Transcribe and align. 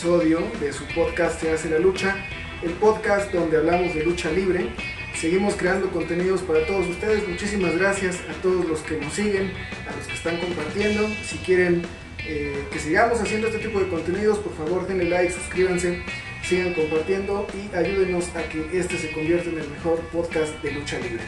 episodio 0.00 0.40
de 0.62 0.72
su 0.72 0.86
podcast 0.94 1.42
Se 1.42 1.52
hace 1.52 1.68
la 1.68 1.78
lucha, 1.78 2.16
el 2.62 2.70
podcast 2.70 3.30
donde 3.34 3.58
hablamos 3.58 3.94
de 3.94 4.02
lucha 4.02 4.30
libre. 4.30 4.70
Seguimos 5.14 5.56
creando 5.56 5.90
contenidos 5.90 6.40
para 6.40 6.66
todos 6.66 6.88
ustedes. 6.88 7.28
Muchísimas 7.28 7.76
gracias 7.76 8.16
a 8.30 8.32
todos 8.40 8.64
los 8.64 8.80
que 8.80 8.96
nos 8.96 9.12
siguen, 9.12 9.52
a 9.86 9.94
los 9.94 10.06
que 10.06 10.14
están 10.14 10.38
compartiendo. 10.38 11.06
Si 11.22 11.36
quieren 11.44 11.82
eh, 12.26 12.64
que 12.72 12.78
sigamos 12.78 13.20
haciendo 13.20 13.48
este 13.48 13.58
tipo 13.58 13.78
de 13.78 13.88
contenidos, 13.88 14.38
por 14.38 14.54
favor 14.54 14.88
denle 14.88 15.04
like, 15.04 15.34
suscríbanse, 15.34 16.02
sigan 16.48 16.72
compartiendo 16.72 17.46
y 17.52 17.76
ayúdenos 17.76 18.34
a 18.36 18.42
que 18.44 18.70
este 18.72 18.96
se 18.96 19.12
convierta 19.12 19.50
en 19.50 19.58
el 19.58 19.68
mejor 19.68 20.00
podcast 20.12 20.62
de 20.62 20.72
lucha 20.72 20.98
libre. 20.98 21.24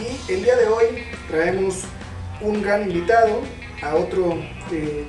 Y 0.00 0.32
el 0.32 0.42
día 0.42 0.56
de 0.56 0.68
hoy 0.68 0.86
traemos 1.28 1.82
un 2.40 2.62
gran 2.62 2.90
invitado, 2.90 3.42
a 3.82 3.94
otro 3.94 4.38
eh, 4.72 5.04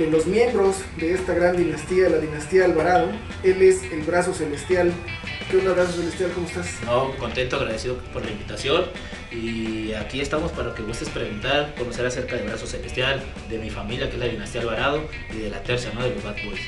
de 0.00 0.10
los 0.10 0.26
miembros 0.26 0.76
de 0.96 1.12
esta 1.12 1.34
gran 1.34 1.58
dinastía, 1.58 2.08
la 2.08 2.16
dinastía 2.16 2.64
Alvarado. 2.64 3.10
Él 3.42 3.60
es 3.60 3.82
el 3.92 4.00
brazo 4.00 4.32
celestial. 4.32 4.90
¿Qué 5.50 5.58
onda, 5.58 5.74
brazo 5.74 5.92
celestial? 5.92 6.30
¿Cómo 6.34 6.46
estás? 6.46 6.68
No, 6.86 7.14
contento, 7.18 7.56
agradecido 7.56 7.98
por 8.10 8.24
la 8.24 8.30
invitación. 8.30 8.86
Y 9.30 9.92
aquí 9.92 10.22
estamos 10.22 10.52
para 10.52 10.74
que 10.74 10.82
gustes 10.82 11.10
preguntar, 11.10 11.74
conocer 11.76 12.06
acerca 12.06 12.36
del 12.36 12.46
brazo 12.46 12.66
celestial, 12.66 13.22
de 13.50 13.58
mi 13.58 13.68
familia, 13.68 14.08
que 14.08 14.14
es 14.14 14.20
la 14.20 14.28
dinastía 14.28 14.62
Alvarado, 14.62 15.06
y 15.34 15.40
de 15.42 15.50
la 15.50 15.62
tercia, 15.62 15.92
¿no? 15.92 16.02
De 16.02 16.14
los 16.14 16.24
Bad 16.24 16.36
Boys. 16.46 16.60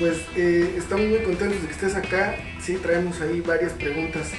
Pues 0.00 0.18
eh, 0.34 0.74
estamos 0.76 1.06
muy 1.06 1.20
contentos 1.20 1.62
de 1.62 1.68
que 1.68 1.72
estés 1.72 1.94
acá. 1.94 2.34
Sí, 2.60 2.74
traemos 2.82 3.20
ahí 3.20 3.40
varias 3.40 3.72
preguntas 3.74 4.32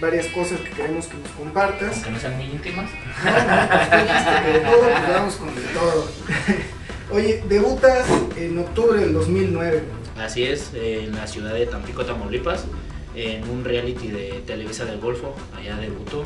varias 0.00 0.26
cosas 0.26 0.60
que 0.60 0.70
queremos 0.70 1.06
que 1.06 1.16
nos 1.16 1.30
compartas. 1.30 1.94
Aunque 1.94 2.10
no 2.10 2.18
sean 2.20 2.36
muy 2.36 2.46
íntimas. 2.46 2.90
No, 3.24 3.30
no, 3.32 3.68
pues 3.68 4.42
que 4.44 4.52
de 4.52 4.60
todo, 4.60 4.80
pues 4.82 5.08
vamos 5.08 5.36
con 5.36 5.54
de 5.54 5.62
todo. 5.62 6.08
Oye, 7.10 7.42
debutas 7.48 8.06
en 8.36 8.58
octubre 8.58 9.00
del 9.00 9.14
2009. 9.14 9.82
Así 10.18 10.44
es, 10.44 10.72
en 10.74 11.14
la 11.14 11.26
ciudad 11.26 11.54
de 11.54 11.64
Tampico, 11.64 12.04
Tamaulipas, 12.04 12.66
en 13.14 13.48
un 13.48 13.64
reality 13.64 14.08
de 14.08 14.42
Televisa 14.46 14.84
del 14.84 15.00
Golfo, 15.00 15.34
allá 15.56 15.76
debutó. 15.78 16.22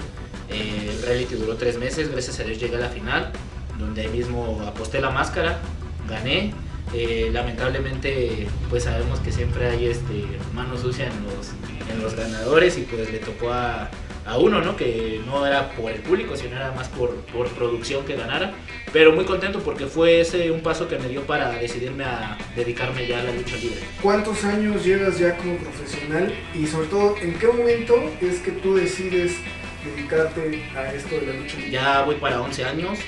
Eh, 0.49 0.91
el 0.91 1.03
reality 1.07 1.37
duró 1.37 1.55
tres 1.55 1.79
meses, 1.79 2.11
gracias 2.11 2.41
a 2.41 2.43
Dios 2.43 2.59
llegué 2.59 2.77
a 2.77 2.81
la 2.81 2.89
final, 2.89 3.31
donde 3.79 4.03
ahí 4.03 4.09
mismo 4.09 4.61
aposté 4.67 5.01
la 5.01 5.11
máscara, 5.11 5.61
gané. 6.09 6.53
Eh, 6.93 7.31
lamentablemente, 7.33 8.49
pues 8.69 8.83
sabemos 8.83 9.21
que 9.21 9.31
siempre 9.31 9.69
hay 9.69 9.87
este, 9.87 10.27
mano 10.53 10.77
sucia 10.77 11.07
en 11.07 11.25
los, 11.25 11.51
en 11.91 12.03
los 12.03 12.17
ganadores 12.17 12.77
y 12.77 12.83
pues 12.83 13.11
le 13.13 13.19
tocó 13.21 13.53
a, 13.53 13.89
a 14.27 14.39
uno, 14.39 14.61
¿no? 14.61 14.77
Que 14.77 15.21
no 15.27 15.47
era 15.47 15.71
por 15.71 15.91
el 15.91 16.01
público, 16.01 16.37
sino 16.37 16.57
era 16.57 16.73
más 16.73 16.89
por, 16.89 17.17
por 17.27 17.49
producción 17.49 18.05
que 18.05 18.17
ganara. 18.17 18.53
Pero 18.93 19.13
muy 19.13 19.25
contento 19.25 19.61
porque 19.61 19.87
fue 19.87 20.21
ese 20.21 20.51
un 20.51 20.61
paso 20.61 20.89
que 20.89 20.99
me 20.99 21.09
dio 21.09 21.23
para 21.23 21.51
decidirme 21.51 22.05
a 22.05 22.37
dedicarme 22.55 23.07
ya 23.07 23.21
a 23.21 23.25
la 23.25 23.33
lucha 23.33 23.57
libre. 23.57 23.81
¿Cuántos 24.01 24.45
años 24.45 24.85
llevas 24.85 25.19
ya 25.19 25.37
como 25.37 25.57
profesional? 25.57 26.33
Y 26.55 26.67
sobre 26.67 26.87
todo, 26.89 27.17
¿en 27.21 27.39
qué 27.39 27.47
momento 27.47 27.95
es 28.21 28.39
que 28.41 28.53
tú 28.53 28.75
decides 28.75 29.37
dedicarte 29.85 30.63
a 30.77 30.93
esto 30.95 31.15
de 31.17 31.27
la 31.27 31.33
lucha 31.35 31.57
libre? 31.57 31.71
Ya 31.71 32.03
voy 32.03 32.17
para 32.17 32.41
11 32.41 32.65
años. 32.65 32.99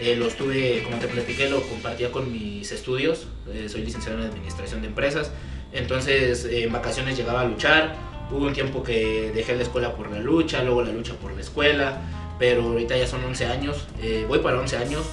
Eh, 0.00 0.16
lo 0.16 0.26
estuve, 0.26 0.82
como 0.82 0.98
te 0.98 1.06
platiqué, 1.06 1.48
lo 1.48 1.62
compartía 1.62 2.10
con 2.10 2.32
mis 2.32 2.72
estudios. 2.72 3.28
Eh, 3.52 3.68
soy 3.68 3.84
licenciado 3.84 4.18
en 4.18 4.26
Administración 4.26 4.80
de 4.80 4.88
Empresas. 4.88 5.30
Entonces, 5.72 6.46
en 6.50 6.72
vacaciones 6.72 7.16
llegaba 7.16 7.42
a 7.42 7.44
luchar 7.44 8.13
Hubo 8.34 8.46
un 8.46 8.52
tiempo 8.52 8.82
que 8.82 9.30
dejé 9.32 9.54
la 9.54 9.62
escuela 9.62 9.94
por 9.94 10.10
la 10.10 10.18
lucha, 10.18 10.64
luego 10.64 10.82
la 10.82 10.90
lucha 10.90 11.14
por 11.14 11.32
la 11.32 11.40
escuela, 11.40 12.02
pero 12.36 12.62
ahorita 12.62 12.96
ya 12.96 13.06
son 13.06 13.24
11 13.24 13.46
años, 13.46 13.86
eh, 14.02 14.24
voy 14.26 14.40
para 14.40 14.58
11 14.58 14.76
años 14.76 15.04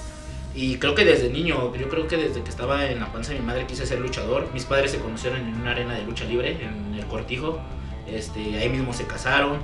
y 0.55 0.77
creo 0.77 0.95
que 0.95 1.05
desde 1.05 1.29
niño, 1.29 1.73
yo 1.75 1.87
creo 1.87 2.07
que 2.07 2.17
desde 2.17 2.41
que 2.41 2.49
estaba 2.49 2.89
en 2.89 2.99
la 2.99 3.11
panza 3.11 3.31
de 3.31 3.39
mi 3.39 3.45
madre 3.45 3.67
quise 3.67 3.85
ser 3.85 3.99
luchador. 3.99 4.49
Mis 4.53 4.65
padres 4.65 4.89
se 4.89 4.97
conocieron 4.97 5.39
en 5.39 5.61
una 5.61 5.71
arena 5.71 5.93
de 5.93 6.03
lucha 6.03 6.25
libre, 6.25 6.57
en 6.61 6.95
el 6.95 7.05
Cortijo, 7.05 7.59
este, 8.07 8.57
ahí 8.57 8.69
mismo 8.69 8.91
se 8.91 9.05
casaron. 9.05 9.59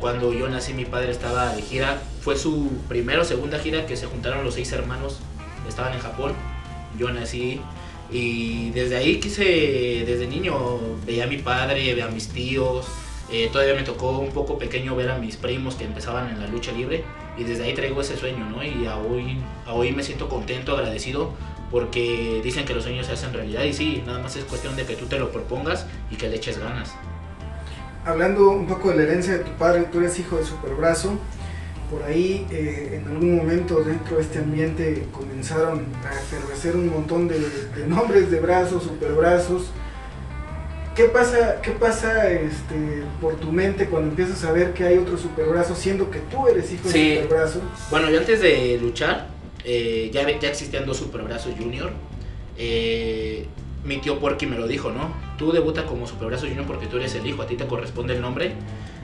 Cuando 0.00 0.34
yo 0.34 0.48
nací 0.48 0.74
mi 0.74 0.84
padre 0.84 1.12
estaba 1.12 1.54
de 1.54 1.62
gira, 1.62 2.02
fue 2.20 2.36
su 2.36 2.70
primera 2.88 3.22
o 3.22 3.24
segunda 3.24 3.58
gira 3.60 3.86
que 3.86 3.96
se 3.96 4.06
juntaron 4.06 4.44
los 4.44 4.54
seis 4.54 4.72
hermanos, 4.72 5.20
estaban 5.68 5.94
en 5.94 6.00
Japón. 6.00 6.32
Yo 6.98 7.10
nací 7.10 7.60
y 8.10 8.70
desde 8.70 8.96
ahí 8.96 9.18
quise, 9.18 9.44
desde 10.06 10.26
niño, 10.26 10.54
veía 11.04 11.24
a 11.24 11.26
mi 11.26 11.38
padre, 11.38 11.94
veía 11.94 12.06
a 12.06 12.10
mis 12.10 12.28
tíos. 12.28 12.86
Eh, 13.30 13.48
todavía 13.52 13.74
me 13.74 13.82
tocó 13.82 14.18
un 14.18 14.30
poco 14.30 14.58
pequeño 14.58 14.94
ver 14.94 15.10
a 15.10 15.18
mis 15.18 15.36
primos 15.36 15.74
que 15.74 15.84
empezaban 15.84 16.28
en 16.30 16.40
la 16.40 16.46
lucha 16.46 16.72
libre. 16.72 17.04
Y 17.36 17.44
desde 17.44 17.64
ahí 17.64 17.74
traigo 17.74 18.00
ese 18.00 18.16
sueño, 18.16 18.48
¿no? 18.48 18.62
Y 18.62 18.86
a 18.86 18.96
hoy, 18.96 19.38
a 19.66 19.72
hoy 19.72 19.92
me 19.92 20.02
siento 20.02 20.28
contento, 20.28 20.76
agradecido, 20.76 21.32
porque 21.70 22.40
dicen 22.42 22.64
que 22.64 22.74
los 22.74 22.84
sueños 22.84 23.06
se 23.06 23.12
hacen 23.12 23.32
realidad. 23.32 23.64
Y 23.64 23.72
sí, 23.72 24.02
nada 24.06 24.20
más 24.20 24.36
es 24.36 24.44
cuestión 24.44 24.76
de 24.76 24.84
que 24.84 24.94
tú 24.94 25.06
te 25.06 25.18
lo 25.18 25.32
propongas 25.32 25.86
y 26.10 26.16
que 26.16 26.28
le 26.28 26.36
eches 26.36 26.58
ganas. 26.58 26.94
Hablando 28.04 28.50
un 28.50 28.68
poco 28.68 28.90
de 28.90 28.96
la 28.98 29.02
herencia 29.02 29.32
de 29.32 29.40
tu 29.40 29.50
padre, 29.52 29.88
tú 29.90 29.98
eres 29.98 30.18
hijo 30.20 30.36
de 30.36 30.44
Superbrazo 30.44 31.18
por 31.90 32.02
ahí 32.02 32.46
eh, 32.50 33.00
en 33.00 33.08
algún 33.10 33.36
momento 33.36 33.82
dentro 33.82 34.16
de 34.16 34.22
este 34.22 34.38
ambiente 34.38 35.04
comenzaron 35.12 35.86
a 36.04 36.14
efervecer 36.14 36.76
un 36.76 36.88
montón 36.88 37.28
de, 37.28 37.38
nombres 37.86 38.30
de 38.30 38.40
brazos, 38.40 38.82
superbrazos. 38.82 39.70
¿Qué 40.94 41.04
pasa, 41.04 41.60
qué 41.60 41.72
pasa 41.72 42.30
este, 42.30 43.02
por 43.20 43.36
tu 43.36 43.52
mente 43.52 43.86
cuando 43.86 44.10
empiezas 44.10 44.42
a 44.44 44.52
ver 44.52 44.72
que 44.72 44.84
hay 44.84 44.96
otro 44.96 45.18
superbrazo, 45.18 45.74
siendo 45.74 46.10
que 46.10 46.20
tú 46.20 46.48
eres 46.48 46.72
hijo 46.72 46.88
de 46.88 47.16
superbrazo? 47.16 47.60
Bueno, 47.90 48.10
yo 48.10 48.18
antes 48.18 48.40
de 48.40 48.78
luchar, 48.80 49.28
eh, 49.64 50.10
ya, 50.12 50.26
ya 50.38 50.48
existían 50.48 50.86
dos 50.86 50.96
superbrazos 50.96 51.54
junior. 51.58 51.90
Eh, 52.56 53.46
mi 53.86 53.98
tío 53.98 54.18
Porky 54.18 54.46
me 54.46 54.58
lo 54.58 54.66
dijo, 54.66 54.90
¿no? 54.90 55.14
Tú 55.38 55.52
debuta 55.52 55.86
como 55.86 56.06
superbrazo 56.06 56.46
junior 56.46 56.66
porque 56.66 56.86
tú 56.86 56.96
eres 56.96 57.14
el 57.14 57.26
hijo, 57.26 57.42
a 57.42 57.46
ti 57.46 57.56
te 57.56 57.66
corresponde 57.66 58.14
el 58.14 58.20
nombre 58.20 58.54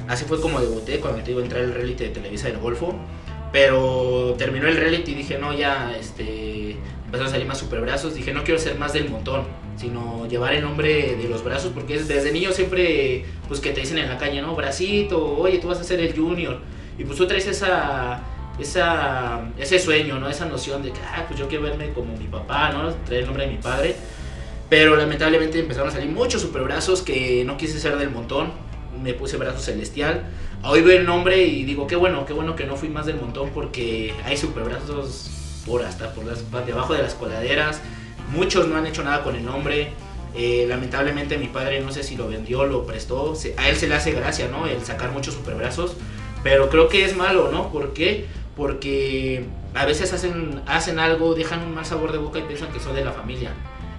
Así 0.09 0.25
fue 0.25 0.41
como 0.41 0.61
debuté 0.61 0.99
cuando 1.01 1.23
te 1.23 1.31
iba 1.31 1.41
a 1.41 1.45
entrar 1.45 1.63
el 1.63 1.75
reality 1.75 2.05
de 2.05 2.11
Televisa 2.11 2.49
del 2.49 2.59
Golfo. 2.59 2.95
Pero 3.53 4.35
terminó 4.39 4.67
el 4.67 4.77
reality 4.77 5.13
y 5.13 5.15
dije, 5.15 5.39
no, 5.39 5.53
ya, 5.53 5.95
este, 5.99 6.73
empezaron 7.05 7.27
a 7.27 7.31
salir 7.31 7.47
más 7.47 7.59
superbrazos. 7.59 8.15
Dije, 8.15 8.33
no 8.33 8.45
quiero 8.45 8.59
ser 8.59 8.79
más 8.79 8.95
del 8.95 9.11
montón, 9.11 9.45
sino 9.77 10.27
llevar 10.27 10.55
el 10.55 10.63
nombre 10.63 11.17
de 11.17 11.29
los 11.29 11.45
brazos, 11.45 11.71
porque 11.75 12.03
desde 12.03 12.33
niño 12.33 12.53
siempre, 12.53 13.27
pues 13.49 13.61
que 13.61 13.73
te 13.73 13.81
dicen 13.81 13.99
en 13.99 14.09
la 14.09 14.17
calle, 14.17 14.41
¿no? 14.41 14.57
Bracito, 14.57 15.37
oye, 15.37 15.59
tú 15.59 15.69
vas 15.69 15.81
a 15.81 15.85
ser 15.85 16.01
el 16.01 16.17
junior. 16.17 16.61
Y 16.99 17.05
pues 17.05 17.19
tú 17.19 17.27
traes 17.27 17.47
esa, 17.47 18.23
esa, 18.59 19.43
ese 19.59 19.79
sueño, 19.79 20.19
¿no? 20.19 20.31
Esa 20.31 20.47
noción 20.47 20.83
de 20.83 20.91
que, 20.91 21.01
ah, 21.01 21.25
pues 21.29 21.39
yo 21.39 21.47
quiero 21.47 21.65
verme 21.65 21.91
como 21.91 22.17
mi 22.17 22.29
papá, 22.29 22.71
¿no? 22.73 22.91
Traer 23.05 23.21
el 23.21 23.27
nombre 23.27 23.45
de 23.47 23.53
mi 23.53 23.59
padre. 23.59 23.97
Pero 24.73 24.97
lamentablemente 24.97 25.59
empezaron 25.59 25.91
a 25.91 25.93
salir 25.93 26.09
muchos 26.09 26.41
superbrazos 26.41 27.03
que 27.03 27.45
no 27.45 27.59
quise 27.59 27.79
ser 27.79 27.99
del 27.99 28.09
montón 28.09 28.53
me 29.03 29.13
puse 29.13 29.37
brazo 29.37 29.59
celestial. 29.59 30.25
Hoy 30.63 30.81
veo 30.81 30.99
el 30.99 31.05
nombre 31.05 31.43
y 31.45 31.65
digo, 31.65 31.87
qué 31.87 31.95
bueno, 31.95 32.25
qué 32.25 32.33
bueno 32.33 32.57
que 32.57 32.65
no 32.65 32.75
fui 32.77 32.89
más 32.89 33.05
del 33.05 33.17
montón 33.17 33.51
porque 33.51 34.15
hay 34.25 34.39
super 34.39 34.65
brazos 34.65 35.63
por 35.67 35.83
hasta 35.83 36.15
por 36.15 36.25
las, 36.25 36.51
debajo 36.65 36.95
de 36.95 37.03
las 37.03 37.13
coladeras. 37.13 37.83
Muchos 38.35 38.67
no 38.67 38.77
han 38.77 38.87
hecho 38.87 39.05
nada 39.05 39.23
con 39.23 39.37
el 39.37 39.45
nombre. 39.45 39.93
Eh, 40.35 40.65
lamentablemente 40.67 41.37
mi 41.37 41.49
padre 41.49 41.83
no 41.83 41.93
sé 41.93 42.03
si 42.03 42.17
lo 42.17 42.27
vendió, 42.29 42.65
lo 42.65 42.87
prestó. 42.87 43.35
a 43.59 43.69
él 43.69 43.77
se 43.77 43.89
le 43.89 43.95
hace 43.95 44.13
gracia, 44.13 44.49
¿no? 44.49 44.67
El 44.67 44.83
sacar 44.87 45.11
muchos 45.13 45.35
superbrazos. 45.35 45.99
Pero 46.43 46.71
creo 46.71 46.89
que 46.89 47.05
es 47.05 47.15
malo, 47.15 47.51
¿no? 47.53 47.71
¿Por 47.71 47.93
qué? 47.93 48.25
Porque 48.57 49.45
a 49.75 49.85
veces 49.85 50.15
hacen, 50.15 50.63
hacen 50.65 50.99
algo, 50.99 51.35
dejan 51.35 51.61
un 51.61 51.75
mal 51.75 51.85
sabor 51.85 52.11
de 52.11 52.17
boca 52.17 52.39
y 52.39 52.43
piensan 52.45 52.73
que 52.73 52.81
son 52.81 52.95
de 52.95 53.05
la 53.05 53.13
familia. 53.13 53.53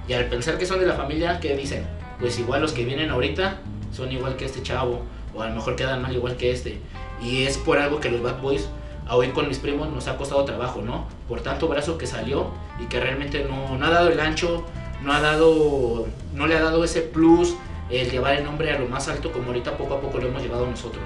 Y 0.08 0.14
al 0.14 0.26
pensar 0.26 0.58
que 0.58 0.66
son 0.66 0.80
de 0.80 0.86
la 0.86 0.96
familia, 0.96 1.40
¿qué 1.40 1.56
dicen? 1.56 1.86
Pues 2.20 2.38
igual 2.40 2.62
los 2.62 2.74
que 2.74 2.86
vienen 2.86 3.10
ahorita 3.10 3.60
son 3.92 4.12
igual 4.12 4.36
que 4.36 4.46
este 4.46 4.62
chavo, 4.62 5.02
o 5.34 5.42
a 5.42 5.48
lo 5.48 5.56
mejor 5.56 5.76
quedan 5.76 6.02
mal 6.02 6.14
igual 6.16 6.36
que 6.36 6.52
este. 6.52 6.80
Y 7.22 7.44
es 7.44 7.58
por 7.58 7.78
algo 7.78 8.00
que 8.00 8.12
los 8.12 8.22
Bad 8.22 8.42
Boys, 8.42 8.68
a 9.08 9.16
hoy 9.16 9.30
con 9.30 9.48
mis 9.48 9.60
primos, 9.60 9.90
nos 9.90 10.08
ha 10.08 10.18
costado 10.18 10.44
trabajo, 10.46 10.82
¿no? 10.82 11.08
Por 11.28 11.42
tanto 11.42 11.68
brazo 11.68 11.98
que 11.98 12.08
salió 12.08 12.48
y 12.82 12.86
que 12.86 13.00
realmente 13.00 13.46
no, 13.46 13.78
no 13.78 13.86
ha 13.86 13.90
dado 13.90 14.10
el 14.10 14.20
ancho, 14.20 14.66
no, 15.02 15.14
ha 15.14 15.22
dado, 15.22 16.08
no 16.34 16.48
le 16.48 16.56
ha 16.56 16.62
dado 16.62 16.84
ese 16.84 17.02
plus 17.02 17.56
el 17.90 18.10
llevar 18.10 18.36
el 18.36 18.44
nombre 18.44 18.72
a 18.72 18.80
lo 18.80 18.88
más 18.88 19.08
alto 19.08 19.32
como 19.32 19.48
ahorita 19.48 19.78
poco 19.78 19.96
a 19.96 20.02
poco 20.02 20.18
lo 20.18 20.28
hemos 20.28 20.42
llevado 20.42 20.68
nosotros. 20.68 21.04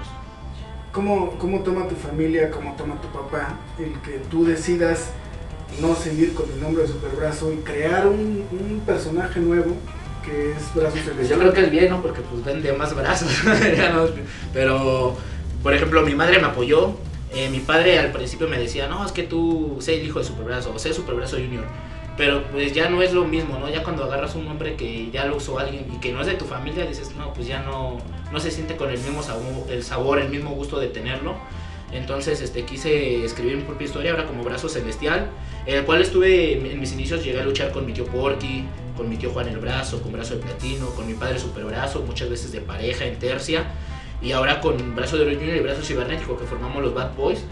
¿Cómo, 0.92 1.32
cómo 1.38 1.60
toma 1.60 1.86
tu 1.86 1.94
familia, 1.94 2.50
cómo 2.50 2.74
toma 2.74 3.00
tu 3.00 3.08
papá 3.08 3.58
el 3.78 3.92
que 4.00 4.18
tú 4.30 4.44
decidas 4.44 5.12
no 5.80 5.94
seguir 5.94 6.34
con 6.34 6.50
el 6.50 6.60
nombre 6.60 6.82
de 6.82 6.88
Superbrazo 6.88 7.52
y 7.52 7.56
crear 7.58 8.06
un, 8.06 8.44
un 8.50 8.82
personaje 8.84 9.40
nuevo 9.40 9.76
que 10.28 10.52
es 10.52 10.74
brazos 10.74 11.00
pues 11.14 11.28
yo 11.28 11.38
creo 11.38 11.52
que 11.52 11.62
es 11.62 11.70
bien, 11.70 11.90
¿no? 11.90 12.02
Porque 12.02 12.20
pues 12.20 12.44
vende 12.44 12.72
más 12.72 12.94
brazos. 12.94 13.30
Pero, 14.52 15.16
por 15.62 15.74
ejemplo, 15.74 16.02
mi 16.02 16.14
madre 16.14 16.38
me 16.38 16.46
apoyó. 16.46 16.92
Eh, 17.34 17.50
mi 17.50 17.60
padre 17.60 17.98
al 17.98 18.10
principio 18.10 18.48
me 18.48 18.58
decía, 18.58 18.88
no, 18.88 19.04
es 19.04 19.12
que 19.12 19.22
tú 19.22 19.76
sé 19.80 19.96
hijo 19.96 20.18
de 20.18 20.24
Superbrazo, 20.24 20.72
o 20.74 20.78
sé 20.78 20.92
Superbrazo 20.92 21.36
Junior. 21.36 21.64
Pero 22.16 22.42
pues 22.50 22.72
ya 22.72 22.88
no 22.88 23.02
es 23.02 23.12
lo 23.12 23.24
mismo, 23.24 23.58
¿no? 23.58 23.68
Ya 23.68 23.84
cuando 23.84 24.04
agarras 24.04 24.34
un 24.34 24.44
nombre 24.44 24.74
que 24.74 25.10
ya 25.10 25.24
lo 25.26 25.36
usó 25.36 25.58
alguien 25.58 25.86
y 25.94 26.00
que 26.00 26.12
no 26.12 26.20
es 26.20 26.26
de 26.26 26.34
tu 26.34 26.46
familia, 26.46 26.84
dices, 26.84 27.12
no, 27.16 27.32
pues 27.32 27.46
ya 27.46 27.62
no, 27.62 27.98
no 28.32 28.40
se 28.40 28.50
siente 28.50 28.76
con 28.76 28.90
el 28.90 28.98
mismo 28.98 29.22
el 29.70 29.84
sabor, 29.84 30.18
el 30.18 30.30
mismo 30.30 30.50
gusto 30.50 30.80
de 30.80 30.88
tenerlo. 30.88 31.36
Entonces 31.92 32.40
este, 32.40 32.64
quise 32.64 33.24
escribir 33.24 33.56
mi 33.56 33.62
propia 33.62 33.86
historia 33.86 34.10
ahora 34.10 34.26
como 34.26 34.42
Brazo 34.44 34.68
Celestial, 34.68 35.30
en 35.66 35.76
el 35.76 35.84
cual 35.84 36.02
estuve 36.02 36.58
en 36.58 36.80
mis 36.80 36.92
inicios, 36.92 37.24
llegué 37.24 37.40
a 37.40 37.44
luchar 37.44 37.72
con 37.72 37.86
mi 37.86 37.92
tío 37.92 38.04
Porky, 38.04 38.64
con 38.96 39.08
mi 39.08 39.16
tío 39.16 39.30
Juan 39.30 39.48
el 39.48 39.58
Brazo, 39.58 40.02
con 40.02 40.12
Brazo 40.12 40.34
de 40.34 40.40
Platino, 40.42 40.86
con 40.90 41.06
mi 41.06 41.14
padre 41.14 41.38
Super 41.38 41.64
Brazo, 41.64 42.02
muchas 42.02 42.28
veces 42.28 42.52
de 42.52 42.60
pareja, 42.60 43.06
en 43.06 43.18
tercia, 43.18 43.64
y 44.20 44.32
ahora 44.32 44.60
con 44.60 44.94
Brazo 44.94 45.16
de 45.16 45.22
Oro 45.24 45.34
Junior 45.34 45.56
y 45.56 45.60
Brazo 45.60 45.82
Cibernético 45.82 46.36
que 46.36 46.44
formamos 46.44 46.82
los 46.82 46.94
Bad 46.94 47.14
Boys. 47.14 47.44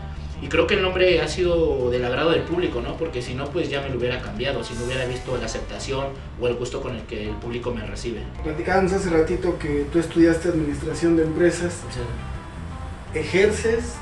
Y 0.43 0.49
creo 0.49 0.67
que 0.67 0.75
el 0.75 0.83
nombre 0.83 1.23
ha 1.23 1.29
sido 1.29 1.91
del 1.91 2.05
agrado 2.05 2.31
del 2.31 2.43
público, 2.43 2.83
¿no? 2.83 2.99
Porque 2.99 3.23
si 3.23 3.33
no, 3.33 3.47
pues 3.47 3.71
ya 3.71 3.81
me 3.81 3.89
lo 3.89 3.97
hubiera 3.97 4.21
cambiado, 4.21 4.63
si 4.63 4.75
no 4.75 4.85
hubiera 4.85 5.07
visto 5.07 5.35
la 5.39 5.47
aceptación 5.47 6.09
o 6.39 6.47
el 6.47 6.57
gusto 6.57 6.83
con 6.83 6.95
el 6.95 7.03
que 7.03 7.31
el 7.31 7.37
público 7.37 7.73
me 7.73 7.87
recibe. 7.87 8.21
Platicábamos 8.45 8.93
hace 8.93 9.09
ratito 9.09 9.59
que 9.59 9.87
tú 9.91 9.99
estudiaste 9.99 10.51
administración 10.51 11.17
de 11.17 11.23
empresas. 11.23 11.81
¿Ejerces 13.15 13.95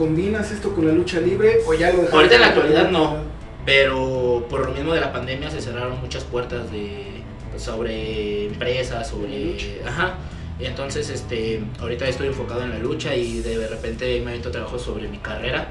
¿Combinas 0.00 0.50
esto 0.50 0.74
con 0.74 0.86
la 0.86 0.94
lucha 0.94 1.20
libre 1.20 1.60
o 1.66 1.74
ya 1.74 1.92
lo? 1.92 2.08
Ahorita 2.10 2.36
en 2.36 2.40
la 2.40 2.46
actualidad 2.46 2.90
no, 2.90 3.18
pero 3.66 4.46
por 4.48 4.64
lo 4.64 4.72
mismo 4.72 4.94
de 4.94 5.00
la 5.02 5.12
pandemia 5.12 5.50
se 5.50 5.60
cerraron 5.60 6.00
muchas 6.00 6.24
puertas 6.24 6.72
de 6.72 7.22
sobre 7.58 8.46
empresas, 8.46 9.10
sobre 9.10 9.58
ajá. 9.86 10.14
Entonces, 10.58 11.10
este, 11.10 11.62
ahorita 11.78 12.08
estoy 12.08 12.28
enfocado 12.28 12.62
en 12.62 12.70
la 12.70 12.78
lucha 12.78 13.14
y 13.14 13.40
de 13.40 13.66
repente 13.66 14.22
me 14.24 14.32
meto 14.32 14.50
trabajo 14.50 14.78
sobre 14.78 15.06
mi 15.06 15.18
carrera. 15.18 15.68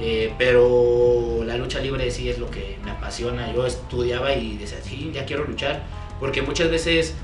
Eh, 0.00 0.32
pero 0.36 1.44
la 1.44 1.56
lucha 1.56 1.78
libre 1.78 2.10
sí 2.10 2.28
es 2.28 2.40
lo 2.40 2.50
que 2.50 2.78
me 2.84 2.90
apasiona. 2.90 3.54
Yo 3.54 3.64
estudiaba 3.64 4.32
y 4.32 4.56
decía, 4.56 4.78
sí, 4.82 5.12
ya 5.14 5.24
quiero 5.24 5.44
luchar. 5.44 5.84
Porque 6.18 6.42
muchas 6.42 6.68
veces 6.68 7.14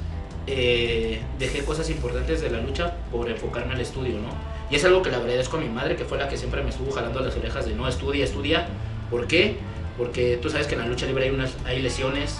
eh, 0.46 1.20
dejé 1.36 1.64
cosas 1.64 1.90
importantes 1.90 2.40
de 2.42 2.50
la 2.50 2.60
lucha 2.60 2.94
por 3.10 3.28
enfocarme 3.28 3.74
al 3.74 3.80
estudio, 3.80 4.14
¿no? 4.20 4.53
Es 4.74 4.84
algo 4.84 5.02
que 5.02 5.10
le 5.10 5.14
agradezco 5.14 5.56
a 5.56 5.60
mi 5.60 5.68
madre, 5.68 5.94
que 5.94 6.04
fue 6.04 6.18
la 6.18 6.28
que 6.28 6.36
siempre 6.36 6.60
me 6.60 6.70
estuvo 6.70 6.90
jalando 6.90 7.20
las 7.20 7.36
orejas 7.36 7.64
de 7.64 7.74
no 7.74 7.86
estudia, 7.86 8.24
estudia. 8.24 8.66
¿Por 9.08 9.28
qué? 9.28 9.56
Porque 9.96 10.36
tú 10.42 10.50
sabes 10.50 10.66
que 10.66 10.74
en 10.74 10.80
la 10.80 10.88
lucha 10.88 11.06
libre 11.06 11.26
hay, 11.26 11.30
unas, 11.30 11.54
hay 11.64 11.80
lesiones. 11.80 12.38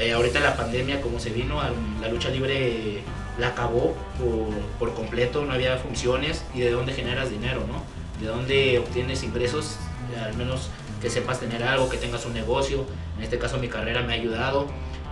Eh, 0.00 0.14
ahorita 0.14 0.40
la 0.40 0.56
pandemia, 0.56 1.02
como 1.02 1.20
se 1.20 1.28
vino, 1.28 1.60
la 2.00 2.08
lucha 2.08 2.30
libre 2.30 3.02
la 3.38 3.48
acabó 3.48 3.94
por, 4.18 4.54
por, 4.78 4.94
completo, 4.94 5.44
no 5.44 5.52
había 5.52 5.76
funciones 5.76 6.42
y 6.54 6.60
de 6.60 6.70
dónde 6.70 6.94
generas 6.94 7.28
dinero, 7.28 7.66
¿no? 7.68 7.82
De 8.18 8.28
dónde 8.28 8.78
obtienes 8.78 9.22
ingresos, 9.22 9.76
al 10.18 10.34
menos 10.38 10.70
que 11.02 11.10
sepas 11.10 11.38
tener 11.38 11.62
algo, 11.64 11.90
que 11.90 11.98
tengas 11.98 12.24
un 12.24 12.32
negocio. 12.32 12.86
En 13.18 13.24
este 13.24 13.38
caso 13.38 13.58
mi 13.58 13.68
carrera 13.68 14.00
me 14.00 14.14
ha 14.14 14.16
ayudado, 14.16 14.68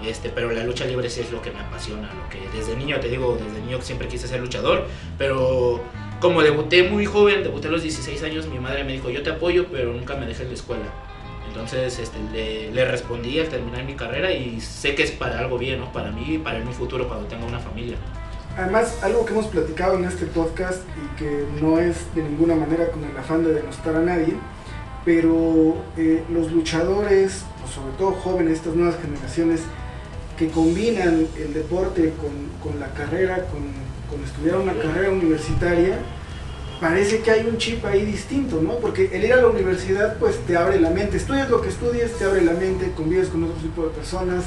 este, 0.06 0.30
pero 0.30 0.50
la 0.50 0.64
lucha 0.64 0.86
libre 0.86 1.10
sí 1.10 1.20
es 1.20 1.30
lo 1.32 1.42
que 1.42 1.50
me 1.50 1.60
apasiona, 1.60 2.08
lo 2.14 2.30
que 2.30 2.48
desde 2.56 2.74
niño, 2.76 2.98
te 2.98 3.08
digo, 3.08 3.38
desde 3.38 3.60
niño 3.60 3.82
siempre 3.82 4.08
quise 4.08 4.26
ser 4.26 4.40
luchador, 4.40 4.86
pero 5.18 5.82
como 6.22 6.40
debuté 6.40 6.84
muy 6.84 7.04
joven, 7.04 7.42
debuté 7.42 7.66
a 7.66 7.72
los 7.72 7.82
16 7.82 8.22
años, 8.22 8.46
mi 8.46 8.60
madre 8.60 8.84
me 8.84 8.92
dijo, 8.92 9.10
yo 9.10 9.24
te 9.24 9.30
apoyo, 9.30 9.66
pero 9.72 9.92
nunca 9.92 10.14
me 10.14 10.24
dejes 10.24 10.46
la 10.46 10.54
escuela. 10.54 10.84
Entonces 11.48 11.98
este, 11.98 12.70
le, 12.72 12.84
respondí 12.84 13.40
al 13.40 13.48
terminar 13.48 13.84
mi 13.84 13.94
carrera 13.94 14.32
y 14.32 14.60
sé 14.60 14.94
que 14.94 15.02
es 15.02 15.10
para 15.10 15.40
algo 15.40 15.58
bien, 15.58 15.80
¿no? 15.80 15.92
Para 15.92 16.12
mí 16.12 16.24
y 16.34 16.38
para 16.38 16.60
mi 16.60 16.72
futuro 16.72 17.08
cuando 17.08 17.26
tenga 17.26 17.44
una 17.44 17.58
familia. 17.58 17.96
Además, 18.56 19.00
algo 19.02 19.26
que 19.26 19.32
hemos 19.32 19.46
platicado 19.46 19.96
en 19.96 20.04
este 20.04 20.26
podcast 20.26 20.82
y 20.96 21.18
que 21.18 21.44
no 21.60 21.78
es 21.78 22.14
de 22.14 22.22
ninguna 22.22 22.54
manera 22.54 22.88
con 22.90 23.02
el 23.02 23.16
afán 23.16 23.42
de 23.42 23.54
denostar 23.54 23.96
a 23.96 24.00
nadie, 24.00 24.34
pero 25.04 25.76
eh, 25.96 26.22
los 26.30 26.52
luchadores, 26.52 27.44
sobre 27.68 27.92
todo 27.98 28.12
jóvenes, 28.12 28.58
estas 28.58 28.76
nuevas 28.76 28.96
generaciones, 29.02 29.62
que 30.38 30.48
combinan 30.48 31.26
el 31.36 31.52
deporte 31.52 32.12
con, 32.20 32.30
con 32.62 32.78
la 32.78 32.92
carrera, 32.94 33.46
con 33.46 33.91
con 34.12 34.22
estudiar 34.22 34.56
una 34.56 34.74
carrera 34.74 35.10
universitaria, 35.10 35.98
parece 36.80 37.20
que 37.20 37.30
hay 37.30 37.46
un 37.46 37.56
chip 37.56 37.84
ahí 37.84 38.04
distinto, 38.04 38.60
¿no? 38.60 38.76
Porque 38.76 39.08
el 39.12 39.24
ir 39.24 39.32
a 39.32 39.36
la 39.36 39.46
universidad 39.46 40.18
pues 40.18 40.38
te 40.46 40.56
abre 40.56 40.78
la 40.78 40.90
mente, 40.90 41.16
estudias 41.16 41.48
lo 41.48 41.62
que 41.62 41.70
estudies, 41.70 42.12
te 42.18 42.24
abre 42.24 42.42
la 42.42 42.52
mente, 42.52 42.92
convives 42.94 43.28
con 43.28 43.44
otro 43.44 43.56
tipo 43.56 43.84
de 43.84 43.88
personas, 43.90 44.44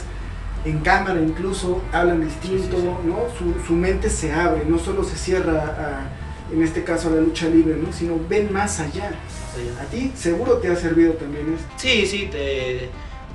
en 0.65 0.79
cámara 0.79 1.19
incluso 1.21 1.81
hablan 1.91 2.23
distinto, 2.23 2.77
¿no? 3.05 3.27
Su, 3.65 3.73
mente 3.73 4.09
se 4.09 4.31
abre, 4.31 4.65
no 4.65 4.77
solo 4.77 5.03
se 5.03 5.15
cierra 5.15 6.09
en 6.51 6.61
este 6.61 6.83
caso 6.83 7.07
a 7.07 7.11
la 7.11 7.21
lucha 7.21 7.47
libre, 7.47 7.75
¿no? 7.75 7.91
Sino 7.91 8.19
ven 8.29 8.53
más 8.53 8.79
allá. 8.79 9.11
A 9.81 9.85
ti 9.85 10.11
seguro 10.15 10.57
te 10.57 10.67
ha 10.69 10.75
servido 10.75 11.13
también 11.13 11.53
esto. 11.53 11.67
Sí, 11.77 12.05
sí, 12.05 12.27
te, 12.31 12.89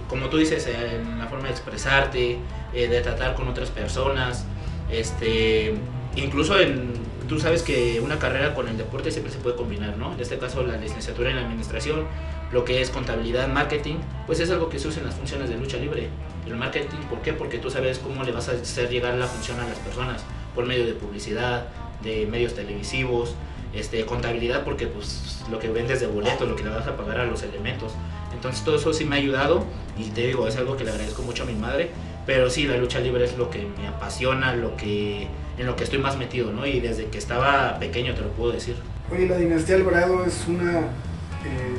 como 0.08 0.28
tú 0.28 0.36
dices, 0.36 0.66
en 0.66 1.18
la 1.18 1.26
forma 1.26 1.46
de 1.46 1.52
expresarte, 1.52 2.38
eh, 2.74 2.88
de 2.88 3.00
tratar 3.00 3.34
con 3.34 3.48
otras 3.48 3.70
personas, 3.70 4.44
este 4.90 5.74
incluso 6.16 6.58
en, 6.58 6.92
tú 7.28 7.38
sabes 7.38 7.62
que 7.62 8.00
una 8.00 8.18
carrera 8.18 8.54
con 8.54 8.68
el 8.68 8.76
deporte 8.76 9.10
siempre 9.10 9.32
se 9.32 9.38
puede 9.38 9.56
combinar, 9.56 9.96
¿no? 9.96 10.12
En 10.12 10.20
este 10.20 10.38
caso 10.38 10.62
la 10.62 10.76
licenciatura 10.76 11.30
en 11.30 11.38
administración, 11.38 12.06
lo 12.52 12.64
que 12.64 12.80
es 12.80 12.90
contabilidad, 12.90 13.48
marketing, 13.48 13.96
pues 14.26 14.40
es 14.40 14.50
algo 14.50 14.68
que 14.68 14.78
se 14.78 14.88
usa 14.88 15.00
en 15.00 15.06
las 15.06 15.14
funciones 15.14 15.48
de 15.48 15.56
lucha 15.56 15.76
libre. 15.76 16.08
El 16.46 16.56
marketing, 16.56 16.98
¿por 17.08 17.20
qué? 17.22 17.32
Porque 17.32 17.58
tú 17.58 17.70
sabes 17.70 17.98
cómo 17.98 18.24
le 18.24 18.32
vas 18.32 18.48
a 18.48 18.52
hacer 18.52 18.90
llegar 18.90 19.14
la 19.14 19.26
función 19.26 19.60
a 19.60 19.66
las 19.66 19.78
personas, 19.78 20.24
por 20.54 20.66
medio 20.66 20.84
de 20.84 20.94
publicidad, 20.94 21.68
de 22.02 22.26
medios 22.26 22.54
televisivos, 22.54 23.34
este, 23.72 24.04
contabilidad 24.04 24.64
porque 24.64 24.88
pues 24.88 25.44
lo 25.50 25.60
que 25.60 25.68
vendes 25.68 26.00
de 26.00 26.06
boleto, 26.06 26.46
lo 26.46 26.56
que 26.56 26.64
le 26.64 26.70
vas 26.70 26.86
a 26.86 26.96
pagar 26.96 27.20
a 27.20 27.24
los 27.26 27.42
elementos. 27.42 27.92
Entonces 28.34 28.64
todo 28.64 28.76
eso 28.76 28.92
sí 28.92 29.04
me 29.04 29.16
ha 29.16 29.18
ayudado 29.18 29.64
y 29.96 30.04
te 30.10 30.26
digo, 30.26 30.48
es 30.48 30.56
algo 30.56 30.76
que 30.76 30.84
le 30.84 30.90
agradezco 30.90 31.22
mucho 31.22 31.44
a 31.44 31.46
mi 31.46 31.54
madre, 31.54 31.90
pero 32.26 32.50
sí, 32.50 32.66
la 32.66 32.76
lucha 32.76 33.00
libre 33.00 33.24
es 33.24 33.36
lo 33.36 33.50
que 33.50 33.66
me 33.78 33.86
apasiona, 33.86 34.54
lo 34.54 34.76
que 34.76 35.28
en 35.60 35.66
lo 35.66 35.76
que 35.76 35.84
estoy 35.84 35.98
más 35.98 36.16
metido, 36.16 36.52
¿no? 36.52 36.66
Y 36.66 36.80
desde 36.80 37.06
que 37.06 37.18
estaba 37.18 37.78
pequeño 37.78 38.14
te 38.14 38.22
lo 38.22 38.28
puedo 38.30 38.52
decir. 38.52 38.76
Oye, 39.12 39.28
la 39.28 39.36
dinastía 39.36 39.76
Alvarado 39.76 40.24
es 40.24 40.46
una 40.48 40.78
eh, 40.78 40.82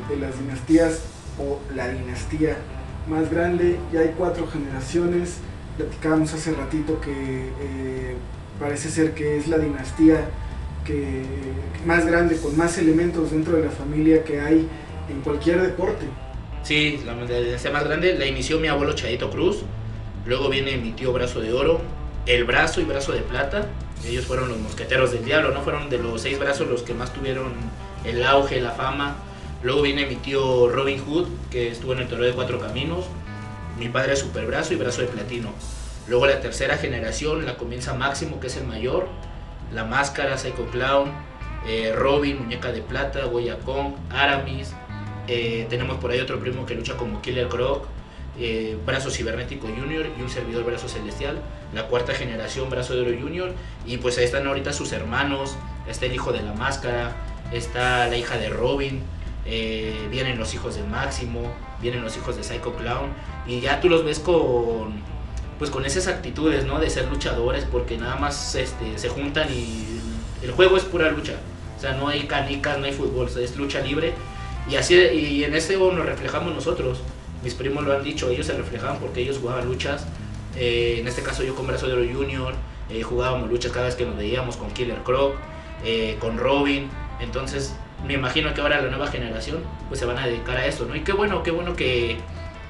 de 0.07 0.17
las 0.17 0.37
dinastías 0.39 1.01
o 1.39 1.59
la 1.75 1.87
dinastía 1.89 2.57
más 3.09 3.31
grande, 3.31 3.77
ya 3.91 4.01
hay 4.01 4.13
cuatro 4.15 4.47
generaciones, 4.47 5.37
platicábamos 5.77 6.31
hace 6.33 6.51
ratito 6.53 7.01
que 7.01 7.11
eh, 7.11 8.15
parece 8.59 8.89
ser 8.89 9.15
que 9.15 9.37
es 9.37 9.47
la 9.47 9.57
dinastía 9.57 10.29
que, 10.85 11.23
más 11.85 12.05
grande, 12.05 12.37
con 12.37 12.55
más 12.55 12.77
elementos 12.77 13.31
dentro 13.31 13.55
de 13.57 13.65
la 13.65 13.71
familia 13.71 14.23
que 14.23 14.39
hay 14.39 14.67
en 15.09 15.21
cualquier 15.21 15.59
deporte. 15.61 16.05
Sí, 16.61 17.01
la 17.03 17.15
dinastía 17.15 17.71
más 17.71 17.85
grande 17.85 18.13
la 18.13 18.27
inició 18.27 18.59
mi 18.59 18.67
abuelo 18.67 18.93
Chadito 18.93 19.31
Cruz, 19.31 19.63
luego 20.27 20.49
viene 20.49 20.77
mi 20.77 20.91
tío 20.91 21.11
Brazo 21.11 21.39
de 21.39 21.51
Oro, 21.51 21.81
el 22.25 22.43
brazo 22.43 22.81
y 22.81 22.85
brazo 22.85 23.11
de 23.11 23.21
plata. 23.21 23.67
Ellos 24.05 24.25
fueron 24.25 24.49
los 24.49 24.57
mosqueteros 24.57 25.11
del 25.11 25.23
diablo, 25.23 25.51
¿no? 25.51 25.61
Fueron 25.61 25.89
de 25.89 25.99
los 25.99 26.21
seis 26.21 26.39
brazos 26.39 26.67
los 26.67 26.81
que 26.81 26.93
más 26.93 27.13
tuvieron 27.13 27.53
el 28.03 28.23
auge, 28.23 28.59
la 28.61 28.71
fama. 28.71 29.15
Luego 29.63 29.83
viene 29.83 30.07
mi 30.07 30.15
tío 30.15 30.69
Robin 30.69 30.99
Hood, 30.99 31.27
que 31.51 31.69
estuvo 31.69 31.93
en 31.93 31.99
el 31.99 32.07
Toro 32.07 32.23
de 32.23 32.33
Cuatro 32.33 32.59
Caminos. 32.59 33.05
Mi 33.77 33.89
padre 33.89 34.15
super 34.15 34.45
brazo 34.47 34.73
y 34.73 34.77
brazo 34.77 35.01
de 35.01 35.07
platino. 35.07 35.51
Luego 36.07 36.25
la 36.25 36.41
tercera 36.41 36.77
generación 36.77 37.45
la 37.45 37.57
comienza 37.57 37.93
Máximo, 37.93 38.39
que 38.39 38.47
es 38.47 38.57
el 38.57 38.65
mayor. 38.65 39.07
La 39.71 39.85
Máscara, 39.85 40.37
Psycho 40.37 40.65
Clown, 40.71 41.11
eh, 41.67 41.93
Robin, 41.95 42.41
Muñeca 42.41 42.71
de 42.71 42.81
Plata, 42.81 43.25
Goya 43.25 43.59
Kong, 43.59 43.93
Aramis. 44.09 44.73
Eh, 45.27 45.67
tenemos 45.69 45.97
por 45.97 46.11
ahí 46.11 46.19
otro 46.19 46.39
primo 46.39 46.65
que 46.65 46.75
lucha 46.75 46.97
como 46.97 47.21
Killer 47.21 47.47
Croc. 47.47 47.85
Eh, 48.39 48.77
brazo 48.85 49.11
cibernético 49.11 49.67
junior 49.67 50.05
y 50.17 50.21
un 50.21 50.29
servidor 50.29 50.63
brazo 50.63 50.87
celestial, 50.87 51.41
la 51.73 51.87
cuarta 51.87 52.13
generación 52.13 52.69
brazo 52.69 52.93
de 52.93 53.01
oro 53.01 53.11
junior 53.21 53.51
y 53.85 53.97
pues 53.97 54.17
ahí 54.17 54.23
están 54.23 54.47
ahorita 54.47 54.71
sus 54.71 54.93
hermanos, 54.93 55.57
está 55.85 56.05
el 56.05 56.13
hijo 56.13 56.31
de 56.31 56.41
la 56.41 56.53
máscara, 56.53 57.11
está 57.51 58.07
la 58.07 58.15
hija 58.15 58.37
de 58.37 58.47
Robin, 58.47 59.01
eh, 59.45 60.07
vienen 60.09 60.39
los 60.39 60.53
hijos 60.53 60.75
de 60.75 60.83
Máximo, 60.83 61.41
vienen 61.81 62.03
los 62.03 62.15
hijos 62.15 62.37
de 62.37 62.43
Psycho 62.43 62.73
Clown 62.73 63.09
y 63.45 63.59
ya 63.59 63.81
tú 63.81 63.89
los 63.89 64.05
ves 64.05 64.19
con 64.19 65.01
pues 65.59 65.69
con 65.69 65.85
esas 65.85 66.07
actitudes, 66.07 66.65
¿no? 66.65 66.79
De 66.79 66.89
ser 66.89 67.09
luchadores 67.09 67.65
porque 67.69 67.97
nada 67.97 68.15
más 68.15 68.55
este, 68.55 68.97
se 68.97 69.09
juntan 69.09 69.49
y 69.51 69.99
el 70.41 70.51
juego 70.51 70.77
es 70.77 70.83
pura 70.83 71.11
lucha. 71.11 71.33
O 71.77 71.81
sea, 71.81 71.93
no 71.93 72.07
hay 72.07 72.21
canicas, 72.27 72.79
no 72.79 72.85
hay 72.85 72.93
fútbol, 72.93 73.27
es 73.27 73.57
lucha 73.57 73.81
libre 73.81 74.13
y 74.69 74.77
así 74.77 74.95
y 74.95 75.43
en 75.43 75.53
ese 75.53 75.75
nos 75.75 76.05
reflejamos 76.05 76.55
nosotros 76.55 77.01
mis 77.43 77.53
primos 77.53 77.83
lo 77.83 77.93
han 77.93 78.03
dicho, 78.03 78.29
ellos 78.29 78.45
se 78.45 78.53
reflejaban 78.53 78.99
porque 78.99 79.21
ellos 79.21 79.39
jugaban 79.39 79.65
luchas. 79.65 80.05
Eh, 80.55 80.97
en 80.99 81.07
este 81.07 81.21
caso 81.21 81.43
yo 81.43 81.55
con 81.55 81.65
Brazo 81.65 81.87
de 81.87 81.93
Oro 81.93 82.03
Junior 82.11 82.53
eh, 82.89 83.03
jugábamos 83.03 83.49
luchas 83.49 83.71
cada 83.71 83.85
vez 83.85 83.95
que 83.95 84.05
nos 84.05 84.17
veíamos 84.17 84.57
con 84.57 84.69
Killer 84.71 84.99
Croc, 85.03 85.35
eh, 85.83 86.17
con 86.19 86.37
Robin. 86.37 86.89
Entonces 87.19 87.73
me 88.05 88.13
imagino 88.13 88.53
que 88.53 88.61
ahora 88.61 88.81
la 88.81 88.89
nueva 88.89 89.07
generación 89.07 89.59
pues 89.87 89.99
se 89.99 90.05
van 90.05 90.17
a 90.17 90.27
dedicar 90.27 90.57
a 90.57 90.65
eso, 90.65 90.85
¿no? 90.85 90.95
Y 90.95 91.01
qué 91.01 91.13
bueno, 91.13 91.43
qué 91.43 91.51
bueno 91.51 91.75
que, 91.75 92.17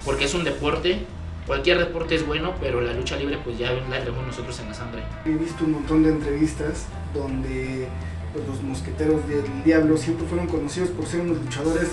porque 0.05 0.25
es 0.25 0.33
un 0.33 0.43
deporte, 0.43 0.99
cualquier 1.47 1.79
deporte 1.79 2.15
es 2.15 2.25
bueno, 2.25 2.53
pero 2.61 2.81
la 2.81 2.93
lucha 2.93 3.15
libre 3.15 3.39
pues 3.43 3.57
ya 3.57 3.71
la 3.71 3.99
tenemos 3.99 4.25
nosotros 4.25 4.59
en 4.59 4.67
la 4.67 4.73
sangre. 4.73 5.03
He 5.25 5.31
visto 5.31 5.63
un 5.65 5.71
montón 5.73 6.03
de 6.03 6.09
entrevistas 6.09 6.85
donde 7.13 7.87
pues, 8.33 8.47
los 8.47 8.61
mosqueteros 8.61 9.27
del 9.27 9.63
diablo 9.63 9.97
siempre 9.97 10.27
fueron 10.27 10.47
conocidos 10.47 10.89
por 10.89 11.05
ser 11.05 11.21
unos 11.21 11.37
luchadores 11.37 11.89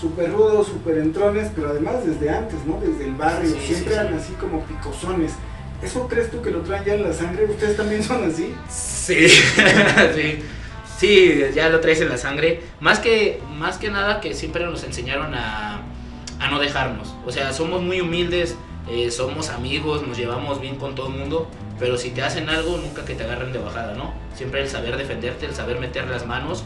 súper 0.00 0.32
rudos, 0.32 0.68
súper 0.68 0.98
entrones, 0.98 1.50
pero 1.54 1.70
además 1.70 2.06
desde 2.06 2.30
antes, 2.30 2.64
¿no? 2.66 2.80
Desde 2.80 3.04
el 3.04 3.14
barrio, 3.14 3.54
siempre 3.60 3.94
eran 3.94 4.14
así 4.14 4.32
como 4.34 4.62
picosones. 4.64 5.32
¿Eso 5.82 6.08
crees 6.08 6.30
tú 6.30 6.42
que 6.42 6.50
lo 6.50 6.60
traen 6.62 6.84
ya 6.84 6.94
en 6.94 7.04
la 7.04 7.12
sangre? 7.12 7.44
¿Ustedes 7.44 7.76
también 7.76 8.02
son 8.02 8.24
así? 8.24 8.54
Sí, 8.68 9.28
sí. 10.14 10.42
Sí, 10.98 11.40
ya 11.54 11.68
lo 11.68 11.78
traes 11.78 12.00
en 12.00 12.08
la 12.08 12.16
sangre. 12.16 12.60
Más 12.80 12.98
que, 12.98 13.40
más 13.56 13.78
que 13.78 13.88
nada 13.88 14.20
que 14.20 14.34
siempre 14.34 14.64
nos 14.64 14.82
enseñaron 14.82 15.32
a, 15.34 15.80
a 16.40 16.50
no 16.50 16.58
dejarnos. 16.58 17.14
O 17.24 17.30
sea, 17.30 17.52
somos 17.52 17.82
muy 17.82 18.00
humildes, 18.00 18.56
eh, 18.90 19.10
somos 19.10 19.50
amigos, 19.50 20.06
nos 20.06 20.16
llevamos 20.16 20.60
bien 20.60 20.76
con 20.76 20.94
todo 20.94 21.08
el 21.08 21.14
mundo, 21.14 21.48
pero 21.78 21.96
si 21.96 22.10
te 22.10 22.22
hacen 22.22 22.48
algo, 22.48 22.78
nunca 22.78 23.04
que 23.04 23.14
te 23.14 23.22
agarren 23.22 23.52
de 23.52 23.58
bajada, 23.58 23.94
¿no? 23.94 24.12
Siempre 24.34 24.62
el 24.62 24.68
saber 24.68 24.96
defenderte, 24.96 25.46
el 25.46 25.54
saber 25.54 25.78
meter 25.78 26.08
las 26.08 26.26
manos. 26.26 26.64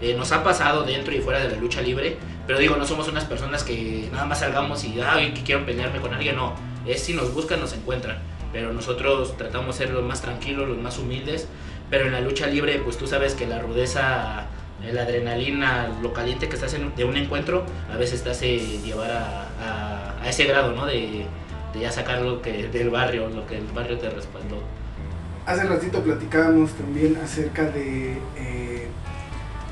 Eh, 0.00 0.14
nos 0.14 0.32
ha 0.32 0.42
pasado 0.42 0.84
dentro 0.84 1.14
y 1.14 1.20
fuera 1.20 1.40
de 1.40 1.50
la 1.50 1.56
lucha 1.56 1.82
libre, 1.82 2.16
pero 2.46 2.58
digo, 2.58 2.76
no 2.76 2.86
somos 2.86 3.06
unas 3.08 3.24
personas 3.24 3.62
que 3.64 4.08
nada 4.12 4.24
más 4.24 4.40
salgamos 4.40 4.82
y, 4.84 5.00
ay, 5.00 5.32
que 5.32 5.42
quiero 5.42 5.66
pelearme 5.66 6.00
con 6.00 6.14
alguien, 6.14 6.36
no. 6.36 6.54
Es 6.86 7.02
si 7.02 7.12
nos 7.12 7.34
buscan, 7.34 7.60
nos 7.60 7.74
encuentran. 7.74 8.18
Pero 8.52 8.72
nosotros 8.72 9.36
tratamos 9.36 9.78
de 9.78 9.84
ser 9.84 9.94
los 9.94 10.02
más 10.02 10.22
tranquilos, 10.22 10.68
los 10.68 10.78
más 10.78 10.98
humildes. 10.98 11.46
Pero 11.90 12.06
en 12.06 12.12
la 12.12 12.20
lucha 12.20 12.46
libre, 12.46 12.80
pues 12.82 12.96
tú 12.96 13.06
sabes 13.06 13.34
que 13.34 13.46
la 13.46 13.58
rudeza, 13.58 14.46
la 14.92 15.02
adrenalina, 15.02 15.90
lo 16.00 16.12
caliente 16.12 16.48
que 16.48 16.54
estás 16.54 16.72
en, 16.74 16.94
de 16.94 17.04
un 17.04 17.16
encuentro, 17.16 17.64
a 17.92 17.96
veces 17.96 18.22
te 18.22 18.30
hace 18.30 18.58
llevar 18.58 19.10
a, 19.10 20.18
a, 20.22 20.28
ese 20.28 20.44
grado, 20.44 20.72
¿no? 20.72 20.86
De, 20.86 21.26
de, 21.74 21.80
ya 21.80 21.92
sacar 21.92 22.22
lo 22.22 22.40
que 22.42 22.68
del 22.68 22.90
barrio, 22.90 23.28
lo 23.28 23.46
que 23.46 23.58
el 23.58 23.66
barrio 23.66 23.98
te 23.98 24.08
respaldó. 24.08 24.62
Hace 25.46 25.64
ratito 25.64 26.00
platicábamos 26.02 26.72
también 26.72 27.16
acerca 27.16 27.64
de, 27.64 28.18
eh, 28.36 28.79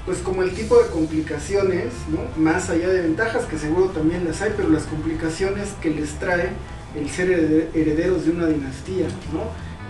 pues 0.08 0.20
como 0.20 0.42
el 0.42 0.52
tipo 0.52 0.82
de 0.82 0.88
complicaciones, 0.88 1.92
¿no? 2.10 2.42
Más 2.42 2.70
allá 2.70 2.88
de 2.88 3.02
ventajas, 3.02 3.44
que 3.44 3.58
seguro 3.58 3.90
también 3.90 4.24
las 4.24 4.40
hay, 4.40 4.54
pero 4.56 4.70
las 4.70 4.84
complicaciones 4.84 5.68
que 5.82 5.90
les 5.90 6.14
trae 6.14 6.48
el 6.98 7.10
ser 7.10 7.68
herederos 7.74 8.24
de 8.24 8.30
una 8.30 8.46
dinastía, 8.46 9.06
¿no? 9.34 9.42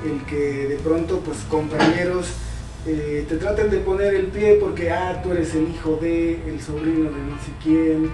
El 0.04 0.20
que 0.25 0.66
de 0.66 0.75
pronto, 0.78 1.20
pues 1.20 1.38
compañeros 1.48 2.26
eh, 2.84 3.26
te 3.28 3.37
traten 3.37 3.70
de 3.70 3.78
poner 3.78 4.12
el 4.12 4.26
pie 4.26 4.58
porque, 4.60 4.90
ah, 4.90 5.20
tú 5.22 5.30
eres 5.30 5.54
el 5.54 5.68
hijo 5.68 5.96
de, 6.02 6.32
el 6.48 6.60
sobrino 6.60 7.04
de 7.12 7.22
no 7.22 7.37
sé 7.37 7.52
quién, 7.62 8.10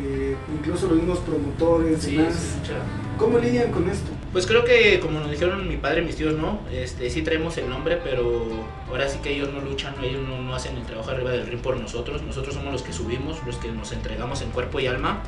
eh, 0.00 0.34
incluso 0.58 0.86
los 0.86 0.96
mismos 0.96 1.18
promotores, 1.18 2.00
Sí, 2.02 2.16
demás. 2.16 2.32
sí, 2.32 2.72
¿Cómo 3.18 3.38
lidian 3.38 3.70
con 3.72 3.90
esto? 3.90 4.10
Pues 4.32 4.46
creo 4.46 4.64
que 4.64 4.98
como 4.98 5.20
nos 5.20 5.30
dijeron 5.30 5.68
mi 5.68 5.76
padre 5.76 6.00
y 6.00 6.04
mis 6.06 6.16
tíos, 6.16 6.32
no, 6.32 6.60
este, 6.72 7.10
sí 7.10 7.20
traemos 7.20 7.58
el 7.58 7.68
nombre, 7.68 7.98
pero 8.02 8.46
ahora 8.88 9.06
sí 9.06 9.18
que 9.22 9.34
ellos 9.34 9.50
no 9.52 9.60
luchan, 9.60 9.94
ellos 10.02 10.26
no, 10.26 10.40
no 10.40 10.54
hacen 10.54 10.74
el 10.78 10.84
trabajo 10.84 11.10
arriba 11.10 11.32
del 11.32 11.46
ring 11.46 11.60
por 11.60 11.76
nosotros, 11.78 12.22
nosotros 12.22 12.54
somos 12.54 12.72
los 12.72 12.82
que 12.82 12.94
subimos, 12.94 13.44
los 13.44 13.56
que 13.56 13.70
nos 13.70 13.92
entregamos 13.92 14.40
en 14.40 14.50
cuerpo 14.50 14.80
y 14.80 14.86
alma. 14.86 15.22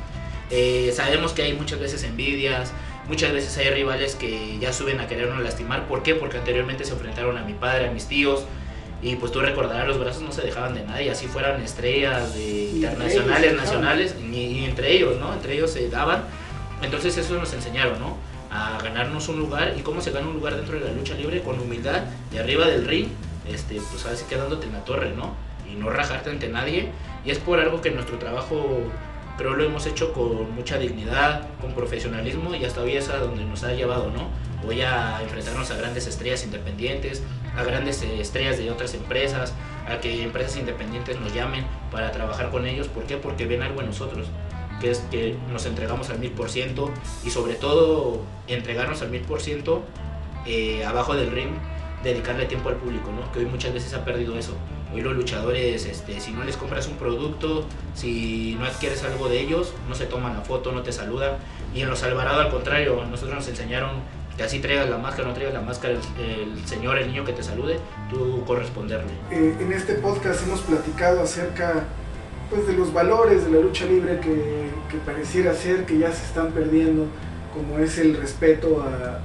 Eh, 0.49 0.91
sabemos 0.95 1.33
que 1.33 1.43
hay 1.43 1.53
muchas 1.53 1.79
veces 1.79 2.03
envidias, 2.03 2.73
muchas 3.07 3.31
veces 3.31 3.55
hay 3.59 3.69
rivales 3.69 4.15
que 4.15 4.57
ya 4.59 4.73
suben 4.73 4.99
a 4.99 5.07
querernos 5.07 5.39
lastimar, 5.43 5.87
¿por 5.87 6.01
qué? 6.01 6.15
Porque 6.15 6.39
anteriormente 6.39 6.83
se 6.83 6.93
enfrentaron 6.93 7.37
a 7.37 7.43
mi 7.43 7.53
padre, 7.53 7.87
a 7.89 7.91
mis 7.91 8.07
tíos, 8.07 8.43
y 9.03 9.17
pues 9.17 9.31
tú 9.31 9.39
recordarás, 9.39 9.87
los 9.87 9.99
brazos 9.99 10.23
no 10.23 10.31
se 10.31 10.41
dejaban 10.41 10.73
de 10.73 10.83
nadie, 10.83 11.11
así 11.11 11.27
fueran 11.27 11.61
estrellas 11.61 12.33
de 12.33 12.71
internacionales, 12.71 13.55
nacionales, 13.55 14.15
y, 14.19 14.35
y 14.35 14.65
entre 14.65 14.93
ellos, 14.93 15.19
¿no? 15.19 15.31
Entre 15.31 15.53
ellos 15.53 15.69
se 15.69 15.89
daban. 15.89 16.23
Entonces 16.81 17.15
eso 17.17 17.35
nos 17.35 17.53
enseñaron, 17.53 17.99
¿no? 17.99 18.17
A 18.55 18.79
ganarnos 18.81 19.27
un 19.27 19.39
lugar 19.39 19.75
y 19.77 19.81
cómo 19.81 19.99
se 19.99 20.11
gana 20.11 20.27
un 20.27 20.35
lugar 20.35 20.55
dentro 20.55 20.79
de 20.79 20.85
la 20.85 20.91
lucha 20.93 21.13
libre 21.15 21.41
con 21.41 21.59
humildad, 21.59 22.03
de 22.31 22.39
arriba 22.39 22.65
del 22.67 22.85
ring, 22.85 23.09
este, 23.51 23.81
pues 23.91 24.05
así 24.05 24.23
quedándote 24.29 24.67
en 24.67 24.73
la 24.73 24.85
torre, 24.85 25.11
¿no? 25.11 25.33
Y 25.69 25.75
no 25.75 25.89
rajarte 25.89 26.29
ante 26.29 26.47
nadie. 26.47 26.89
Y 27.25 27.31
es 27.31 27.39
por 27.39 27.59
algo 27.59 27.81
que 27.81 27.91
nuestro 27.91 28.17
trabajo 28.17 28.79
creo 29.37 29.55
lo 29.55 29.63
hemos 29.65 29.85
hecho 29.85 30.13
con 30.13 30.55
mucha 30.55 30.77
dignidad, 30.77 31.47
con 31.59 31.73
profesionalismo 31.73 32.55
y 32.55 32.63
hasta 32.63 32.81
hoy 32.81 32.95
es 32.95 33.09
a 33.09 33.17
donde 33.17 33.43
nos 33.43 33.63
ha 33.63 33.73
llevado, 33.73 34.09
¿no? 34.11 34.29
Voy 34.63 34.81
a 34.81 35.21
enfrentarnos 35.21 35.69
a 35.71 35.75
grandes 35.75 36.07
estrellas 36.07 36.43
independientes, 36.43 37.21
a 37.55 37.63
grandes 37.63 38.01
eh, 38.01 38.21
estrellas 38.21 38.57
de 38.57 38.71
otras 38.71 38.93
empresas, 38.93 39.53
a 39.87 39.99
que 39.99 40.23
empresas 40.23 40.57
independientes 40.57 41.19
nos 41.19 41.33
llamen 41.33 41.65
para 41.91 42.11
trabajar 42.11 42.49
con 42.49 42.65
ellos. 42.65 42.87
¿Por 42.87 43.03
qué? 43.03 43.17
Porque 43.17 43.45
ven 43.45 43.61
algo 43.61 43.81
en 43.81 43.87
nosotros, 43.87 44.27
que 44.79 44.91
es 44.91 44.99
que 45.11 45.35
nos 45.51 45.65
entregamos 45.65 46.09
al 46.09 46.19
mil 46.19 46.31
por 46.31 46.49
ciento 46.49 46.91
y 47.23 47.29
sobre 47.29 47.55
todo 47.55 48.21
entregarnos 48.47 49.01
al 49.01 49.09
mil 49.09 49.21
por 49.21 49.41
ciento 49.41 49.83
eh, 50.45 50.85
abajo 50.85 51.15
del 51.15 51.31
ring, 51.31 51.49
dedicarle 52.03 52.45
tiempo 52.45 52.69
al 52.69 52.75
público, 52.75 53.09
¿no? 53.11 53.31
Que 53.31 53.39
hoy 53.39 53.45
muchas 53.45 53.73
veces 53.73 53.93
ha 53.93 54.05
perdido 54.05 54.37
eso. 54.37 54.53
Hoy 54.93 55.01
los 55.01 55.15
luchadores, 55.15 55.85
este, 55.85 56.19
si 56.19 56.31
no 56.31 56.43
les 56.43 56.55
compras 56.55 56.87
un 56.87 56.95
producto, 56.95 57.65
si 57.95 58.55
no 58.59 58.65
adquieres 58.65 59.03
algo 59.03 59.27
de 59.27 59.41
ellos, 59.41 59.73
no 59.89 59.95
se 59.95 60.05
toman 60.05 60.33
la 60.33 60.41
foto, 60.41 60.71
no 60.71 60.83
te 60.83 60.91
saludan. 60.91 61.37
Y 61.73 61.81
en 61.81 61.89
los 61.89 62.03
Alvarado, 62.03 62.41
al 62.41 62.49
contrario, 62.49 63.03
nosotros 63.09 63.35
nos 63.35 63.47
enseñaron 63.47 63.91
que 64.37 64.43
así 64.43 64.59
traigas 64.59 64.89
la 64.89 64.97
máscara, 64.97 65.27
no 65.27 65.33
traigas 65.33 65.53
la 65.53 65.61
máscara, 65.61 65.95
el, 65.95 66.51
el 66.57 66.67
señor, 66.67 66.97
el 66.97 67.07
niño 67.07 67.25
que 67.25 67.33
te 67.33 67.41
salude, 67.41 67.79
tú 68.09 68.43
corresponderle. 68.45 69.11
Eh, 69.31 69.55
en 69.59 69.71
este 69.71 69.95
podcast 69.95 70.43
hemos 70.43 70.61
platicado 70.61 71.21
acerca 71.21 71.85
pues, 72.49 72.67
de 72.67 72.73
los 72.73 72.93
valores 72.93 73.45
de 73.45 73.51
la 73.51 73.59
lucha 73.59 73.85
libre 73.85 74.19
que, 74.19 74.69
que 74.89 74.97
pareciera 75.05 75.53
ser 75.53 75.85
que 75.85 75.97
ya 75.97 76.11
se 76.11 76.25
están 76.25 76.51
perdiendo, 76.51 77.07
como 77.53 77.79
es 77.79 77.97
el 77.97 78.15
respeto 78.17 78.81
a, 78.81 78.85
a- 78.87 79.21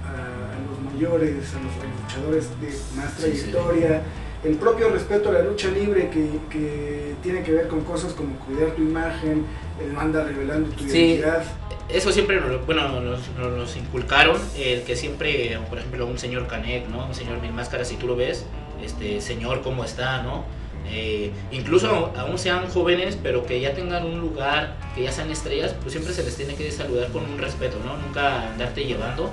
a 0.55 0.57
los 0.69 0.93
mayores, 0.93 1.35
a 1.55 1.61
los, 1.63 1.73
luchadores 2.03 2.49
de 2.61 2.69
más 2.97 3.13
Sí, 3.15 3.33
sí. 3.33 3.51
trayectoria, 3.51 4.03
el 4.45 4.57
propio 4.57 4.89
respeto 4.91 5.29
a 5.29 5.33
la 5.33 5.43
lucha 5.43 5.69
libre 5.71 6.09
que, 6.11 6.27
que 6.51 7.15
tiene 7.23 7.43
que 7.43 7.53
ver 7.53 7.69
con 7.69 7.83
cosas 7.83 8.13
como 8.15 8.35
cuidar 8.37 8.71
tu 8.71 8.83
imagen, 8.83 9.45
el 9.81 9.93
no 9.93 10.01
andar 10.01 10.27
revelando 10.27 10.71
tu 10.71 10.85
Sí. 10.89 10.97
identidad. 10.99 11.45
Eso 11.89 12.11
siempre 12.13 12.41
nos, 12.41 12.65
bueno, 12.67 12.89
nos, 13.01 13.21
nos- 13.39 13.57
nos 13.57 13.77
inculcaron, 13.77 14.37
el 14.57 14.83
que 14.83 14.97
siempre, 14.97 15.59
por 15.69 15.79
ejemplo, 15.79 16.07
un 16.07 16.19
señor 16.19 16.47
Canek, 16.47 16.89
¿no? 16.89 17.07
Un 17.07 17.15
señor 17.15 17.41
Mil 17.41 17.53
Máscaras, 17.53 17.89
si 17.89 17.97
tú 17.97 18.07
lo 18.07 18.17
ves, 18.17 18.47
este, 18.83 19.21
señor, 19.21 19.61
¿cómo 19.63 19.85
está, 19.85 20.23
no? 20.23 20.45
Eh, 20.89 21.31
incluso 21.53 22.13
aún 22.17 22.39
sean 22.39 22.69
jóvenes, 22.69 23.17
pero 23.23 23.47
que 23.47 23.61
ya 23.61 23.75
tengan 23.75 24.05
un 24.05 24.21
lugar, 24.21 24.77
que 24.95 25.03
ya 25.05 25.13
sean 25.13 25.31
estrellas, 25.31 25.75
pues 25.81 25.93
siempre 25.93 26.13
se 26.13 26.25
les 26.25 26.37
tiene 26.37 26.55
que 26.55 26.71
saludar 26.71 27.09
con 27.13 27.25
un 27.25 27.39
respeto, 27.39 27.77
¿no? 27.85 27.97
Nunca 27.97 28.51
andarte 28.51 28.85
llevando. 28.85 29.31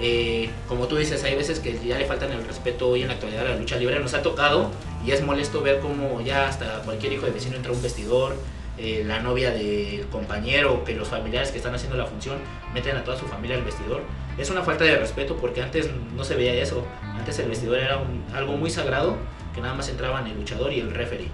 Eh, 0.00 0.48
como 0.68 0.86
tú 0.86 0.96
dices, 0.96 1.22
hay 1.24 1.34
veces 1.36 1.60
que 1.60 1.78
ya 1.86 1.98
le 1.98 2.06
faltan 2.06 2.32
el 2.32 2.44
respeto 2.44 2.88
hoy 2.88 3.02
en 3.02 3.08
la 3.08 3.14
actualidad 3.14 3.46
a 3.46 3.50
la 3.50 3.56
lucha 3.56 3.76
libre. 3.76 3.98
Nos 4.00 4.14
ha 4.14 4.22
tocado 4.22 4.70
y 5.06 5.10
es 5.12 5.22
molesto 5.22 5.60
ver 5.60 5.80
cómo 5.80 6.20
ya 6.20 6.48
hasta 6.48 6.80
cualquier 6.82 7.12
hijo 7.12 7.26
de 7.26 7.32
vecino 7.32 7.56
entra 7.56 7.72
a 7.72 7.74
un 7.74 7.82
vestidor, 7.82 8.36
eh, 8.78 9.04
la 9.06 9.20
novia 9.20 9.50
del 9.50 10.06
compañero, 10.10 10.82
que 10.84 10.94
los 10.94 11.08
familiares 11.08 11.50
que 11.50 11.58
están 11.58 11.74
haciendo 11.74 11.96
la 11.98 12.06
función 12.06 12.36
meten 12.72 12.96
a 12.96 13.04
toda 13.04 13.18
su 13.18 13.26
familia 13.26 13.56
al 13.56 13.64
vestidor. 13.64 14.02
Es 14.38 14.48
una 14.50 14.62
falta 14.62 14.84
de 14.84 14.96
respeto 14.96 15.36
porque 15.36 15.62
antes 15.62 15.90
no 16.16 16.24
se 16.24 16.36
veía 16.36 16.54
eso. 16.54 16.84
Antes 17.02 17.38
el 17.38 17.48
vestidor 17.50 17.78
era 17.78 17.98
un- 17.98 18.24
algo 18.34 18.54
muy 18.56 18.70
sagrado 18.70 19.16
que 19.54 19.60
nada 19.60 19.74
más 19.74 19.88
entraban 19.88 20.26
el 20.26 20.36
luchador 20.36 20.72
y 20.72 20.80
el 20.80 20.90
referee 20.92 21.28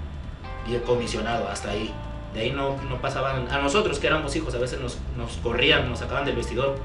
y 0.68 0.75
el 0.75 0.82
comisionado, 0.82 1.48
hasta 1.48 1.70
ahí. 1.70 1.92
De 2.34 2.40
ahí 2.40 2.50
no, 2.50 2.76
no 2.88 3.00
pasaban, 3.00 3.50
a 3.50 3.58
nosotros 3.58 3.98
que 3.98 4.06
éramos 4.06 4.37
hijos, 4.37 4.54
a 4.54 4.58
veces 4.58 4.80
nos, 4.80 4.98
nos 5.16 5.38
corrían, 5.38 5.88
nos 5.88 6.00
sacaban 6.00 6.25
del 6.26 6.37
vestidor, 6.37 6.76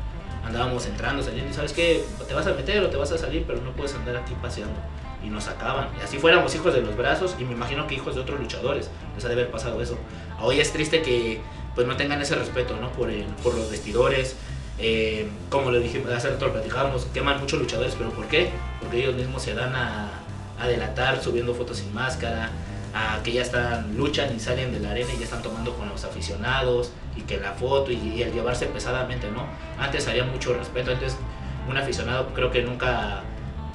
andábamos 0.45 0.85
entrando, 0.85 1.21
saliendo, 1.21 1.51
y 1.51 1.53
sabes 1.53 1.73
qué, 1.73 2.03
te 2.27 2.33
vas 2.33 2.47
a 2.47 2.53
meter 2.53 2.81
o 2.83 2.89
te 2.89 2.95
vas 2.97 3.11
a 3.11 3.17
salir, 3.17 3.43
pero 3.45 3.59
no 3.61 3.71
puedes 3.71 3.93
andar 3.93 4.15
aquí 4.15 4.33
paseando. 4.41 4.75
Y 5.23 5.27
nos 5.29 5.45
sacaban, 5.45 5.87
y 5.99 6.03
así 6.03 6.17
fuéramos 6.17 6.53
hijos 6.55 6.73
de 6.73 6.81
los 6.81 6.95
brazos, 6.95 7.35
y 7.39 7.43
me 7.45 7.53
imagino 7.53 7.87
que 7.87 7.95
hijos 7.95 8.15
de 8.15 8.21
otros 8.21 8.39
luchadores, 8.39 8.89
les 9.15 9.23
ha 9.25 9.27
de 9.27 9.33
haber 9.33 9.51
pasado 9.51 9.81
eso. 9.81 9.97
Hoy 10.41 10.59
es 10.59 10.71
triste 10.71 11.01
que 11.01 11.41
pues 11.75 11.87
no 11.87 11.95
tengan 11.97 12.21
ese 12.21 12.35
respeto, 12.35 12.75
¿no? 12.79 12.89
Por, 12.91 13.09
el- 13.09 13.25
por 13.43 13.53
los 13.55 13.69
vestidores, 13.71 14.35
eh, 14.79 15.27
como 15.49 15.71
le 15.71 15.79
dijimos, 15.79 16.11
hace 16.11 16.29
rato 16.29 16.47
lo 16.47 16.53
platicábamos, 16.53 17.05
queman 17.13 17.39
muchos 17.39 17.59
luchadores, 17.59 17.95
pero 17.97 18.09
¿por 18.11 18.27
qué? 18.27 18.49
Porque 18.81 18.99
ellos 19.03 19.15
mismos 19.15 19.41
se 19.43 19.53
dan 19.53 19.75
a, 19.75 20.09
a 20.63 20.67
delatar 20.67 21.21
subiendo 21.21 21.53
fotos 21.53 21.77
sin 21.77 21.93
máscara, 21.93 22.49
a 22.93 23.21
que 23.23 23.33
ya 23.33 23.41
están, 23.41 23.97
luchan 23.97 24.35
y 24.35 24.39
salen 24.39 24.71
de 24.71 24.79
la 24.79 24.91
arena 24.91 25.11
y 25.13 25.17
ya 25.17 25.25
están 25.25 25.41
tomando 25.41 25.75
con 25.75 25.89
los 25.89 26.03
aficionados, 26.03 26.91
y 27.15 27.21
que 27.21 27.37
la 27.37 27.51
foto 27.53 27.91
y, 27.91 27.95
y 27.95 28.23
el 28.23 28.33
llevarse 28.33 28.65
pesadamente, 28.67 29.29
¿no? 29.31 29.45
Antes 29.79 30.07
había 30.07 30.23
mucho 30.23 30.53
respeto, 30.53 30.91
antes 30.91 31.17
un 31.67 31.77
aficionado 31.77 32.33
creo 32.33 32.51
que 32.51 32.61
nunca 32.61 33.23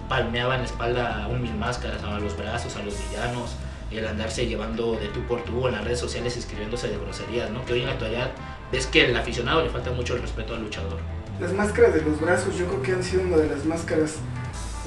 palmeaba 0.08 0.54
en 0.54 0.62
la 0.62 0.66
espalda 0.66 1.24
a 1.24 1.28
un 1.28 1.42
mil 1.42 1.54
máscaras, 1.54 2.02
a 2.02 2.18
los 2.18 2.36
brazos, 2.36 2.76
a 2.76 2.82
los 2.82 2.94
villanos, 3.08 3.56
el 3.90 4.06
andarse 4.06 4.46
llevando 4.46 4.92
de 4.92 5.08
tú 5.08 5.22
por 5.22 5.42
tú 5.44 5.66
en 5.66 5.74
las 5.74 5.84
redes 5.84 5.98
sociales 5.98 6.36
escribiéndose 6.36 6.88
de 6.88 6.98
groserías, 6.98 7.50
¿no? 7.50 7.64
Que 7.64 7.74
hoy 7.74 7.80
en 7.80 7.86
la 7.86 7.92
actualidad 7.92 8.30
ves 8.70 8.86
que 8.86 9.06
el 9.06 9.16
aficionado 9.16 9.62
le 9.62 9.70
falta 9.70 9.90
mucho 9.90 10.14
el 10.14 10.22
respeto 10.22 10.54
al 10.54 10.62
luchador. 10.62 10.98
Las 11.40 11.52
máscaras 11.52 11.94
de 11.94 12.02
los 12.02 12.20
brazos 12.20 12.56
yo 12.58 12.66
creo 12.66 12.82
que 12.82 12.92
han 12.92 13.02
sido 13.02 13.22
una 13.22 13.36
de 13.36 13.48
las 13.48 13.64
máscaras 13.64 14.16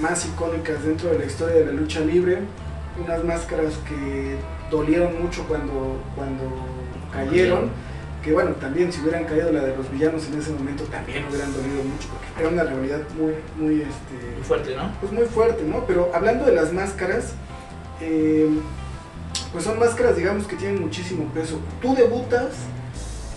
más 0.01 0.25
icónicas 0.25 0.83
dentro 0.83 1.09
de 1.11 1.19
la 1.19 1.25
historia 1.25 1.55
de 1.57 1.65
la 1.65 1.71
lucha 1.73 1.99
libre. 2.01 2.39
Unas 3.01 3.23
máscaras 3.23 3.73
que 3.87 4.35
dolieron 4.69 5.21
mucho 5.21 5.45
cuando, 5.47 6.01
cuando 6.15 6.43
cayeron. 7.13 7.69
Que 8.21 8.33
bueno, 8.33 8.51
también 8.51 8.91
si 8.91 9.01
hubieran 9.01 9.25
caído 9.25 9.51
la 9.51 9.61
de 9.63 9.75
los 9.75 9.89
villanos 9.91 10.27
en 10.27 10.39
ese 10.39 10.51
momento 10.51 10.83
también 10.83 11.25
hubieran 11.27 11.51
dolido 11.53 11.83
mucho 11.83 12.07
porque 12.09 12.39
era 12.39 12.49
una 12.49 12.63
realidad 12.63 12.99
muy, 13.17 13.33
muy, 13.57 13.75
Muy 13.75 13.81
este, 13.81 14.43
fuerte, 14.43 14.75
¿no? 14.75 14.91
pues 14.99 15.11
muy 15.11 15.25
fuerte, 15.25 15.63
¿no? 15.63 15.85
Pero 15.87 16.11
hablando 16.13 16.45
de 16.45 16.51
las 16.53 16.71
máscaras, 16.71 17.33
eh, 17.99 18.47
pues 19.51 19.63
son 19.63 19.79
máscaras, 19.79 20.15
digamos, 20.17 20.45
que 20.45 20.55
tienen 20.55 20.81
muchísimo 20.81 21.25
peso. 21.33 21.59
Tú 21.81 21.95
debutas 21.95 22.53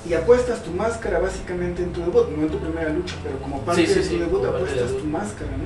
y 0.07 0.13
apuestas 0.13 0.63
tu 0.63 0.71
máscara 0.73 1.19
básicamente 1.19 1.83
en 1.83 1.91
tu 1.91 2.01
debut, 2.01 2.29
no 2.29 2.43
en 2.43 2.51
tu 2.51 2.59
primera 2.59 2.91
lucha, 2.91 3.17
pero 3.23 3.39
como 3.39 3.63
parte 3.63 3.87
Sí, 3.87 3.89
sí, 3.89 3.95
de 3.95 4.01
tu 4.03 4.09
sí, 4.11 4.19
debut 4.19 4.45
apuestas 4.45 4.91
del 4.91 5.01
tu 5.01 5.07
máscara, 5.07 5.51
¿no? 5.53 5.65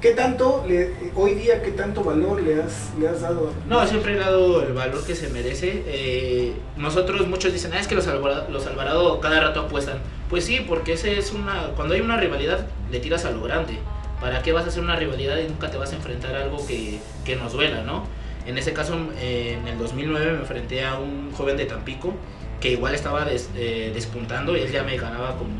¿Qué 0.00 0.12
tanto, 0.12 0.64
le, 0.68 0.94
hoy 1.16 1.34
día, 1.34 1.60
qué 1.60 1.72
tanto 1.72 2.04
valor 2.04 2.40
le 2.40 2.62
has, 2.62 2.92
le 3.00 3.08
has 3.08 3.20
dado? 3.20 3.52
No, 3.68 3.84
siempre 3.84 4.12
he 4.12 4.16
dado 4.16 4.62
el 4.62 4.72
valor 4.72 5.04
que 5.04 5.16
se 5.16 5.28
merece. 5.28 5.82
Eh, 5.86 6.52
nosotros, 6.76 7.26
muchos 7.26 7.52
dicen, 7.52 7.72
ah, 7.74 7.80
es 7.80 7.88
que 7.88 7.96
los 7.96 8.06
Alvarado, 8.06 8.48
los 8.48 8.64
Alvarado 8.68 9.18
cada 9.18 9.40
rato 9.40 9.62
apuestan. 9.62 9.98
Pues 10.30 10.44
sí, 10.44 10.64
porque 10.68 10.92
ese 10.92 11.18
es 11.18 11.32
una, 11.32 11.70
cuando 11.74 11.94
hay 11.94 12.00
una 12.00 12.16
rivalidad, 12.16 12.68
le 12.92 13.00
tiras 13.00 13.24
a 13.24 13.32
lo 13.32 13.42
grande. 13.42 13.78
¿Para 14.20 14.40
qué 14.42 14.52
vas 14.52 14.66
a 14.66 14.68
hacer 14.68 14.84
una 14.84 14.94
rivalidad 14.94 15.36
y 15.38 15.48
nunca 15.48 15.68
te 15.68 15.78
vas 15.78 15.92
a 15.92 15.96
enfrentar 15.96 16.36
a 16.36 16.42
algo 16.42 16.64
que, 16.64 17.00
que 17.24 17.34
nos 17.34 17.52
duela, 17.52 17.82
no? 17.82 18.04
En 18.46 18.56
ese 18.56 18.72
caso, 18.72 18.94
en 19.20 19.66
el 19.66 19.78
2009 19.78 20.32
me 20.32 20.38
enfrenté 20.38 20.84
a 20.84 20.96
un 20.96 21.32
joven 21.32 21.56
de 21.56 21.66
Tampico 21.66 22.14
que 22.60 22.70
igual 22.70 22.94
estaba 22.94 23.26
eh, 23.30 23.90
despuntando 23.92 24.56
y 24.56 24.60
él 24.60 24.70
ya 24.70 24.84
me 24.84 24.96
ganaba 24.96 25.36
como 25.36 25.50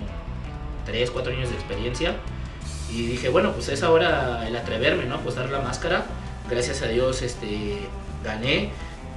3, 0.86 1.10
4 1.10 1.32
años 1.32 1.50
de 1.50 1.56
experiencia 1.56 2.14
y 2.90 3.06
dije, 3.06 3.28
bueno, 3.28 3.52
pues 3.52 3.68
es 3.68 3.82
ahora 3.82 4.46
el 4.46 4.56
atreverme, 4.56 5.04
¿no? 5.04 5.20
Pues 5.20 5.36
dar 5.36 5.50
la 5.50 5.60
máscara. 5.60 6.04
Gracias 6.48 6.82
a 6.82 6.88
Dios 6.88 7.22
este, 7.22 7.78
gané. 8.24 8.70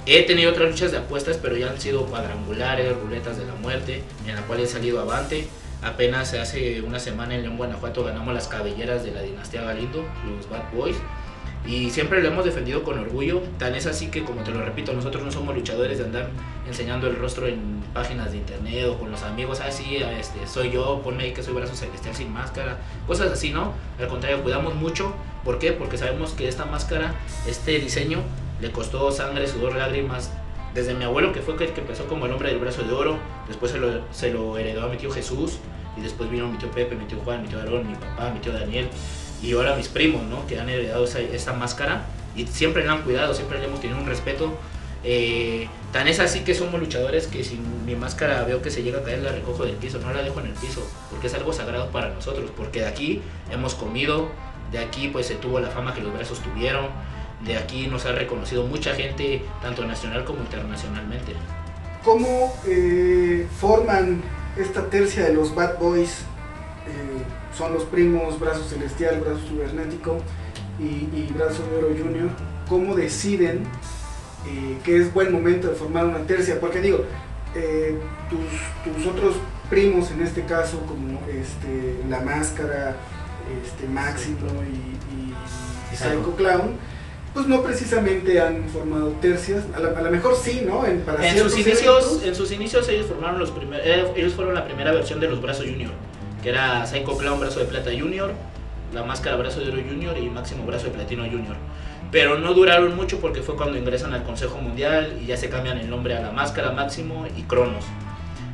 He 0.05 0.23
tenido 0.23 0.51
otras 0.51 0.71
luchas 0.71 0.91
de 0.91 0.97
apuestas, 0.97 1.37
pero 1.37 1.55
ya 1.55 1.69
han 1.69 1.79
sido 1.79 2.05
cuadrangulares, 2.07 2.97
ruletas 2.97 3.37
de 3.37 3.45
la 3.45 3.53
muerte, 3.55 4.03
en 4.27 4.35
la 4.35 4.41
cual 4.43 4.59
he 4.59 4.67
salido 4.67 4.99
avante. 4.99 5.47
Apenas 5.81 6.33
hace 6.33 6.81
una 6.81 6.99
semana 6.99 7.35
en 7.35 7.43
León, 7.43 7.57
Guanajuato, 7.57 8.03
ganamos 8.03 8.33
las 8.33 8.47
cabelleras 8.47 9.03
de 9.03 9.11
la 9.11 9.21
dinastía 9.21 9.61
Galindo, 9.61 10.05
los 10.27 10.49
Bad 10.49 10.71
Boys 10.73 10.97
y 11.65 11.91
siempre 11.91 12.21
lo 12.21 12.29
hemos 12.29 12.43
defendido 12.43 12.83
con 12.83 12.97
orgullo. 12.97 13.41
Tan 13.59 13.75
es 13.75 13.85
así 13.85 14.07
que, 14.07 14.23
como 14.23 14.41
te 14.41 14.51
lo 14.51 14.63
repito, 14.63 14.93
nosotros 14.93 15.23
no 15.23 15.31
somos 15.31 15.55
luchadores 15.55 15.99
de 15.99 16.05
andar 16.05 16.29
enseñando 16.67 17.07
el 17.07 17.15
rostro 17.15 17.47
en 17.47 17.83
páginas 17.93 18.31
de 18.31 18.37
internet 18.37 18.87
o 18.87 18.97
con 18.97 19.11
los 19.11 19.21
amigos. 19.21 19.59
Así, 19.59 19.97
ah, 20.03 20.17
este, 20.19 20.47
soy 20.47 20.71
yo, 20.71 21.01
ponme 21.03 21.23
ahí 21.23 21.33
que 21.33 21.43
soy 21.43 21.53
brazo 21.53 21.75
celestial 21.75 22.15
sin 22.15 22.33
máscara. 22.33 22.79
Cosas 23.05 23.31
así, 23.31 23.51
¿no? 23.51 23.73
Al 23.99 24.07
contrario, 24.07 24.41
cuidamos 24.41 24.73
mucho. 24.73 25.13
¿Por 25.43 25.59
qué? 25.59 25.71
Porque 25.71 25.97
sabemos 25.97 26.31
que 26.31 26.47
esta 26.47 26.65
máscara, 26.65 27.13
este 27.47 27.77
diseño, 27.79 28.19
le 28.59 28.71
costó 28.71 29.11
sangre, 29.11 29.47
sudor, 29.47 29.75
lágrimas. 29.75 30.31
Desde 30.73 30.93
mi 30.93 31.03
abuelo, 31.03 31.33
que 31.33 31.41
fue 31.41 31.53
el 31.55 31.73
que 31.73 31.81
empezó 31.81 32.07
como 32.07 32.25
el 32.25 32.31
hombre 32.31 32.49
del 32.49 32.59
brazo 32.59 32.83
de 32.83 32.93
oro, 32.93 33.17
después 33.47 33.73
se 33.73 33.77
lo, 33.77 34.01
se 34.11 34.31
lo 34.31 34.57
heredó 34.57 34.85
a 34.85 34.87
mi 34.87 34.95
tío 34.95 35.11
Jesús, 35.11 35.59
y 35.97 36.01
después 36.01 36.31
vino 36.31 36.47
mi 36.47 36.57
tío 36.57 36.71
Pepe, 36.71 36.95
mi 36.95 37.03
tío 37.03 37.17
Juan, 37.25 37.41
mi 37.41 37.49
tío 37.49 37.59
Aarón, 37.59 37.85
mi 37.85 37.95
papá, 37.95 38.31
mi 38.33 38.39
tío 38.39 38.53
Daniel 38.53 38.87
y 39.41 39.53
ahora 39.53 39.75
mis 39.75 39.87
primos, 39.87 40.23
¿no? 40.23 40.45
Que 40.47 40.59
han 40.59 40.69
heredado 40.69 41.05
esa, 41.05 41.53
máscara 41.53 42.05
y 42.35 42.47
siempre 42.47 42.85
la 42.85 42.93
han 42.93 43.01
cuidado, 43.01 43.33
siempre 43.33 43.59
le 43.59 43.65
hemos 43.65 43.81
tenido 43.81 43.99
un 43.99 44.05
respeto. 44.05 44.53
Eh, 45.03 45.67
tan 45.91 46.07
es 46.07 46.19
así 46.19 46.41
que 46.41 46.53
somos 46.53 46.79
luchadores 46.79 47.25
que 47.25 47.43
si 47.43 47.59
mi 47.85 47.95
máscara 47.95 48.43
veo 48.43 48.61
que 48.61 48.69
se 48.69 48.83
llega 48.83 48.99
a 48.99 49.03
caer 49.03 49.19
la 49.19 49.31
recojo 49.31 49.65
del 49.65 49.75
piso, 49.75 49.99
no 49.99 50.13
la 50.13 50.21
dejo 50.21 50.39
en 50.39 50.47
el 50.47 50.53
piso, 50.53 50.87
porque 51.09 51.27
es 51.27 51.33
algo 51.33 51.53
sagrado 51.53 51.89
para 51.89 52.09
nosotros, 52.09 52.51
porque 52.55 52.81
de 52.81 52.87
aquí 52.87 53.21
hemos 53.51 53.73
comido, 53.73 54.29
de 54.71 54.79
aquí 54.79 55.07
pues 55.07 55.25
se 55.25 55.35
tuvo 55.35 55.59
la 55.59 55.69
fama 55.69 55.93
que 55.95 56.01
los 56.01 56.13
brazos 56.13 56.39
tuvieron, 56.39 56.87
de 57.43 57.57
aquí 57.57 57.87
nos 57.87 58.05
ha 58.05 58.11
reconocido 58.11 58.65
mucha 58.65 58.93
gente, 58.93 59.41
tanto 59.61 59.83
nacional 59.85 60.23
como 60.23 60.41
internacionalmente. 60.41 61.33
¿Cómo 62.03 62.53
eh, 62.67 63.47
forman 63.59 64.21
esta 64.55 64.87
tercia 64.89 65.25
de 65.25 65.33
los 65.33 65.55
Bad 65.55 65.79
Boys? 65.79 66.25
Eh, 66.87 67.57
son 67.57 67.73
los 67.73 67.83
primos 67.83 68.39
Brazo 68.39 68.63
Celestial, 68.63 69.19
Brazo 69.21 69.41
Cibernético 69.47 70.17
y, 70.79 71.31
Brazo 71.33 71.63
de 71.67 71.77
Oro 71.77 71.89
Junior, 71.89 72.29
cómo 72.67 72.95
deciden 72.95 73.63
eh, 74.47 74.77
que 74.83 74.97
es 74.97 75.13
buen 75.13 75.31
momento 75.31 75.67
de 75.67 75.75
formar 75.75 76.05
una 76.05 76.19
tercia, 76.25 76.59
porque 76.59 76.81
digo, 76.81 77.05
eh, 77.53 77.99
tus, 78.29 79.05
otros 79.05 79.35
primos 79.69 80.09
en 80.09 80.21
este 80.21 80.43
caso, 80.43 80.79
como 80.87 81.19
este, 81.27 81.99
La 82.09 82.21
Máscara, 82.21 82.95
este, 83.63 83.87
Máximo 83.87 84.47
y, 84.63 85.93
y, 85.93 85.95
Psycho 85.95 86.35
Clown, 86.35 86.77
pues 87.33 87.45
no 87.47 87.61
precisamente 87.61 88.41
han 88.41 88.67
formado 88.69 89.09
tercias, 89.21 89.65
a 89.75 89.79
lo 89.79 90.09
mejor 90.09 90.35
sí, 90.35 90.63
¿no? 90.65 90.85
En, 90.85 91.03
sus 91.37 91.57
inicios, 91.59 92.21
en 92.23 92.33
sus 92.33 92.51
inicios 92.51 92.89
ellos 92.89 93.05
formaron 93.05 93.39
los 93.39 93.51
primeros, 93.51 93.85
ellos 94.15 94.33
fueron 94.33 94.55
la 94.55 94.65
primera 94.65 94.91
versión 94.91 95.19
de 95.19 95.27
los 95.27 95.41
Brazos 95.41 95.65
Junior 95.65 95.91
que 96.41 96.49
era 96.49 96.85
Psycho 96.85 97.17
Clown 97.17 97.39
Brazo 97.39 97.59
de 97.59 97.65
Plata 97.65 97.91
Junior, 97.97 98.33
la 98.93 99.03
Máscara 99.03 99.37
Brazo 99.37 99.59
de 99.61 99.69
Oro 99.71 99.81
Junior 99.81 100.17
y 100.17 100.29
Máximo 100.29 100.65
Brazo 100.65 100.85
de 100.85 100.91
Platino 100.91 101.23
Junior. 101.23 101.55
Pero 102.11 102.37
no 102.37 102.53
duraron 102.53 102.95
mucho 102.95 103.19
porque 103.19 103.41
fue 103.41 103.55
cuando 103.55 103.77
ingresan 103.77 104.13
al 104.13 104.23
Consejo 104.23 104.57
Mundial 104.57 105.17
y 105.21 105.27
ya 105.27 105.37
se 105.37 105.49
cambian 105.49 105.77
el 105.77 105.89
nombre 105.89 106.15
a 106.15 106.21
la 106.21 106.31
Máscara 106.31 106.71
Máximo 106.71 107.25
y 107.37 107.43
Cronos. 107.43 107.85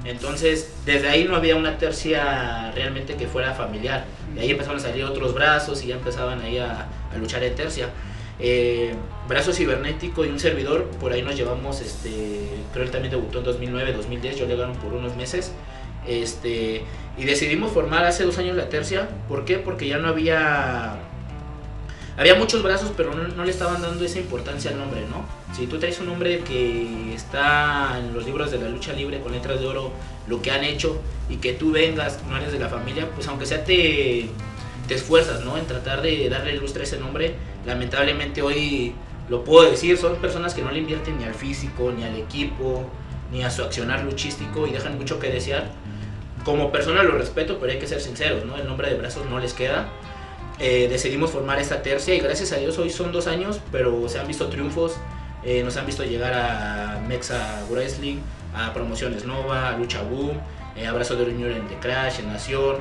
Entonces, 0.06 0.74
desde 0.86 1.10
ahí 1.10 1.26
no 1.26 1.36
había 1.36 1.56
una 1.56 1.78
tercia 1.78 2.72
realmente 2.74 3.16
que 3.16 3.28
fuera 3.28 3.54
familiar. 3.54 4.06
De 4.36 4.42
ahí 4.42 4.52
empezaron 4.52 4.78
a 4.78 4.82
salir 4.82 5.04
otros 5.04 5.34
brazos 5.34 5.84
y 5.84 5.88
ya 5.88 5.96
empezaban 5.96 6.40
ahí 6.42 6.60
a, 6.60 6.88
luchar 7.20 7.44
en 7.44 7.56
tercia. 7.56 7.90
Eh, 8.40 8.94
brazo 9.28 9.52
cibernético 9.52 10.24
y 10.24 10.30
un 10.30 10.40
servidor, 10.40 10.86
por 11.00 11.12
ahí 11.12 11.24
nos 11.24 11.36
llevamos, 11.36 11.82
este, 11.82 12.48
creo 12.72 12.86
él 12.86 12.92
también 12.92 13.12
debutó 13.12 13.40
en 13.40 13.46
2009, 13.46 13.94
2010, 13.94 14.38
yo 14.38 14.46
le 14.46 14.54
llegaron 14.54 14.76
por 14.76 14.94
unos 14.94 15.16
meses. 15.16 15.52
Este, 16.08 16.84
y 17.18 17.26
decidimos 17.26 17.72
formar 17.72 18.06
hace 18.06 18.24
dos 18.24 18.38
años 18.38 18.56
la 18.56 18.70
tercia. 18.70 19.10
¿Por 19.28 19.46
qué? 19.46 19.58
Porque 19.58 19.88
ya 19.88 19.98
no 19.98 20.08
había... 20.08 20.98
Había 22.18 22.34
muchos 22.34 22.64
brazos, 22.64 22.92
pero 22.98 23.14
no, 23.14 23.46
le 23.46 23.52
estaban 23.52 23.80
dando 23.80 24.04
esa 24.04 24.18
importancia 24.18 24.72
al 24.72 24.80
nombre, 24.80 25.02
¿no? 25.02 25.24
Si 25.56 25.68
tú 25.68 25.78
traes 25.78 26.00
un 26.00 26.08
nombre 26.08 26.40
que 26.40 27.14
está 27.14 28.00
en 28.00 28.12
los 28.12 28.26
libros 28.26 28.50
de 28.50 28.58
la 28.58 28.70
lucha 28.70 28.94
libre 28.94 29.20
con 29.20 29.34
letras 29.34 29.60
de 29.60 29.68
oro, 29.68 29.92
lo 30.28 30.42
que 30.42 30.50
han 30.50 30.64
hecho, 30.64 31.00
y 31.30 31.36
que 31.36 31.54
tú 31.54 31.72
vengas, 31.72 32.20
no 32.28 32.36
eres 32.36 32.52
de 32.52 32.58
la 32.58 32.70
familia, 32.70 33.08
pues 33.14 33.28
aunque 33.28 33.46
sea 33.46 33.64
te, 33.64 34.30
te 34.88 34.96
esfuerzas, 34.96 35.46
¿no? 35.46 35.60
En 35.60 35.68
tratar 35.68 36.02
de 36.02 36.28
darle 36.28 36.54
lustre 36.56 36.82
a 36.82 36.86
ese 36.86 36.98
nombre. 36.98 37.36
Lamentablemente 37.68 38.42
hoy 38.42 38.96
lo 39.30 39.44
puedo 39.44 39.70
decir, 39.70 39.96
son 39.98 40.16
personas 40.16 40.56
que 40.56 40.64
no 40.64 40.72
le 40.72 40.80
invierten 40.80 41.20
ni 41.20 41.24
al 41.24 41.36
físico, 41.36 41.94
ni 41.96 42.04
al 42.04 42.16
equipo, 42.16 42.90
ni 43.32 43.44
a 43.44 43.52
su 43.52 43.62
accionar 43.62 44.04
luchístico 44.04 44.66
y 44.66 44.72
dejan 44.72 44.98
mucho 44.98 45.20
que 45.20 45.30
desear 45.30 45.70
como 46.48 46.72
persona 46.72 47.04
lo 47.04 47.12
respeto, 47.12 47.58
pero 47.60 47.74
hay 47.74 47.78
que 47.78 47.88
ser 47.88 48.00
sinceros, 48.00 48.46
¿no? 48.46 48.56
El 48.56 48.66
nombre 48.66 48.90
de 48.90 48.96
brazos 48.96 49.26
no 49.30 49.38
les 49.38 49.54
queda. 49.54 49.90
Eh, 50.60 50.88
decidimos 50.90 51.32
formar 51.32 51.60
esta 51.60 51.82
tercia 51.82 52.16
y 52.16 52.22
gracias 52.22 52.54
a 52.54 52.56
Dios 52.56 52.78
hoy 52.78 52.90
son 52.90 53.12
dos 53.12 53.28
años, 53.28 53.60
pero 53.70 54.08
se 54.08 54.18
han 54.18 54.28
visto 54.28 54.48
triunfos, 54.48 54.96
eh, 55.44 55.62
nos 55.62 55.76
han 55.76 55.86
visto 55.86 56.06
llegar 56.06 56.34
a 56.34 57.02
Mexa 57.06 57.66
Wrestling, 57.70 58.20
a 58.56 58.74
Promociones 58.74 59.26
Nova, 59.26 59.68
a 59.68 59.78
Lucha 59.78 60.02
Boom, 60.04 60.40
eh, 60.78 60.88
Abrazo 60.88 61.18
de 61.18 61.26
Junior 61.26 61.52
en 61.52 61.68
The 61.68 61.76
Crash, 61.82 62.20
en 62.20 62.32
Nación, 62.32 62.78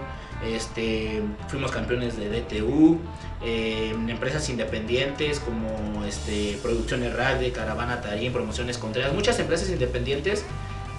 este, 0.47 1.21
fuimos 1.49 1.73
campeones 1.73 2.17
de 2.17 2.29
DTU, 2.29 3.01
en 3.45 4.09
empresas 4.09 4.49
independientes 4.49 5.41
como 5.41 6.05
este, 6.05 6.57
Producciones 6.63 7.13
Radio, 7.17 7.53
Caravana 7.53 8.01
Tarín, 8.01 8.33
Promociones 8.33 8.79
Contreras, 8.79 9.13
muchas 9.13 9.41
empresas 9.41 9.69
independientes 9.71 10.45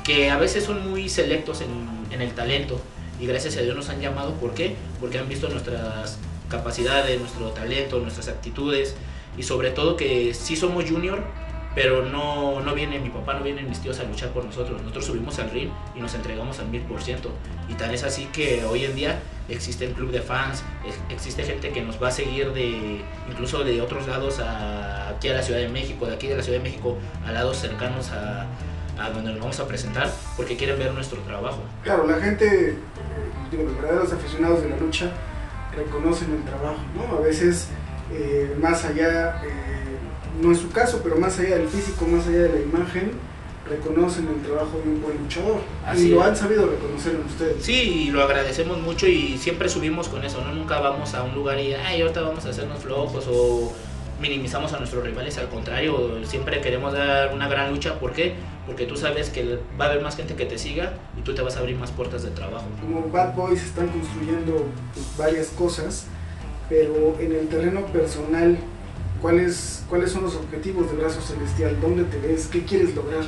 que 0.07 0.31
a 0.31 0.37
veces 0.37 0.63
son 0.63 0.89
muy 0.89 1.09
selectos 1.09 1.61
en, 1.61 2.21
el 2.21 2.31
talento 2.31 2.81
y 3.19 3.27
gracias 3.27 3.57
a 3.57 3.61
Dios 3.61 3.75
nos 3.75 3.89
han 3.89 3.99
llamado. 3.99 4.31
¿Por 4.35 4.53
qué? 4.53 4.75
Porque 5.01 5.19
han 5.19 5.27
visto 5.27 5.49
nuestras 5.49 6.17
capacidades, 6.49 7.19
nuestro 7.19 7.49
talento, 7.49 7.99
nuestras 7.99 8.29
actitudes 8.29 8.95
y 9.37 9.43
sobre 9.43 9.71
todo 9.71 9.97
que 9.97 10.33
sí 10.33 10.55
somos 10.55 10.89
junior, 10.89 11.21
pero 11.75 12.05
no, 12.05 12.61
no 12.61 12.73
viene 12.73 12.99
mi 12.99 13.09
papá, 13.09 13.33
no 13.33 13.43
vienen 13.43 13.67
mis 13.67 13.81
tíos 13.81 13.99
a 13.99 14.05
luchar 14.05 14.29
por 14.29 14.45
nosotros. 14.45 14.79
Nosotros 14.81 15.05
subimos 15.05 15.37
al 15.39 15.51
ring 15.51 15.69
y 15.93 15.99
nos 15.99 16.15
entregamos 16.15 16.57
al 16.59 16.69
mil 16.69 16.83
por 16.83 17.03
ciento. 17.03 17.29
Y 17.67 17.73
tal 17.73 17.93
es 17.93 18.03
así 18.03 18.29
que 18.31 18.63
hoy 18.63 18.85
en 18.85 18.95
día 18.95 19.19
existe 19.49 19.85
el 19.85 19.91
club 19.91 20.11
de 20.11 20.21
fans, 20.21 20.63
existe 21.09 21.43
gente 21.43 21.71
que 21.71 21.81
nos 21.81 22.01
va 22.01 22.07
a 22.07 22.11
seguir 22.11 22.53
de 22.53 23.01
incluso 23.29 23.65
de 23.65 23.81
otros 23.81 24.07
lados 24.07 24.39
aquí 24.39 25.27
a 25.27 25.33
la 25.33 25.43
Ciudad 25.43 25.59
de 25.59 25.67
México, 25.67 26.05
de 26.05 26.15
aquí 26.15 26.27
de 26.27 26.37
la 26.37 26.43
Ciudad 26.43 26.59
de 26.59 26.63
México 26.63 26.97
a 27.25 27.33
lados 27.33 27.57
cercanos 27.57 28.09
a, 28.11 28.47
a 28.99 29.09
donde 29.09 29.31
nos 29.31 29.39
vamos 29.39 29.59
a 29.59 29.67
presentar 29.67 30.11
porque 30.35 30.57
quieren 30.57 30.77
ver 30.77 30.93
nuestro 30.93 31.19
trabajo. 31.21 31.59
Claro, 31.83 32.07
la 32.07 32.17
gente, 32.17 32.69
eh, 32.69 32.75
digo, 33.51 33.63
los 33.63 33.75
verdaderos 33.75 34.13
aficionados 34.13 34.61
de 34.63 34.69
la 34.69 34.77
lucha 34.77 35.11
reconocen 35.75 36.33
el 36.33 36.43
trabajo, 36.43 36.79
¿no? 36.95 37.17
A 37.17 37.21
veces 37.21 37.67
eh, 38.11 38.55
más 38.59 38.83
allá, 38.85 39.41
eh, 39.43 39.97
no 40.41 40.51
es 40.51 40.59
su 40.59 40.71
caso, 40.71 41.01
pero 41.03 41.17
más 41.17 41.37
allá 41.39 41.57
del 41.57 41.67
físico, 41.67 42.05
más 42.05 42.27
allá 42.27 42.43
de 42.43 42.49
la 42.49 42.59
imagen, 42.59 43.11
reconocen 43.69 44.27
el 44.27 44.41
trabajo 44.41 44.79
de 44.83 44.89
un 44.89 45.01
buen 45.01 45.17
luchador. 45.17 45.59
y 45.95 46.07
lo 46.09 46.23
han 46.23 46.35
sabido 46.35 46.67
reconocer 46.67 47.15
en 47.15 47.25
ustedes. 47.25 47.63
Sí, 47.63 48.07
y 48.07 48.11
lo 48.11 48.23
agradecemos 48.23 48.79
mucho 48.79 49.07
y 49.07 49.37
siempre 49.37 49.67
subimos 49.67 50.07
con 50.07 50.23
eso, 50.23 50.41
¿no? 50.41 50.53
Nunca 50.53 50.79
vamos 50.79 51.13
a 51.13 51.23
un 51.23 51.35
lugar 51.35 51.59
y, 51.59 51.73
ay, 51.73 52.01
ahorita 52.01 52.21
vamos 52.21 52.45
a 52.45 52.49
hacernos 52.49 52.81
flojos 52.81 53.27
o 53.29 53.73
minimizamos 54.21 54.73
a 54.73 54.79
nuestros 54.79 55.03
rivales, 55.03 55.37
al 55.37 55.49
contrario, 55.49 56.25
siempre 56.25 56.59
queremos 56.61 56.93
dar 56.93 57.33
una 57.33 57.47
gran 57.47 57.71
lucha. 57.71 57.99
¿Por 57.99 58.13
qué? 58.13 58.35
Porque 58.67 58.85
tú 58.85 58.97
sabes 58.97 59.29
que 59.29 59.57
va 59.79 59.85
a 59.85 59.89
haber 59.89 60.03
más 60.03 60.15
gente 60.15 60.35
que 60.35 60.45
te 60.45 60.57
siga 60.57 60.93
y 61.17 61.21
tú 61.21 61.33
te 61.33 61.41
vas 61.41 61.55
a 61.55 61.59
abrir 61.59 61.77
más 61.77 61.91
puertas 61.91 62.21
de 62.23 62.31
trabajo. 62.31 62.65
Como 62.81 63.09
Bad 63.09 63.33
Boys 63.33 63.63
están 63.63 63.87
construyendo 63.87 64.67
pues, 64.93 65.05
varias 65.17 65.47
cosas, 65.47 66.05
pero 66.69 67.17
en 67.19 67.33
el 67.33 67.47
terreno 67.47 67.85
personal, 67.87 68.57
¿cuáles, 69.21 69.85
¿cuáles 69.89 70.11
son 70.11 70.23
los 70.23 70.35
objetivos 70.35 70.91
de 70.91 70.97
Brazo 70.97 71.21
Celestial? 71.21 71.79
¿Dónde 71.81 72.03
te 72.03 72.19
ves? 72.19 72.47
¿Qué 72.47 72.63
quieres 72.65 72.93
lograr? 72.93 73.23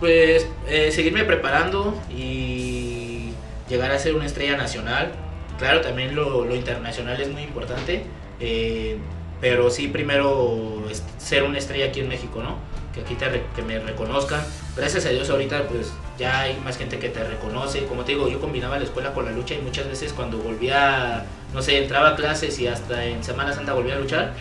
Pues 0.00 0.46
eh, 0.68 0.90
seguirme 0.92 1.24
preparando 1.24 1.94
y 2.10 3.30
llegar 3.68 3.92
a 3.92 3.98
ser 3.98 4.14
una 4.14 4.26
estrella 4.26 4.56
nacional. 4.56 5.12
Claro, 5.58 5.80
también 5.80 6.14
lo, 6.14 6.44
lo 6.44 6.54
internacional 6.54 7.18
es 7.20 7.30
muy 7.30 7.42
importante 7.42 8.04
Eh, 8.38 8.98
pero 9.40 9.70
sí, 9.70 9.88
primero 9.88 10.82
ser 11.18 11.42
una 11.44 11.58
estrella 11.58 11.86
aquí 11.86 12.00
en 12.00 12.08
México, 12.08 12.42
¿no? 12.42 12.58
Que 12.96 13.02
aquí 13.02 13.14
te 13.14 13.44
que 13.54 13.62
me 13.62 13.78
reconozcan. 13.78 14.42
Gracias 14.76 15.06
a 15.06 15.10
Dios 15.10 15.30
ahorita 15.30 15.68
pues 15.68 15.92
ya 16.18 16.40
hay 16.40 16.58
más 16.64 16.76
gente 16.76 16.98
que 16.98 17.10
te 17.10 17.22
reconoce. 17.22 17.84
Como 17.84 18.04
te 18.04 18.12
digo, 18.12 18.28
yo 18.28 18.40
combinaba 18.40 18.78
la 18.78 18.84
escuela 18.84 19.12
con 19.12 19.26
la 19.26 19.30
lucha 19.30 19.54
y 19.54 19.58
muchas 19.58 19.86
veces 19.86 20.12
cuando 20.12 20.38
volvía, 20.38 21.26
no 21.54 21.62
sé, 21.62 21.78
entraba 21.78 22.10
a 22.10 22.16
clases 22.16 22.58
y 22.58 22.66
hasta 22.66 23.04
en 23.04 23.22
Semana 23.22 23.52
Santa 23.52 23.74
volvía 23.74 23.94
a 23.94 23.98
luchar, 23.98 24.32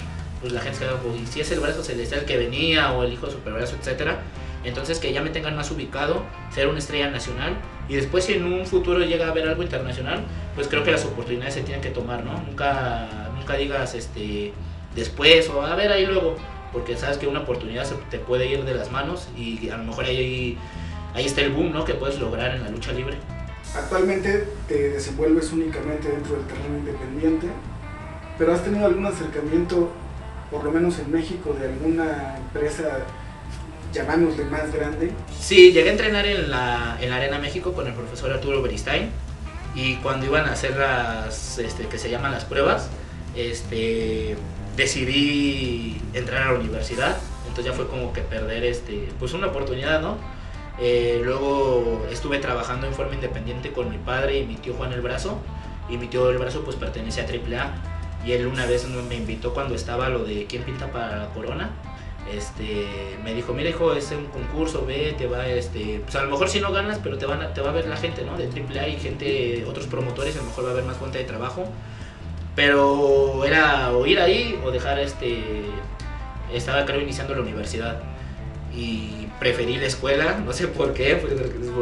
pues 0.42 0.52
la 0.52 0.62
gente 0.62 0.80
se 0.80 0.86
quedaba, 0.86 1.00
pues, 1.02 1.30
si 1.30 1.42
es 1.42 1.52
el 1.52 1.60
brazo 1.60 1.84
celestial 1.84 2.26
que 2.26 2.38
venía 2.38 2.92
o 2.94 3.04
el 3.04 3.14
hijo 3.14 3.30
superbrazo, 3.30 3.76
etcétera 3.80 4.20
entonces 4.66 5.00
que 5.00 5.14
ya 5.14 5.22
me 5.22 5.30
tengan 5.30 5.56
más 5.56 5.70
ubicado, 5.72 6.24
ser 6.54 6.68
una 6.68 6.80
estrella 6.80 7.10
nacional 7.10 7.56
y 7.88 7.96
después 7.96 8.26
si 8.26 8.34
en 8.34 8.52
un 8.52 8.66
futuro 8.66 9.00
llega 9.00 9.28
a 9.28 9.30
haber 9.30 9.48
algo 9.48 9.62
internacional, 9.62 10.24
pues 10.56 10.68
creo 10.68 10.84
que 10.84 10.92
las 10.92 11.06
oportunidades 11.06 11.54
se 11.54 11.62
tienen 11.62 11.82
que 11.82 11.92
tomar, 11.92 12.24
¿no? 12.24 12.42
Nunca, 12.42 13.30
nunca 13.36 13.56
digas 13.56 13.94
este 13.94 14.54
después 14.96 15.50
o 15.50 15.62
a 15.62 15.76
ver 15.76 15.92
ahí 15.92 16.06
luego, 16.06 16.36
porque 16.72 16.98
sabes 16.98 17.18
que 17.18 17.28
una 17.28 17.42
oportunidad 17.42 17.86
se 17.86 17.96
te 18.10 18.20
puede 18.20 18.48
ir 18.48 18.64
de 18.66 18.74
las 18.74 18.92
manos 18.92 19.30
y 19.38 19.70
a 19.70 19.78
lo 19.78 19.84
mejor 19.86 20.06
ahí, 20.06 20.58
ahí 21.14 21.26
está 21.26 21.42
el 21.42 21.52
boom, 21.52 21.72
¿no? 21.72 21.86
Que 21.86 21.94
puedes 21.94 22.20
lograr 22.20 22.56
en 22.56 22.64
la 22.64 22.70
lucha 22.70 22.92
libre. 22.92 23.18
Actualmente 23.76 24.48
te 24.68 24.90
desenvuelves 24.90 25.52
únicamente 25.52 26.10
dentro 26.10 26.36
del 26.36 26.46
terreno 26.46 26.78
independiente, 26.78 27.48
pero 28.38 28.54
has 28.54 28.64
tenido 28.64 28.86
algún 28.86 29.06
acercamiento, 29.06 29.92
por 30.50 30.64
lo 30.64 30.72
menos 30.72 31.00
en 31.00 31.12
México, 31.12 31.56
de 31.60 31.68
alguna 31.68 32.38
empresa 32.38 33.00
llamándose 33.92 34.44
más 34.46 34.74
grande. 34.74 35.12
Sí, 35.40 35.72
llegué 35.72 35.90
a 35.90 35.92
entrenar 35.94 36.26
en 36.26 36.50
la, 36.50 36.98
en 37.02 37.10
la 37.10 37.16
Arena 37.18 37.40
México 37.40 37.74
con 37.74 37.88
el 37.88 37.94
profesor 37.94 38.32
Arturo 38.32 38.62
Beristain 38.62 39.10
y 39.74 39.96
cuando 39.98 40.26
iban 40.26 40.46
a 40.46 40.54
hacer 40.54 40.76
las, 40.78 41.58
este, 41.58 41.88
que 41.88 41.98
se 41.98 42.10
llaman 42.10 42.32
las 42.32 42.46
pruebas, 42.46 42.90
este, 43.36 44.38
decidí 44.76 46.02
entrar 46.14 46.44
a 46.44 46.52
la 46.54 46.60
universidad, 46.60 47.18
entonces 47.48 47.66
ya 47.66 47.74
fue 47.74 47.88
como 47.88 48.14
que 48.14 48.22
perder 48.22 48.64
este, 48.64 49.10
pues 49.20 49.34
una 49.34 49.48
oportunidad, 49.48 50.02
¿no? 50.02 50.18
Eh, 50.80 51.22
luego 51.24 52.06
estuve 52.12 52.40
trabajando 52.40 52.86
en 52.86 52.94
forma 52.94 53.16
independiente 53.16 53.72
con 53.72 53.90
mi 53.90 53.98
padre 53.98 54.40
y 54.40 54.46
mi 54.46 54.56
tío 54.56 54.74
Juan 54.74 54.92
el 54.92 55.02
Brazo, 55.02 55.40
y 55.90 55.98
mi 55.98 56.08
tío 56.08 56.30
el 56.30 56.38
Brazo 56.38 56.64
pues 56.64 56.76
pertenece 56.76 57.22
a 57.22 57.26
AAA, 57.26 57.74
y 58.26 58.32
él 58.34 58.48
una 58.48 58.66
vez 58.66 58.88
me 58.88 59.16
invitó 59.16 59.54
cuando 59.54 59.76
estaba 59.76 60.10
lo 60.10 60.24
de 60.24 60.46
quién 60.46 60.64
pinta 60.64 60.92
para 60.92 61.18
la 61.18 61.30
corona, 61.30 61.70
este, 62.32 63.18
me 63.24 63.34
dijo, 63.34 63.54
mira 63.54 63.70
hijo, 63.70 63.94
es 63.94 64.12
un 64.12 64.26
concurso, 64.26 64.84
ve, 64.86 65.14
te 65.16 65.28
va, 65.28 65.48
este, 65.48 66.02
pues 66.04 66.16
a 66.16 66.24
lo 66.24 66.32
mejor 66.32 66.50
si 66.50 66.60
no 66.60 66.72
ganas, 66.72 67.00
pero 67.04 67.18
te, 67.18 67.26
van 67.26 67.54
te 67.54 67.62
va 67.62 67.70
a 67.70 67.74
ver 67.74 67.88
la 67.88 67.98
gente, 67.98 68.24
¿no? 68.24 68.36
De 68.36 68.46
AAA 68.46 68.88
y 68.90 68.98
gente, 68.98 69.64
otros 69.68 69.86
promotores, 69.86 70.36
a 70.36 70.40
lo 70.40 70.46
mejor 70.46 70.66
va 70.66 70.70
a 70.70 70.72
haber 70.72 70.86
más 70.86 70.98
fuente 70.98 71.20
de 71.20 71.26
trabajo. 71.26 71.70
Pero 72.56 73.44
era 73.46 73.92
o 73.92 74.06
ir 74.06 74.20
ahí 74.20 74.60
o 74.64 74.72
dejar 74.72 75.00
este, 75.00 75.66
estaba 76.54 76.86
creo 76.86 77.02
iniciando 77.02 77.36
la 77.36 77.42
universidad 77.42 78.00
y 78.74 79.28
preferí 79.40 79.78
la 79.78 79.88
escuela, 79.88 80.40
no 80.46 80.54
sé 80.54 80.68
por 80.68 80.94
qué, 80.94 81.16
pues, 81.16 81.34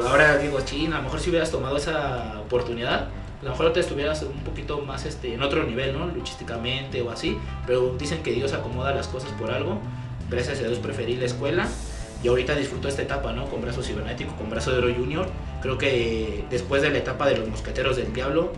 ahora 0.05 0.37
digo, 0.37 0.59
china, 0.61 0.95
a 0.95 0.99
lo 0.99 1.05
mejor 1.05 1.19
si 1.19 1.29
hubieras 1.29 1.51
tomado 1.51 1.77
esa 1.77 2.39
oportunidad, 2.41 3.09
a 3.41 3.43
lo 3.43 3.51
mejor 3.51 3.73
te 3.73 3.79
estuvieras 3.79 4.23
un 4.23 4.43
poquito 4.43 4.79
más 4.79 5.05
este, 5.05 5.33
en 5.33 5.43
otro 5.43 5.63
nivel, 5.63 5.97
¿no? 5.97 6.07
Luchísticamente 6.07 7.01
o 7.01 7.11
así, 7.11 7.37
pero 7.67 7.95
dicen 7.97 8.23
que 8.23 8.31
Dios 8.31 8.53
acomoda 8.53 8.93
las 8.93 9.07
cosas 9.07 9.31
por 9.33 9.51
algo 9.51 9.79
gracias 10.29 10.59
a 10.59 10.63
Dios 10.63 10.79
preferí 10.79 11.15
la 11.15 11.25
escuela 11.25 11.67
y 12.23 12.27
ahorita 12.27 12.55
disfruto 12.55 12.87
esta 12.87 13.01
etapa, 13.01 13.33
¿no? 13.33 13.45
Con 13.45 13.61
brazo 13.61 13.83
cibernético, 13.83 14.33
con 14.35 14.49
brazo 14.49 14.71
de 14.71 14.77
oro 14.77 14.93
junior. 14.93 15.27
Creo 15.61 15.77
que 15.77 16.45
después 16.49 16.81
de 16.81 16.89
la 16.89 16.97
etapa 16.99 17.27
de 17.27 17.37
los 17.37 17.47
mosqueteros 17.49 17.97
del 17.97 18.13
diablo 18.13 18.53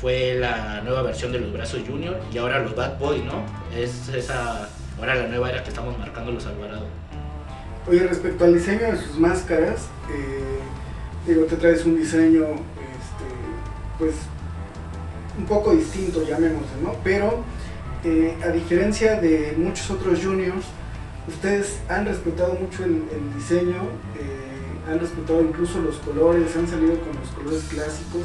fue 0.00 0.34
la 0.34 0.82
nueva 0.82 1.02
versión 1.02 1.32
de 1.32 1.38
los 1.38 1.52
brazos 1.52 1.82
junior 1.86 2.18
y 2.32 2.38
ahora 2.38 2.60
los 2.60 2.74
bad 2.76 2.98
boys, 2.98 3.24
¿no? 3.24 3.42
Es 3.74 4.08
esa, 4.08 4.68
ahora 4.98 5.14
la 5.14 5.28
nueva 5.28 5.50
era 5.50 5.62
que 5.62 5.70
estamos 5.70 5.98
marcando 5.98 6.32
los 6.32 6.46
Alvarado. 6.46 6.86
Oye, 7.88 8.06
respecto 8.06 8.44
al 8.44 8.54
diseño 8.54 8.92
de 8.92 8.96
sus 8.96 9.18
máscaras, 9.18 9.86
eh, 10.10 10.58
digo, 11.26 11.44
te 11.44 11.56
traes 11.56 11.84
un 11.84 11.96
diseño, 11.96 12.42
este, 12.42 13.26
pues, 13.98 14.14
un 15.38 15.46
poco 15.46 15.72
distinto, 15.72 16.24
llamémoslo, 16.26 16.80
¿no? 16.82 16.94
Pero, 17.04 17.44
eh, 18.04 18.36
a 18.44 18.48
diferencia 18.48 19.20
de 19.20 19.54
muchos 19.56 19.90
otros 19.90 20.22
juniors, 20.22 20.66
ustedes 21.28 21.78
han 21.88 22.06
respetado 22.06 22.54
mucho 22.54 22.84
el, 22.84 23.04
diseño, 23.34 23.76
eh, 24.18 24.90
han 24.90 24.98
respetado 24.98 25.40
incluso 25.42 25.80
los 25.80 25.96
colores, 25.96 26.56
han 26.56 26.66
salido 26.66 26.98
con 27.00 27.14
los 27.20 27.28
colores 27.30 27.64
clásicos. 27.70 28.22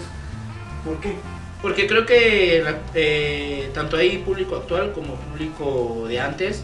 ¿Por 0.86 1.00
qué? 1.00 1.16
Porque 1.62 1.86
creo 1.88 2.06
que 2.06 2.64
eh, 2.96 3.70
tanto 3.74 3.98
hay 3.98 4.18
público 4.18 4.56
actual 4.56 4.94
como 4.94 5.16
público 5.16 6.06
de 6.08 6.20
antes. 6.20 6.64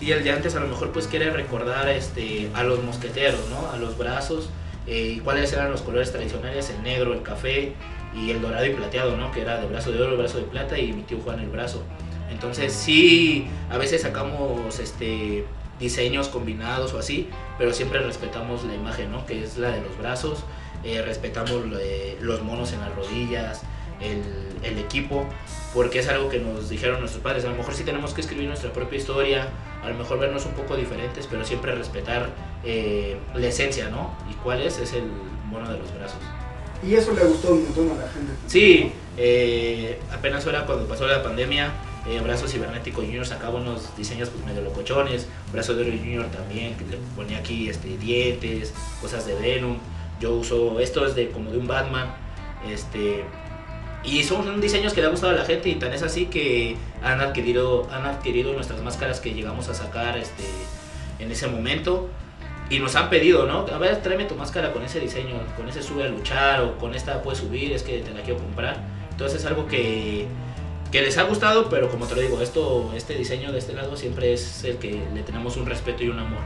Y 0.00 0.10
el 0.10 0.24
de 0.24 0.32
antes 0.32 0.56
a 0.56 0.60
lo 0.60 0.66
mejor 0.66 0.90
pues 0.90 1.06
quiere 1.06 1.30
recordar 1.30 1.88
este, 1.88 2.50
a 2.54 2.64
los 2.64 2.82
mosqueteros, 2.82 3.48
¿no? 3.48 3.70
A 3.70 3.76
los 3.76 3.96
brazos. 3.96 4.50
Eh, 4.88 5.20
cuáles 5.22 5.52
eran 5.52 5.70
los 5.70 5.82
colores 5.82 6.10
tradicionales, 6.10 6.70
el 6.70 6.82
negro, 6.82 7.12
el 7.12 7.22
café 7.22 7.74
y 8.12 8.30
el 8.30 8.42
dorado 8.42 8.66
y 8.66 8.70
plateado, 8.70 9.16
¿no? 9.16 9.30
Que 9.30 9.42
era 9.42 9.60
de 9.60 9.68
brazo 9.68 9.92
de 9.92 10.02
oro, 10.02 10.16
brazo 10.16 10.38
de 10.38 10.44
plata 10.44 10.76
y 10.76 10.92
mi 10.92 11.02
tío 11.02 11.18
Juan 11.18 11.38
el 11.38 11.48
brazo. 11.48 11.84
Entonces 12.30 12.72
sí, 12.72 13.46
a 13.70 13.78
veces 13.78 14.02
sacamos 14.02 14.80
este 14.80 15.44
diseños 15.78 16.28
combinados 16.28 16.94
o 16.94 16.98
así, 16.98 17.28
pero 17.58 17.72
siempre 17.72 18.00
respetamos 18.00 18.64
la 18.64 18.74
imagen, 18.74 19.12
¿no? 19.12 19.24
Que 19.26 19.44
es 19.44 19.58
la 19.58 19.70
de 19.70 19.82
los 19.82 19.96
brazos, 19.98 20.44
eh, 20.84 21.02
respetamos 21.02 21.64
los 22.20 22.42
monos 22.42 22.72
en 22.72 22.80
las 22.80 22.94
rodillas, 22.94 23.62
el, 24.02 24.78
equipo, 24.78 25.26
porque 25.74 25.98
es 25.98 26.08
algo 26.08 26.28
que 26.28 26.38
nos 26.38 26.68
dijeron 26.68 27.00
nuestros 27.00 27.22
padres. 27.22 27.44
A 27.44 27.48
lo 27.48 27.56
mejor 27.56 27.74
sí 27.74 27.84
tenemos 27.84 28.14
que 28.14 28.20
escribir 28.20 28.48
nuestra 28.48 28.72
propia 28.72 28.98
historia, 28.98 29.48
a 29.82 29.88
lo 29.88 29.94
mejor 29.94 30.18
vernos 30.18 30.46
un 30.46 30.52
poco 30.52 30.76
diferentes, 30.76 31.26
pero 31.26 31.44
siempre 31.44 31.74
respetar 31.74 32.30
eh, 32.64 33.16
la 33.34 33.46
esencia, 33.46 33.88
¿no? 33.88 34.14
¿Y 34.30 34.34
cuál 34.34 34.62
es? 34.62 34.78
Es 34.78 34.92
el 34.92 35.04
mono 35.50 35.70
de 35.70 35.78
los 35.78 35.92
brazos. 35.94 36.18
Y 36.86 36.94
eso 36.94 37.12
le 37.12 37.24
gustó 37.24 37.52
un 37.52 37.64
montón 37.64 37.90
a 37.90 37.94
la 38.02 38.08
gente. 38.08 38.32
Sí, 38.46 38.92
eh, 39.16 39.98
apenas 40.12 40.46
era 40.46 40.66
cuando 40.66 40.86
pasó 40.86 41.06
la 41.06 41.22
pandemia, 41.22 41.72
eh, 42.06 42.20
Brazo 42.20 42.48
Cibernético 42.48 43.00
Junior 43.00 43.24
sacaba 43.24 43.60
unos 43.60 43.96
diseños 43.96 44.28
pues, 44.30 44.44
medio 44.44 44.62
locochones, 44.62 45.28
Brazo 45.52 45.74
de 45.74 45.82
Oro 45.82 45.92
Junior 45.96 46.26
también, 46.26 46.74
que 46.74 46.84
le 46.86 46.96
ponía 47.14 47.38
aquí 47.38 47.68
este, 47.68 47.96
dientes, 47.98 48.74
cosas 49.00 49.26
de 49.26 49.34
Venom. 49.34 49.76
Yo 50.20 50.34
uso, 50.34 50.80
esto 50.80 51.06
es 51.06 51.14
de 51.14 51.30
como 51.30 51.50
de 51.52 51.58
un 51.58 51.68
Batman, 51.68 52.12
este, 52.68 53.24
y 54.04 54.24
son 54.24 54.60
diseños 54.60 54.92
que 54.92 55.00
le 55.00 55.06
ha 55.06 55.10
gustado 55.10 55.32
a 55.32 55.36
la 55.36 55.44
gente 55.44 55.68
y 55.68 55.76
tan 55.76 55.92
es 55.92 56.02
así 56.02 56.26
que 56.26 56.76
han 57.02 57.20
adquirido, 57.20 57.88
han 57.90 58.04
adquirido 58.06 58.52
nuestras 58.52 58.82
máscaras 58.82 59.20
que 59.20 59.34
llegamos 59.34 59.68
a 59.68 59.74
sacar 59.74 60.18
este, 60.18 60.44
en 61.18 61.30
ese 61.30 61.46
momento. 61.46 62.08
Y 62.70 62.78
nos 62.78 62.96
han 62.96 63.10
pedido, 63.10 63.46
¿no? 63.46 63.66
A 63.72 63.78
ver, 63.78 64.00
tráeme 64.00 64.24
tu 64.24 64.34
máscara 64.34 64.72
con 64.72 64.82
ese 64.82 64.98
diseño, 64.98 65.34
con 65.56 65.68
ese 65.68 65.82
sube 65.82 66.04
a 66.04 66.08
luchar 66.08 66.62
o 66.62 66.78
con 66.78 66.94
esta 66.94 67.22
puedes 67.22 67.40
subir, 67.40 67.72
es 67.72 67.82
que 67.82 67.98
te 67.98 68.14
la 68.14 68.22
quiero 68.22 68.40
comprar. 68.40 68.82
Entonces 69.10 69.40
es 69.40 69.46
algo 69.46 69.66
que 69.66 70.26
que 70.92 71.00
les 71.00 71.16
ha 71.16 71.22
gustado, 71.22 71.70
pero 71.70 71.88
como 71.88 72.06
te 72.06 72.14
lo 72.14 72.20
digo, 72.20 72.40
esto, 72.42 72.92
este 72.94 73.14
diseño 73.14 73.50
de 73.50 73.58
este 73.58 73.72
lado 73.72 73.96
siempre 73.96 74.34
es 74.34 74.62
el 74.62 74.76
que 74.76 75.02
le 75.14 75.22
tenemos 75.22 75.56
un 75.56 75.64
respeto 75.64 76.04
y 76.04 76.10
un 76.10 76.18
amor. 76.18 76.42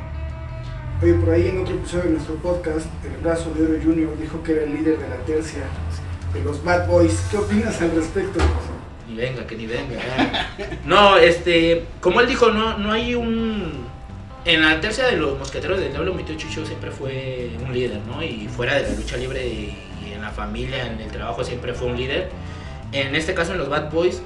Oye, 1.03 1.15
por 1.15 1.31
ahí 1.31 1.49
en 1.49 1.59
otro 1.59 1.75
episodio 1.75 2.05
de 2.05 2.11
nuestro 2.11 2.37
podcast, 2.37 2.87
el 3.05 3.21
brazo 3.23 3.53
de 3.55 3.65
Oro 3.65 3.83
Junior 3.83 4.17
dijo 4.17 4.41
que 4.45 4.53
era 4.53 4.63
el 4.63 4.73
líder 4.73 5.01
de 5.01 5.09
la 5.09 5.17
tercia 5.17 5.63
de 6.37 6.43
los 6.45 6.63
Bad 6.63 6.87
Boys. 6.87 7.27
¿Qué 7.31 7.37
opinas 7.37 7.81
al 7.81 7.93
respecto? 7.93 8.39
Ni 9.09 9.17
venga, 9.17 9.47
que 9.47 9.57
ni 9.57 9.67
venga. 9.67 9.97
no, 10.85 11.17
este, 11.17 11.85
como 12.01 12.21
él 12.21 12.27
dijo, 12.27 12.51
no, 12.51 12.79
no 12.79 12.93
hay 12.93 13.15
un... 13.15 13.87
En 14.45 14.63
la 14.63 14.81
tercia 14.81 15.07
de 15.07 15.17
los 15.17 15.39
mosqueteros 15.39 15.81
del 15.81 15.91
diablo, 15.91 16.15
mi 16.15 16.23
tío 16.23 16.37
Chucho 16.37 16.65
siempre 16.65 16.93
fue 16.93 17.51
un 17.65 17.73
líder, 17.73 18.01
¿no? 18.07 18.23
Y 18.23 18.49
fuera 18.49 18.77
de 18.77 18.83
la 18.83 18.91
lucha 18.91 19.17
libre 19.17 19.45
y 19.45 20.13
en 20.15 20.23
la 20.23 20.31
familia, 20.31 20.87
en 20.87 21.01
el 21.01 21.11
trabajo, 21.11 21.43
siempre 21.43 21.75
fue 21.75 21.89
un 21.89 21.97
líder. 21.97 22.31
En 22.93 23.17
este 23.17 23.35
caso, 23.35 23.53
en 23.53 23.59
los 23.59 23.69
Bad 23.69 23.91
Boys, 23.91 24.23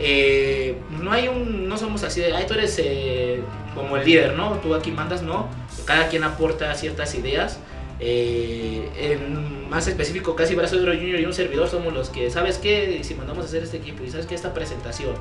eh, 0.00 0.76
no 0.90 1.12
hay 1.12 1.28
un, 1.28 1.68
no 1.68 1.76
somos 1.76 2.02
así 2.02 2.20
de, 2.20 2.34
ay, 2.34 2.46
tú 2.48 2.54
eres 2.54 2.76
eh, 2.82 3.42
como 3.74 3.96
el 3.96 4.04
líder, 4.04 4.34
¿no? 4.34 4.54
Tú 4.54 4.74
aquí 4.74 4.90
mandas, 4.90 5.22
no. 5.22 5.48
Cada 5.84 6.08
quien 6.08 6.24
aporta 6.24 6.74
ciertas 6.74 7.14
ideas. 7.14 7.60
Eh, 8.00 8.88
en 8.96 9.68
más 9.68 9.86
específico, 9.86 10.34
casi 10.34 10.54
Brazo 10.54 10.76
de 10.76 10.82
Oro 10.82 10.94
Junior 10.94 11.20
y 11.20 11.24
un 11.26 11.34
servidor 11.34 11.68
somos 11.68 11.92
los 11.92 12.10
que, 12.10 12.30
¿sabes 12.30 12.58
qué? 12.58 13.00
Si 13.04 13.14
mandamos 13.14 13.44
a 13.44 13.48
hacer 13.48 13.62
este 13.62 13.76
equipo 13.76 14.02
y 14.02 14.10
¿sabes 14.10 14.26
qué? 14.26 14.34
Esta 14.34 14.54
presentación. 14.54 15.14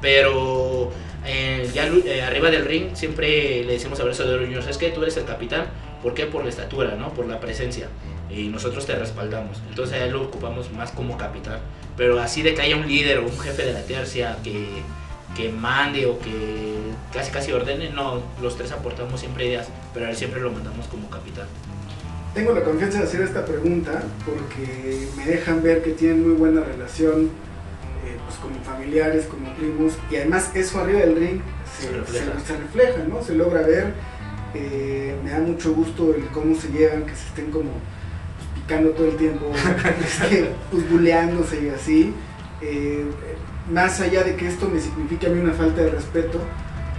Pero 0.00 0.90
ya 1.74 1.90
arriba 2.26 2.50
del 2.50 2.64
ring 2.64 2.94
siempre 2.94 3.64
le 3.64 3.72
decimos 3.74 4.00
a 4.00 4.04
Brazo 4.04 4.24
de 4.24 4.34
Oro 4.34 4.44
Junior, 4.44 4.62
¿sabes 4.62 4.78
qué? 4.78 4.90
Tú 4.90 5.02
eres 5.02 5.16
el 5.16 5.24
capitán. 5.24 5.66
¿Por 6.02 6.14
qué? 6.14 6.24
Por 6.24 6.44
la 6.44 6.48
estatura, 6.48 6.94
¿no? 6.94 7.12
Por 7.12 7.26
la 7.26 7.40
presencia. 7.40 7.88
Y 8.30 8.44
nosotros 8.44 8.86
te 8.86 8.94
respaldamos. 8.94 9.58
Entonces 9.68 10.00
ahí 10.00 10.10
lo 10.10 10.22
ocupamos 10.22 10.72
más 10.72 10.92
como 10.92 11.18
capitán 11.18 11.60
pero 12.00 12.18
así 12.18 12.40
de 12.40 12.54
que 12.54 12.62
haya 12.62 12.76
un 12.76 12.88
líder 12.88 13.18
o 13.18 13.26
un 13.26 13.38
jefe 13.38 13.62
de 13.62 13.74
la 13.74 13.82
tercia 13.82 14.38
que, 14.42 14.66
que 15.36 15.50
mande 15.50 16.06
o 16.06 16.18
que 16.18 16.78
casi 17.12 17.30
casi 17.30 17.52
ordene, 17.52 17.90
no, 17.90 18.22
los 18.40 18.56
tres 18.56 18.72
aportamos 18.72 19.20
siempre 19.20 19.44
ideas, 19.44 19.68
pero 19.92 20.06
a 20.06 20.08
él 20.08 20.16
siempre 20.16 20.40
lo 20.40 20.50
mandamos 20.50 20.86
como 20.86 21.10
capitán. 21.10 21.46
Tengo 22.34 22.52
la 22.52 22.62
confianza 22.62 22.98
de 22.98 23.04
hacer 23.04 23.22
esta 23.22 23.44
pregunta 23.44 24.02
porque 24.24 25.08
me 25.16 25.26
dejan 25.26 25.62
ver 25.62 25.82
que 25.82 25.90
tienen 25.92 26.22
muy 26.22 26.36
buena 26.36 26.60
relación 26.62 27.24
eh, 28.06 28.16
pues, 28.24 28.38
como 28.38 28.54
familiares, 28.62 29.26
como 29.26 29.52
primos, 29.56 29.94
y 30.10 30.16
además 30.16 30.50
eso 30.54 30.80
arriba 30.80 31.00
del 31.00 31.16
ring 31.16 31.40
se, 31.78 31.86
Se 31.88 31.92
refleja. 31.92 32.40
se- 32.40 32.46
se 32.46 32.56
refleja, 32.58 33.02
¿no? 33.08 33.22
Se 33.22 33.34
logra 33.34 33.62
ver. 33.62 33.92
Eh, 34.54 35.16
me 35.24 35.30
da 35.30 35.38
mucho 35.40 35.72
gusto 35.74 36.14
el 36.14 36.26
cómo 36.28 36.54
se 36.56 36.68
llevan, 36.68 37.04
que 37.04 37.14
se 37.14 37.26
estén 37.28 37.50
como 37.50 37.70
pues, 37.70 38.48
picando 38.64 38.90
todo 38.90 39.06
el 39.08 39.16
tiempo, 39.16 39.52
este, 40.04 40.50
pues 40.70 40.88
buleándose 40.90 41.62
y 41.64 41.68
así. 41.68 42.14
Eh, 42.62 43.04
más 43.70 44.00
allá 44.00 44.22
de 44.24 44.36
que 44.36 44.46
esto 44.48 44.68
me 44.68 44.80
signifique 44.80 45.26
a 45.26 45.30
mí 45.30 45.40
una 45.40 45.52
falta 45.52 45.82
de 45.82 45.90
respeto, 45.90 46.40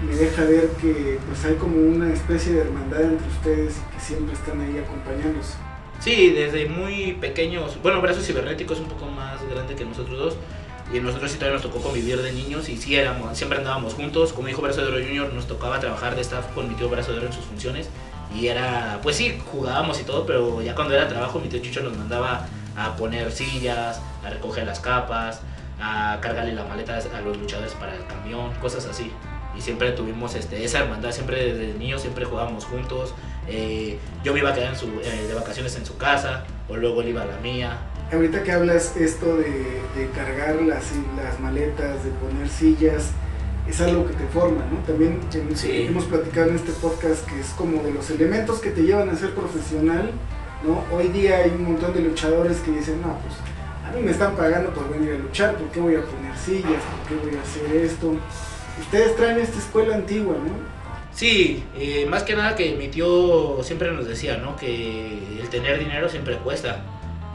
me 0.05 0.15
deja 0.15 0.43
ver 0.43 0.69
que 0.81 1.19
pues 1.27 1.45
hay 1.45 1.55
como 1.55 1.77
una 1.77 2.11
especie 2.13 2.53
de 2.53 2.61
hermandad 2.61 3.01
entre 3.01 3.27
ustedes 3.27 3.75
que 3.93 3.99
siempre 3.99 4.33
están 4.33 4.59
ahí 4.61 4.77
acompañándose. 4.77 5.55
Sí, 5.99 6.31
desde 6.31 6.67
muy 6.67 7.13
pequeños. 7.13 7.77
Bueno, 7.83 8.01
Brazo 8.01 8.21
Cibernético 8.21 8.73
es 8.73 8.79
un 8.79 8.87
poco 8.87 9.05
más 9.05 9.39
grande 9.49 9.75
que 9.75 9.85
nosotros 9.85 10.17
dos. 10.17 10.37
Y 10.93 10.99
nosotros 10.99 11.31
sí 11.31 11.37
todavía 11.37 11.61
nos 11.61 11.71
tocó 11.71 11.81
convivir 11.81 12.21
de 12.21 12.33
niños 12.33 12.67
y 12.67 12.75
sí 12.75 12.95
éramos, 12.95 13.37
siempre 13.37 13.59
andábamos 13.59 13.93
juntos. 13.93 14.33
Como 14.33 14.47
dijo 14.47 14.61
Brazo 14.61 14.81
de 14.81 14.87
Oro 14.87 14.97
Junior, 14.97 15.31
nos 15.31 15.47
tocaba 15.47 15.79
trabajar 15.79 16.15
de 16.15 16.21
staff 16.21 16.47
con 16.53 16.67
mi 16.67 16.75
tío 16.75 16.89
Brazo 16.89 17.13
de 17.13 17.19
Oro 17.19 17.27
en 17.27 17.33
sus 17.33 17.45
funciones. 17.45 17.87
Y 18.35 18.47
era, 18.47 18.99
pues 19.03 19.15
sí, 19.15 19.39
jugábamos 19.51 20.01
y 20.01 20.03
todo, 20.03 20.25
pero 20.25 20.61
ya 20.61 20.75
cuando 20.75 20.93
era 20.93 21.07
trabajo, 21.07 21.39
mi 21.39 21.47
tío 21.47 21.59
Chucho 21.59 21.81
nos 21.81 21.95
mandaba 21.95 22.47
a 22.75 22.95
poner 22.95 23.31
sillas, 23.31 24.01
a 24.25 24.29
recoger 24.29 24.65
las 24.65 24.79
capas, 24.79 25.41
a 25.79 26.17
cargarle 26.21 26.53
la 26.53 26.65
maleta 26.65 26.97
a 26.97 27.21
los 27.21 27.37
luchadores 27.37 27.73
para 27.73 27.95
el 27.95 28.05
camión, 28.05 28.51
cosas 28.61 28.85
así. 28.85 29.11
Y 29.57 29.61
siempre 29.61 29.91
tuvimos 29.91 30.35
este, 30.35 30.63
esa 30.63 30.79
hermandad, 30.79 31.11
siempre 31.11 31.53
desde 31.53 31.77
niños, 31.77 32.01
siempre 32.01 32.25
jugábamos 32.25 32.65
juntos. 32.65 33.13
Eh, 33.47 33.97
yo 34.23 34.33
me 34.33 34.39
iba 34.39 34.49
a 34.49 34.53
quedar 34.53 34.73
en 34.73 34.79
su, 34.79 34.87
eh, 35.03 35.25
de 35.27 35.33
vacaciones 35.33 35.75
en 35.75 35.85
su 35.85 35.97
casa, 35.97 36.45
o 36.69 36.77
luego 36.77 37.01
él 37.01 37.09
iba 37.09 37.23
a 37.23 37.25
la 37.25 37.37
mía. 37.37 37.77
Ahorita 38.13 38.43
que 38.43 38.51
hablas 38.51 38.95
esto 38.97 39.37
de, 39.37 39.49
de 39.95 40.09
cargar 40.15 40.55
las, 40.61 40.85
las 41.21 41.39
maletas, 41.39 42.03
de 42.03 42.11
poner 42.11 42.47
sillas, 42.49 43.11
es 43.69 43.79
algo 43.81 44.05
que 44.07 44.13
te 44.13 44.25
forma, 44.27 44.65
¿no? 44.71 44.79
También 44.85 45.19
en- 45.33 45.55
Sí. 45.55 45.85
hemos 45.87 46.05
platicado 46.05 46.49
en 46.49 46.55
este 46.55 46.71
podcast 46.73 47.25
que 47.29 47.39
es 47.39 47.47
como 47.49 47.81
de 47.83 47.91
los 47.93 48.09
elementos 48.09 48.59
que 48.59 48.71
te 48.71 48.81
llevan 48.83 49.09
a 49.09 49.15
ser 49.15 49.33
profesional, 49.33 50.11
¿no? 50.65 50.83
Hoy 50.95 51.07
día 51.09 51.37
hay 51.37 51.51
un 51.51 51.63
montón 51.73 51.93
de 51.93 52.01
luchadores 52.01 52.57
que 52.59 52.71
dicen, 52.71 53.01
no, 53.01 53.17
pues 53.19 53.35
a 53.87 53.95
mí 53.95 54.01
me 54.03 54.11
están 54.11 54.35
pagando 54.35 54.71
por 54.73 54.89
venir 54.89 55.13
a 55.15 55.17
luchar, 55.17 55.55
¿por 55.55 55.67
qué 55.69 55.79
voy 55.79 55.95
a 55.95 56.01
poner 56.01 56.35
sillas? 56.37 56.81
¿Por 56.83 57.07
qué 57.17 57.25
voy 57.29 57.35
a 57.37 57.41
hacer 57.41 57.75
esto? 57.77 58.13
Ustedes 58.81 59.15
traen 59.15 59.39
esta 59.39 59.59
escuela 59.59 59.95
antigua, 59.95 60.35
¿no? 60.35 60.53
Sí, 61.13 61.63
eh, 61.77 62.05
más 62.09 62.23
que 62.23 62.35
nada 62.35 62.55
que 62.55 62.73
mi 62.75 62.87
tío 62.87 63.61
siempre 63.63 63.91
nos 63.91 64.07
decía, 64.07 64.37
¿no? 64.37 64.55
Que 64.55 65.19
el 65.39 65.49
tener 65.49 65.79
dinero 65.79 66.09
siempre 66.09 66.37
cuesta. 66.37 66.81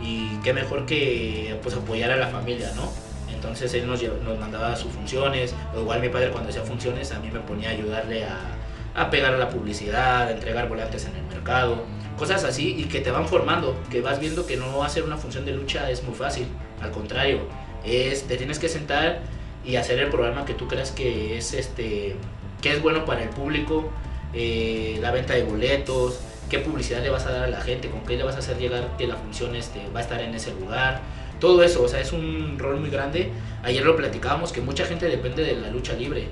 Y 0.02 0.36
qué 0.42 0.52
mejor 0.52 0.86
que 0.86 1.58
pues 1.62 1.74
apoyar 1.74 2.10
a 2.10 2.16
la 2.16 2.26
familia, 2.28 2.72
¿no? 2.74 2.90
Entonces 3.32 3.72
él 3.74 3.86
nos, 3.86 4.02
nos 4.02 4.38
mandaba 4.38 4.74
sus 4.76 4.92
funciones, 4.92 5.54
o 5.74 5.80
igual 5.80 6.00
mi 6.00 6.08
padre 6.08 6.30
cuando 6.30 6.50
hacía 6.50 6.62
funciones 6.62 7.12
a 7.12 7.20
mí 7.20 7.30
me 7.30 7.40
ponía 7.40 7.68
a 7.70 7.72
ayudarle 7.72 8.24
a, 8.24 8.56
a 8.94 9.10
pegar 9.10 9.38
la 9.38 9.48
publicidad, 9.48 10.28
a 10.28 10.32
entregar 10.32 10.68
volantes 10.68 11.06
en 11.06 11.14
el 11.16 11.22
mercado, 11.24 11.84
cosas 12.18 12.44
así 12.44 12.74
y 12.78 12.84
que 12.84 13.00
te 13.00 13.10
van 13.10 13.28
formando, 13.28 13.76
que 13.90 14.00
vas 14.00 14.18
viendo 14.18 14.46
que 14.46 14.56
no 14.56 14.82
hacer 14.82 15.04
una 15.04 15.16
función 15.16 15.44
de 15.44 15.52
lucha 15.52 15.90
es 15.90 16.02
muy 16.02 16.14
fácil, 16.14 16.46
al 16.80 16.90
contrario, 16.90 17.40
es, 17.84 18.24
te 18.24 18.36
tienes 18.36 18.58
que 18.58 18.68
sentar 18.68 19.20
y 19.66 19.76
hacer 19.76 19.98
el 19.98 20.10
programa 20.10 20.44
que 20.44 20.54
tú 20.54 20.68
creas 20.68 20.92
que 20.92 21.36
es 21.36 21.52
este 21.52 22.16
que 22.62 22.72
es 22.72 22.80
bueno 22.80 23.04
para 23.04 23.22
el 23.22 23.28
público, 23.28 23.90
eh, 24.32 24.98
la 25.00 25.10
venta 25.10 25.34
de 25.34 25.42
boletos, 25.42 26.20
qué 26.48 26.58
publicidad 26.58 27.02
le 27.02 27.10
vas 27.10 27.26
a 27.26 27.32
dar 27.32 27.44
a 27.44 27.48
la 27.48 27.60
gente, 27.60 27.90
con 27.90 28.00
qué 28.02 28.16
le 28.16 28.24
vas 28.24 28.36
a 28.36 28.38
hacer 28.38 28.58
llegar 28.58 28.96
que 28.96 29.06
la 29.06 29.16
función 29.16 29.54
este, 29.56 29.80
va 29.94 30.00
a 30.00 30.02
estar 30.02 30.20
en 30.20 30.34
ese 30.34 30.52
lugar. 30.52 31.00
Todo 31.40 31.62
eso, 31.62 31.82
o 31.82 31.88
sea, 31.88 32.00
es 32.00 32.12
un 32.12 32.58
rol 32.58 32.80
muy 32.80 32.88
grande. 32.88 33.30
Ayer 33.62 33.84
lo 33.84 33.94
platicábamos 33.94 34.52
que 34.52 34.60
mucha 34.62 34.86
gente 34.86 35.06
depende 35.06 35.44
de 35.44 35.56
la 35.56 35.68
lucha 35.68 35.92
libre. 35.92 36.28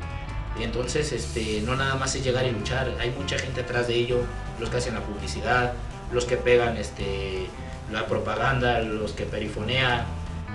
Y 0.58 0.62
entonces, 0.62 1.12
este, 1.12 1.60
no 1.62 1.76
nada 1.76 1.96
más 1.96 2.14
es 2.14 2.24
llegar 2.24 2.46
y 2.46 2.52
luchar, 2.52 2.90
hay 3.00 3.10
mucha 3.10 3.36
gente 3.38 3.60
atrás 3.62 3.88
de 3.88 3.94
ello, 3.94 4.20
los 4.60 4.70
que 4.70 4.76
hacen 4.78 4.94
la 4.94 5.00
publicidad, 5.00 5.72
los 6.12 6.24
que 6.24 6.36
pegan 6.36 6.76
este, 6.76 7.46
la 7.92 8.06
propaganda, 8.06 8.80
los 8.80 9.12
que 9.12 9.24
perifonean, 9.24 10.06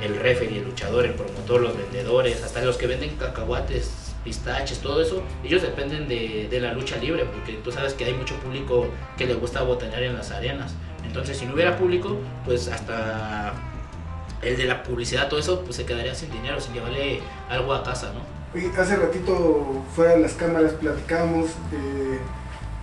el 0.01 0.15
referee, 0.15 0.59
el 0.59 0.65
luchador, 0.65 1.05
el 1.05 1.13
promotor, 1.13 1.61
los 1.61 1.77
vendedores, 1.77 2.43
hasta 2.43 2.61
los 2.61 2.77
que 2.77 2.87
venden 2.87 3.15
cacahuates, 3.17 4.13
pistaches, 4.23 4.79
todo 4.79 5.01
eso, 5.01 5.23
ellos 5.43 5.61
dependen 5.61 6.07
de, 6.07 6.47
de 6.49 6.59
la 6.59 6.73
lucha 6.73 6.97
libre, 6.97 7.25
porque 7.25 7.53
tú 7.63 7.71
sabes 7.71 7.93
que 7.93 8.05
hay 8.05 8.13
mucho 8.13 8.35
público 8.35 8.87
que 9.17 9.25
le 9.25 9.35
gusta 9.35 9.61
botanear 9.63 10.03
en 10.03 10.15
las 10.15 10.31
arenas. 10.31 10.73
Entonces, 11.05 11.37
si 11.37 11.45
no 11.45 11.53
hubiera 11.53 11.77
público, 11.77 12.17
pues 12.45 12.67
hasta 12.67 13.53
el 14.41 14.57
de 14.57 14.65
la 14.65 14.83
publicidad, 14.83 15.27
todo 15.27 15.39
eso, 15.39 15.61
pues 15.61 15.75
se 15.75 15.85
quedaría 15.85 16.15
sin 16.15 16.31
dinero, 16.31 16.59
sin 16.59 16.73
llevarle 16.73 17.19
algo 17.49 17.73
a 17.73 17.83
casa, 17.83 18.11
¿no? 18.13 18.21
Oye, 18.53 18.71
hace 18.77 18.95
ratito 18.95 19.83
fuera 19.95 20.13
de 20.13 20.21
las 20.21 20.33
cámaras 20.33 20.73
platicábamos 20.73 21.49
eh, 21.71 22.19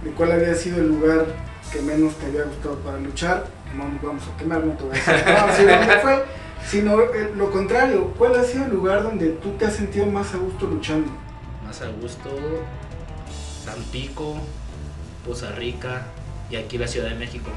de 0.04 0.10
cuál 0.12 0.32
había 0.32 0.54
sido 0.54 0.78
el 0.78 0.88
lugar 0.88 1.26
que 1.72 1.80
menos 1.80 2.14
te 2.14 2.26
había 2.26 2.44
gustado 2.44 2.76
para 2.76 2.98
luchar. 2.98 3.46
No 3.74 3.84
vamos 4.02 4.22
a 4.32 4.36
quemar, 4.36 4.64
no 4.64 4.72
te 4.74 4.84
voy 4.84 4.92
a 4.92 4.98
decir 4.98 5.14
no, 5.26 5.56
sí, 5.56 5.64
dónde 5.64 5.98
fue, 5.98 6.24
sino 6.66 7.00
eh, 7.00 7.32
lo 7.36 7.50
contrario, 7.50 8.12
¿cuál 8.18 8.34
ha 8.34 8.44
sido 8.44 8.64
el 8.64 8.72
lugar 8.72 9.02
donde 9.02 9.30
tú 9.30 9.50
te 9.52 9.66
has 9.66 9.74
sentido 9.74 10.06
más 10.06 10.34
a 10.34 10.38
gusto 10.38 10.66
luchando? 10.66 11.10
Más 11.64 11.80
a 11.82 11.88
gusto, 11.88 12.30
Tampico, 13.64 14.36
Poza 15.24 15.52
Rica 15.52 16.06
y 16.50 16.56
aquí 16.56 16.78
la 16.78 16.88
Ciudad 16.88 17.08
de 17.08 17.14
México. 17.14 17.50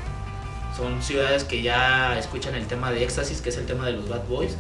Son 0.76 1.02
ciudades 1.02 1.44
que 1.44 1.62
ya 1.62 2.18
escuchan 2.18 2.56
el 2.56 2.68
tema 2.68 2.92
de 2.92 3.04
éxtasis, 3.04 3.42
que 3.42 3.50
es 3.50 3.58
el 3.58 3.66
tema 3.66 3.86
de 3.86 3.94
los 3.94 4.08
Bad 4.08 4.28
Boys, 4.28 4.56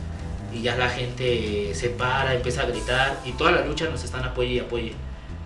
y 0.54 0.62
ya 0.62 0.76
la 0.76 0.90
gente 0.90 1.74
se 1.76 1.90
para, 1.90 2.34
empieza 2.34 2.64
a 2.64 2.66
gritar, 2.66 3.22
y 3.26 3.32
toda 3.34 3.52
la 3.52 3.64
lucha 3.64 3.88
nos 3.90 4.04
están 4.04 4.24
apoye 4.26 4.54
y 4.54 4.60
apoye. 4.60 4.94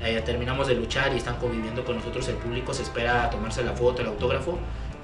Eh, 0.02 0.22
terminamos 0.26 0.68
de 0.68 0.76
luchar 0.76 1.14
y 1.14 1.18
están 1.18 1.36
conviviendo 1.36 1.86
con 1.86 1.98
nosotros, 1.98 2.28
el 2.28 2.36
público 2.36 2.74
se 2.74 2.84
espera 2.84 3.26
a 3.26 3.30
tomarse 3.30 3.64
la 3.64 3.74
foto, 3.74 4.02
el 4.02 4.08
autógrafo, 4.08 4.58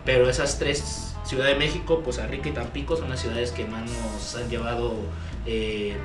pero 0.05 0.29
esas 0.29 0.59
tres, 0.59 1.15
Ciudad 1.25 1.45
de 1.45 1.55
México, 1.55 2.01
Poza 2.01 2.25
Rica 2.27 2.49
y 2.49 2.51
Tampico, 2.53 2.95
son 2.97 3.09
las 3.09 3.19
ciudades 3.19 3.51
que 3.51 3.65
más 3.65 3.89
nos 3.89 4.35
han 4.35 4.49
llevado, 4.49 4.95
eh, 5.45 5.95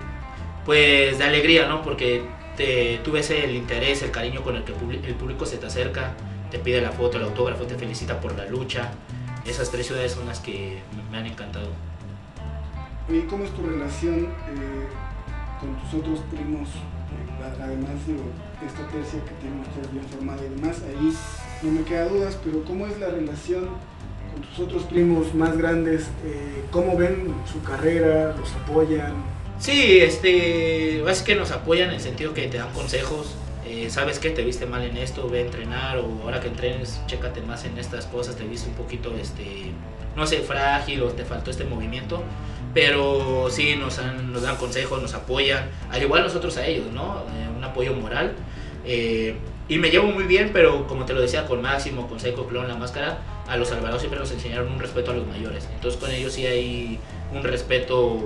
pues, 0.65 1.19
de 1.19 1.25
alegría, 1.25 1.67
¿no? 1.67 1.83
Porque 1.83 2.25
te, 2.57 3.01
tú 3.05 3.13
ves 3.13 3.31
el 3.31 3.55
interés, 3.57 4.03
el 4.03 4.11
cariño 4.11 4.43
con 4.43 4.57
el 4.57 4.65
que 4.65 4.73
el 4.73 5.15
público 5.15 5.47
se 5.47 5.57
te 5.57 5.67
acerca, 5.67 6.15
te 6.51 6.59
pide 6.59 6.81
la 6.81 6.93
foto, 6.93 7.17
el 7.17 7.25
autógrafo, 7.25 7.65
te 7.65 7.77
felicita 7.77 8.21
por 8.21 8.37
la 8.37 8.45
lucha. 8.47 8.91
Esas 9.47 9.71
tres 9.71 9.87
ciudades 9.87 10.13
son 10.13 10.27
las 10.27 10.41
que 10.41 10.83
me 11.11 11.19
han 11.19 11.27
encantado. 11.27 11.69
¿Y 13.09 13.21
cómo 13.23 13.45
es 13.45 13.51
tu 13.51 13.63
relación 13.67 14.25
eh, 14.25 14.87
con 15.61 15.77
tus 15.77 16.01
otros 16.01 16.21
primos, 16.31 16.69
eh, 16.71 17.63
además 17.63 18.07
de 18.07 18.17
esta 18.67 18.87
tercia 18.89 19.25
que 19.25 19.33
tienen 19.41 19.61
ustedes 19.61 19.93
bien 19.93 20.05
formada 20.05 20.43
y 20.45 20.49
demás? 20.49 20.83
Ahí 20.83 21.13
no 21.65 21.71
me 21.73 21.83
queda 21.83 22.09
dudas, 22.09 22.37
pero 22.45 22.63
¿cómo 22.65 22.87
es 22.87 22.99
la 22.99 23.09
relación 23.09 23.69
con 24.33 24.43
tus 24.43 24.59
otros 24.61 24.83
primos 24.85 25.35
más 25.35 25.57
grandes? 25.57 26.03
Eh, 26.25 26.63
¿Cómo 26.71 26.97
ven 26.97 27.35
su 27.51 27.63
carrera? 27.63 28.35
¿Los 28.39 28.53
apoyan? 28.53 29.15
Sí, 29.59 29.99
este, 30.01 31.09
es 31.09 31.23
que 31.23 31.35
nos 31.37 31.51
apoyan 31.53 31.89
en 31.89 31.95
el 31.95 32.01
sentido 32.01 32.35
que 32.35 32.47
te 32.49 32.59
dan 32.59 32.73
consejos. 32.73 33.35
eh, 33.67 33.89
sabes 33.89 34.19
que 34.19 34.29
te 34.29 34.45
viste 34.45 34.67
mal 34.67 34.83
en 34.83 34.99
esto, 34.99 35.27
ve 35.31 35.39
a 35.39 35.43
entrenar 35.43 35.97
o 35.99 36.21
ahora 36.25 36.39
que 36.41 36.49
entrenes, 36.49 37.01
chécate 37.07 37.41
más 37.41 37.65
en 37.65 37.79
estas 37.79 38.05
cosas, 38.05 38.37
te 38.37 38.45
viste 38.45 38.69
un 38.69 38.75
poquito, 38.75 39.15
este, 39.19 39.71
no 40.17 40.27
sé, 40.27 40.41
frágil 40.41 41.01
o 41.03 41.07
te 41.09 41.25
faltó 41.25 41.51
este 41.51 41.65
movimiento. 41.65 42.23
Pero 42.75 43.49
sí, 43.51 43.77
nos, 43.77 43.99
han- 44.01 44.33
nos 44.33 44.43
dan 44.43 44.57
consejos, 44.57 45.01
nos 45.01 45.15
apoyan, 45.15 45.71
al 45.91 46.03
igual 46.03 46.25
nosotros 46.25 46.57
a 46.59 46.67
ellos, 46.67 46.93
¿no? 46.93 47.21
Eh, 47.21 47.49
un 47.57 47.65
apoyo 47.65 47.95
moral. 47.95 48.33
eh, 48.85 49.35
y 49.69 49.79
me 49.79 49.91
llevo 49.91 50.07
muy 50.09 50.25
bien, 50.25 50.51
pero 50.53 50.87
como 50.87 51.05
te 51.07 51.15
lo 51.15 51.21
decía, 51.21 51.47
con 51.47 51.63
Máximo, 51.63 52.07
con 52.09 52.21
Seiko 52.21 52.47
Clon, 52.47 52.69
la 52.69 52.77
máscara, 52.77 53.19
a 53.49 53.57
los 53.57 53.71
Alvarados 53.73 54.01
siempre 54.01 54.19
nos 54.21 54.31
enseñaron 54.31 54.71
un 54.73 54.79
respeto 54.79 55.11
a 55.11 55.15
los 55.15 55.27
mayores. 55.27 55.69
Entonces 55.75 56.01
con 56.01 56.11
ellos 56.11 56.33
sí 56.33 56.47
hay 56.47 56.99
un 57.33 57.43
respeto 57.43 58.19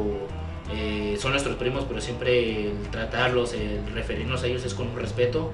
eh, 0.70 1.16
son 1.18 1.30
nuestros 1.32 1.56
primos, 1.56 1.84
pero 1.88 2.00
siempre 2.00 2.66
el 2.66 2.82
tratarlos, 2.90 3.54
el 3.54 3.80
referirnos 3.94 4.42
a 4.42 4.46
ellos 4.48 4.64
es 4.64 4.74
con 4.74 4.88
un 4.88 4.96
respeto. 4.98 5.52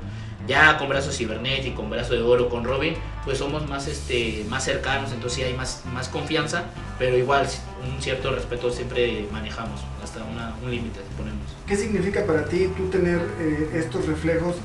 Ya 0.49 0.77
con 0.77 0.89
Brazo 0.91 1.11
Cibernético, 1.11 1.77
con 1.83 1.89
Brazo 1.89 2.13
de 2.15 2.21
Oro, 2.21 2.51
con 2.51 2.65
Robin, 2.65 2.95
pues 3.25 3.39
somos 3.39 3.67
más, 3.67 3.87
este, 3.87 4.45
más 4.51 4.63
cercanos, 4.65 5.11
entonces 5.13 5.37
sí 5.39 5.43
hay 5.43 5.55
más, 5.55 5.85
más 5.95 6.09
confianza, 6.11 6.65
pero 6.99 7.17
igual 7.17 7.47
un 7.91 8.03
cierto 8.03 8.31
respeto 8.31 8.71
siempre 8.71 9.27
manejamos, 9.33 9.81
hasta 10.03 10.23
una- 10.25 10.55
un 10.63 10.71
límite 10.71 11.01
ponemos. 11.17 11.47
¿Qué 11.67 11.77
significa 11.77 12.27
para 12.27 12.45
ti 12.45 12.69
tú 12.77 12.89
tener 12.91 13.21
eh, 13.41 13.71
estos 13.75 14.05
reflejos, 14.07 14.57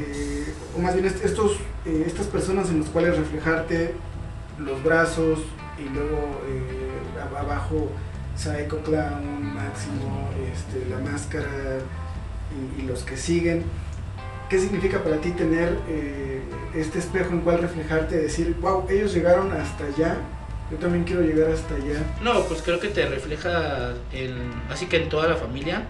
eh, 0.00 0.52
o 0.76 0.80
más 0.80 0.94
bien 0.94 1.06
est- 1.06 1.24
estos, 1.24 1.52
eh, 1.84 2.04
estas 2.06 2.26
personas 2.26 2.68
en 2.70 2.80
las 2.80 2.88
cuales 2.90 3.16
reflejarte 3.16 3.94
los 4.58 4.82
brazos 4.82 5.40
y 5.78 5.88
luego 5.94 6.40
eh, 6.48 7.22
ab- 7.22 7.38
abajo 7.38 7.90
Psycho 8.36 8.78
Clown, 8.82 9.54
Máximo, 9.54 10.30
este, 10.52 10.86
la 10.88 10.98
máscara 10.98 11.48
y, 12.78 12.82
y 12.82 12.86
los 12.86 13.02
que 13.02 13.16
siguen? 13.16 13.64
¿Qué 14.48 14.58
significa 14.58 15.02
para 15.04 15.18
ti 15.18 15.30
tener 15.32 15.76
eh, 15.88 16.40
este 16.74 16.98
espejo 16.98 17.30
en 17.32 17.40
cual 17.40 17.58
reflejarte 17.60 18.16
y 18.16 18.18
decir, 18.22 18.56
wow, 18.60 18.84
ellos 18.88 19.14
llegaron 19.14 19.52
hasta 19.52 19.84
allá, 19.84 20.16
yo 20.70 20.76
también 20.78 21.04
quiero 21.04 21.22
llegar 21.22 21.50
hasta 21.52 21.74
allá? 21.76 22.00
No, 22.22 22.42
pues 22.44 22.62
creo 22.62 22.80
que 22.80 22.88
te 22.88 23.06
refleja 23.06 23.92
en, 24.12 24.34
así 24.70 24.86
que 24.86 25.02
en 25.02 25.08
toda 25.08 25.28
la 25.28 25.36
familia, 25.36 25.82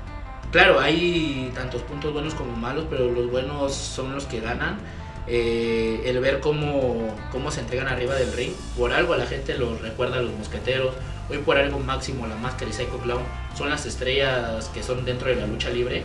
claro, 0.52 0.80
hay 0.80 1.50
tantos 1.54 1.82
puntos 1.82 2.12
buenos 2.12 2.34
como 2.34 2.56
malos, 2.56 2.86
pero 2.88 3.10
los 3.10 3.30
buenos 3.30 3.74
son 3.74 4.14
los 4.14 4.26
que 4.26 4.40
ganan. 4.40 4.78
Eh, 5.26 6.02
el 6.06 6.18
ver 6.18 6.40
cómo, 6.40 7.16
cómo 7.30 7.50
se 7.50 7.60
entregan 7.60 7.86
arriba 7.86 8.14
del 8.14 8.32
ring, 8.32 8.52
por 8.76 8.92
algo 8.92 9.12
a 9.12 9.16
la 9.16 9.26
gente 9.26 9.56
los 9.56 9.80
recuerda 9.80 10.18
a 10.18 10.22
los 10.22 10.32
mosqueteros, 10.32 10.94
hoy 11.28 11.38
por 11.38 11.56
algo 11.56 11.78
máximo 11.78 12.26
la 12.26 12.34
máscara 12.34 12.70
y 12.70 12.74
Psycho 12.74 12.98
Clown 12.98 13.22
son 13.54 13.70
las 13.70 13.86
estrellas 13.86 14.68
que 14.74 14.82
son 14.82 15.04
dentro 15.04 15.28
de 15.28 15.36
la 15.36 15.46
lucha 15.46 15.70
libre 15.70 16.02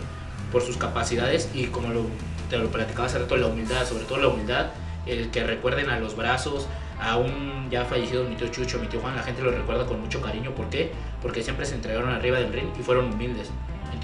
por 0.52 0.62
sus 0.62 0.78
capacidades 0.78 1.50
y 1.56 1.68
como 1.68 1.88
lo, 1.90 2.06
te 2.50 2.58
lo 2.58 2.70
platicaba 2.70 3.08
hace 3.08 3.18
rato, 3.18 3.36
la 3.38 3.48
humildad, 3.48 3.86
sobre 3.88 4.04
todo 4.04 4.20
la 4.20 4.28
humildad, 4.28 4.68
el 5.08 5.32
que 5.32 5.44
recuerden 5.44 5.90
a 5.90 6.00
los 6.00 6.16
brazos, 6.16 6.68
a 7.00 7.18
un 7.18 7.70
ya 7.70 7.86
fallecido 7.86 8.24
mi 8.24 8.36
tío 8.36 8.48
Chucho, 8.48 8.80
mi 8.80 8.88
tío 8.88 9.00
Juan, 9.00 9.16
la 9.16 9.24
gente 9.24 9.42
lo 9.42 9.52
recuerda 9.52 9.86
con 9.86 10.00
mucho 10.00 10.22
cariño. 10.22 10.52
¿Por 10.52 10.70
qué? 10.70 10.92
Porque 11.22 11.44
siempre 11.44 11.66
se 11.66 11.76
entregaron 11.76 12.10
arriba 12.10 12.40
del 12.40 12.54
ring 12.54 12.68
y 12.80 12.84
fueron 12.84 13.14
humildes. 13.14 13.50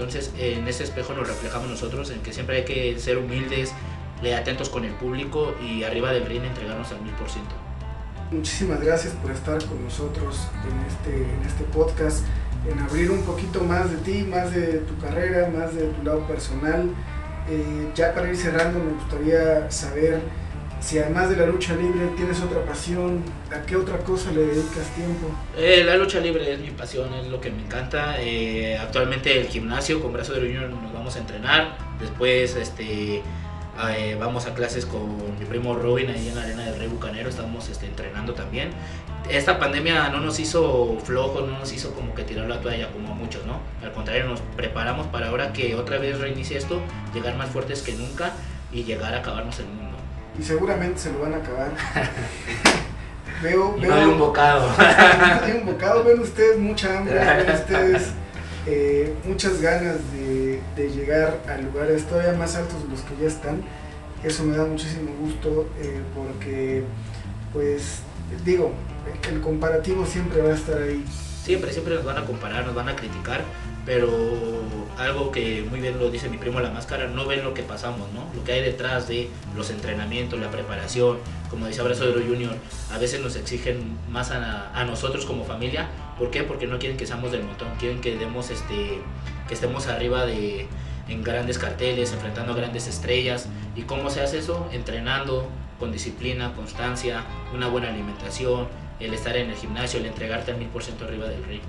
Entonces, 0.01 0.31
en 0.35 0.67
ese 0.67 0.83
espejo 0.83 1.13
nos 1.13 1.27
reflejamos 1.27 1.69
nosotros, 1.69 2.09
en 2.09 2.21
que 2.21 2.33
siempre 2.33 2.57
hay 2.57 2.65
que 2.65 2.99
ser 2.99 3.19
humildes, 3.19 3.71
atentos 4.35 4.69
con 4.69 4.83
el 4.83 4.93
público 4.93 5.53
y 5.61 5.83
arriba 5.83 6.11
del 6.11 6.25
ring 6.25 6.43
entregarnos 6.43 6.91
al 6.91 7.01
mil 7.01 7.13
por 7.13 7.29
ciento. 7.29 7.53
Muchísimas 8.31 8.81
gracias 8.81 9.13
por 9.13 9.29
estar 9.29 9.63
con 9.63 9.83
nosotros 9.83 10.47
en 10.65 10.87
este, 10.87 11.23
en 11.23 11.41
este 11.45 11.63
podcast, 11.65 12.25
en 12.67 12.79
abrir 12.79 13.11
un 13.11 13.21
poquito 13.21 13.63
más 13.63 13.91
de 13.91 13.97
ti, 13.97 14.23
más 14.23 14.51
de 14.51 14.79
tu 14.79 14.97
carrera, 14.97 15.51
más 15.55 15.75
de 15.75 15.83
tu 15.83 16.03
lado 16.03 16.25
personal. 16.25 16.89
Eh, 17.47 17.91
ya 17.93 18.15
para 18.15 18.27
ir 18.27 18.37
cerrando, 18.37 18.79
me 18.79 18.93
gustaría 18.93 19.69
saber 19.69 20.19
si 20.81 20.97
además 20.97 21.29
de 21.29 21.37
la 21.37 21.45
lucha 21.45 21.75
libre 21.75 22.07
tienes 22.17 22.41
otra 22.41 22.65
pasión, 22.65 23.23
¿a 23.51 23.61
qué 23.61 23.75
otra 23.75 23.99
cosa 23.99 24.31
le 24.31 24.41
dedicas 24.41 24.87
tiempo? 24.95 25.27
Eh, 25.55 25.83
la 25.85 25.95
lucha 25.95 26.19
libre 26.19 26.51
es 26.51 26.59
mi 26.59 26.71
pasión, 26.71 27.13
es 27.13 27.27
lo 27.27 27.39
que 27.39 27.51
me 27.51 27.61
encanta. 27.61 28.15
Eh, 28.19 28.77
actualmente 28.77 29.39
el 29.39 29.47
gimnasio 29.47 30.01
con 30.01 30.11
Brazo 30.11 30.33
de 30.33 30.41
Unión 30.41 30.71
nos 30.81 30.91
vamos 30.91 31.15
a 31.15 31.19
entrenar. 31.19 31.77
Después 31.99 32.55
este, 32.55 33.21
eh, 33.89 34.17
vamos 34.19 34.47
a 34.47 34.55
clases 34.55 34.87
con 34.87 35.39
mi 35.39 35.45
primo 35.45 35.75
Robin 35.75 36.09
ahí 36.09 36.27
en 36.27 36.35
la 36.35 36.41
arena 36.41 36.63
del 36.63 36.79
Rey 36.79 36.87
Bucanero, 36.87 37.29
estamos 37.29 37.69
este, 37.69 37.85
entrenando 37.85 38.33
también. 38.33 38.71
Esta 39.29 39.59
pandemia 39.59 40.09
no 40.09 40.19
nos 40.19 40.39
hizo 40.39 40.97
flojos, 41.03 41.47
no 41.47 41.59
nos 41.59 41.71
hizo 41.71 41.93
como 41.93 42.15
que 42.15 42.23
tirar 42.23 42.49
la 42.49 42.59
toalla 42.59 42.91
como 42.91 43.11
a 43.11 43.13
muchos, 43.13 43.45
¿no? 43.45 43.59
Al 43.83 43.91
contrario, 43.93 44.25
nos 44.25 44.41
preparamos 44.57 45.05
para 45.07 45.29
ahora 45.29 45.53
que 45.53 45.75
otra 45.75 45.99
vez 45.99 46.19
reinicie 46.19 46.57
esto, 46.57 46.81
llegar 47.13 47.37
más 47.37 47.51
fuertes 47.51 47.83
que 47.83 47.93
nunca 47.93 48.33
y 48.73 48.83
llegar 48.83 49.13
a 49.13 49.19
acabarnos 49.19 49.59
el 49.59 49.67
mundo 49.67 50.00
y 50.39 50.43
seguramente 50.43 50.99
se 50.99 51.11
lo 51.11 51.19
van 51.19 51.33
a 51.33 51.37
acabar. 51.37 51.71
veo, 53.43 53.75
veo, 53.79 53.93
hay 53.93 54.05
un 54.05 54.19
bocado. 54.19 54.69
hay 54.77 55.51
un 55.53 55.65
bocado, 55.65 56.03
ven 56.03 56.19
ustedes 56.19 56.57
mucha 56.57 56.97
hambre, 56.97 57.15
ven 57.15 57.51
ustedes 57.55 58.11
eh, 58.67 59.13
muchas 59.25 59.61
ganas 59.61 59.97
de, 60.13 60.61
de, 60.75 60.89
llegar 60.89 61.39
a 61.47 61.57
lugares 61.57 62.05
todavía 62.05 62.33
más 62.33 62.55
altos 62.55 62.83
de 62.83 62.89
los 62.89 63.01
que 63.01 63.15
ya 63.21 63.27
están. 63.27 63.61
Eso 64.23 64.43
me 64.43 64.55
da 64.55 64.65
muchísimo 64.65 65.11
gusto 65.19 65.67
eh, 65.81 65.99
porque, 66.15 66.83
pues, 67.53 68.01
digo, 68.45 68.71
el 69.29 69.41
comparativo 69.41 70.05
siempre 70.05 70.41
va 70.41 70.51
a 70.51 70.55
estar 70.55 70.79
ahí. 70.79 71.03
Siempre, 71.43 71.71
siempre 71.71 71.95
nos 71.95 72.05
van 72.05 72.19
a 72.19 72.25
comparar, 72.25 72.65
nos 72.65 72.75
van 72.75 72.89
a 72.89 72.95
criticar, 72.95 73.41
pero 73.85 74.09
algo 74.97 75.31
que 75.31 75.65
muy 75.69 75.79
bien 75.79 75.97
lo 75.99 76.09
dice 76.09 76.29
mi 76.29 76.37
primo 76.37 76.59
La 76.59 76.69
Máscara, 76.69 77.07
no 77.07 77.25
ven 77.25 77.43
lo 77.43 77.53
que 77.53 77.63
pasamos, 77.63 78.11
¿no? 78.13 78.25
Lo 78.35 78.43
que 78.43 78.53
hay 78.53 78.61
detrás 78.61 79.07
de 79.07 79.29
los 79.55 79.69
entrenamientos, 79.69 80.39
la 80.39 80.51
preparación, 80.51 81.17
como 81.49 81.67
dice 81.67 81.81
Abrazo 81.81 82.05
de 82.05 82.23
Junior, 82.23 82.55
a 82.91 82.97
veces 82.97 83.21
nos 83.21 83.35
exigen 83.35 83.97
más 84.09 84.31
a, 84.31 84.83
nosotros 84.85 85.25
como 85.25 85.45
familia, 85.45 85.87
¿por 86.17 86.31
qué? 86.31 86.43
Porque 86.43 86.67
no 86.67 86.77
quieren 86.79 86.97
que 86.97 87.07
seamos 87.07 87.31
del 87.31 87.43
montón, 87.43 87.69
quieren 87.79 88.01
que 88.01 88.17
demos 88.17 88.49
este, 88.49 88.99
que 89.47 89.53
estemos 89.53 89.87
arriba 89.87 90.25
de 90.25 90.67
en 91.07 91.23
grandes 91.23 91.57
carteles, 91.57 92.13
enfrentando 92.13 92.55
grandes 92.55 92.87
estrellas. 92.87 93.47
¿Y 93.75 93.81
cómo 93.81 94.09
se 94.09 94.21
hace 94.21 94.39
eso? 94.39 94.69
Entrenando 94.71 95.49
con 95.79 95.91
disciplina, 95.91 96.53
constancia, 96.53 97.25
una 97.53 97.67
buena 97.67 97.89
alimentación, 97.89 98.67
el 98.99 99.13
estar 99.13 99.35
en 99.35 99.49
el 99.49 99.55
gimnasio, 99.55 99.99
el 99.99 100.05
entregarte 100.05 100.51
al 100.51 100.57
mil 100.57 100.67
por 100.67 100.83
ciento 100.83 101.05
arriba 101.05 101.27
del 101.27 101.43
ring 101.43 101.61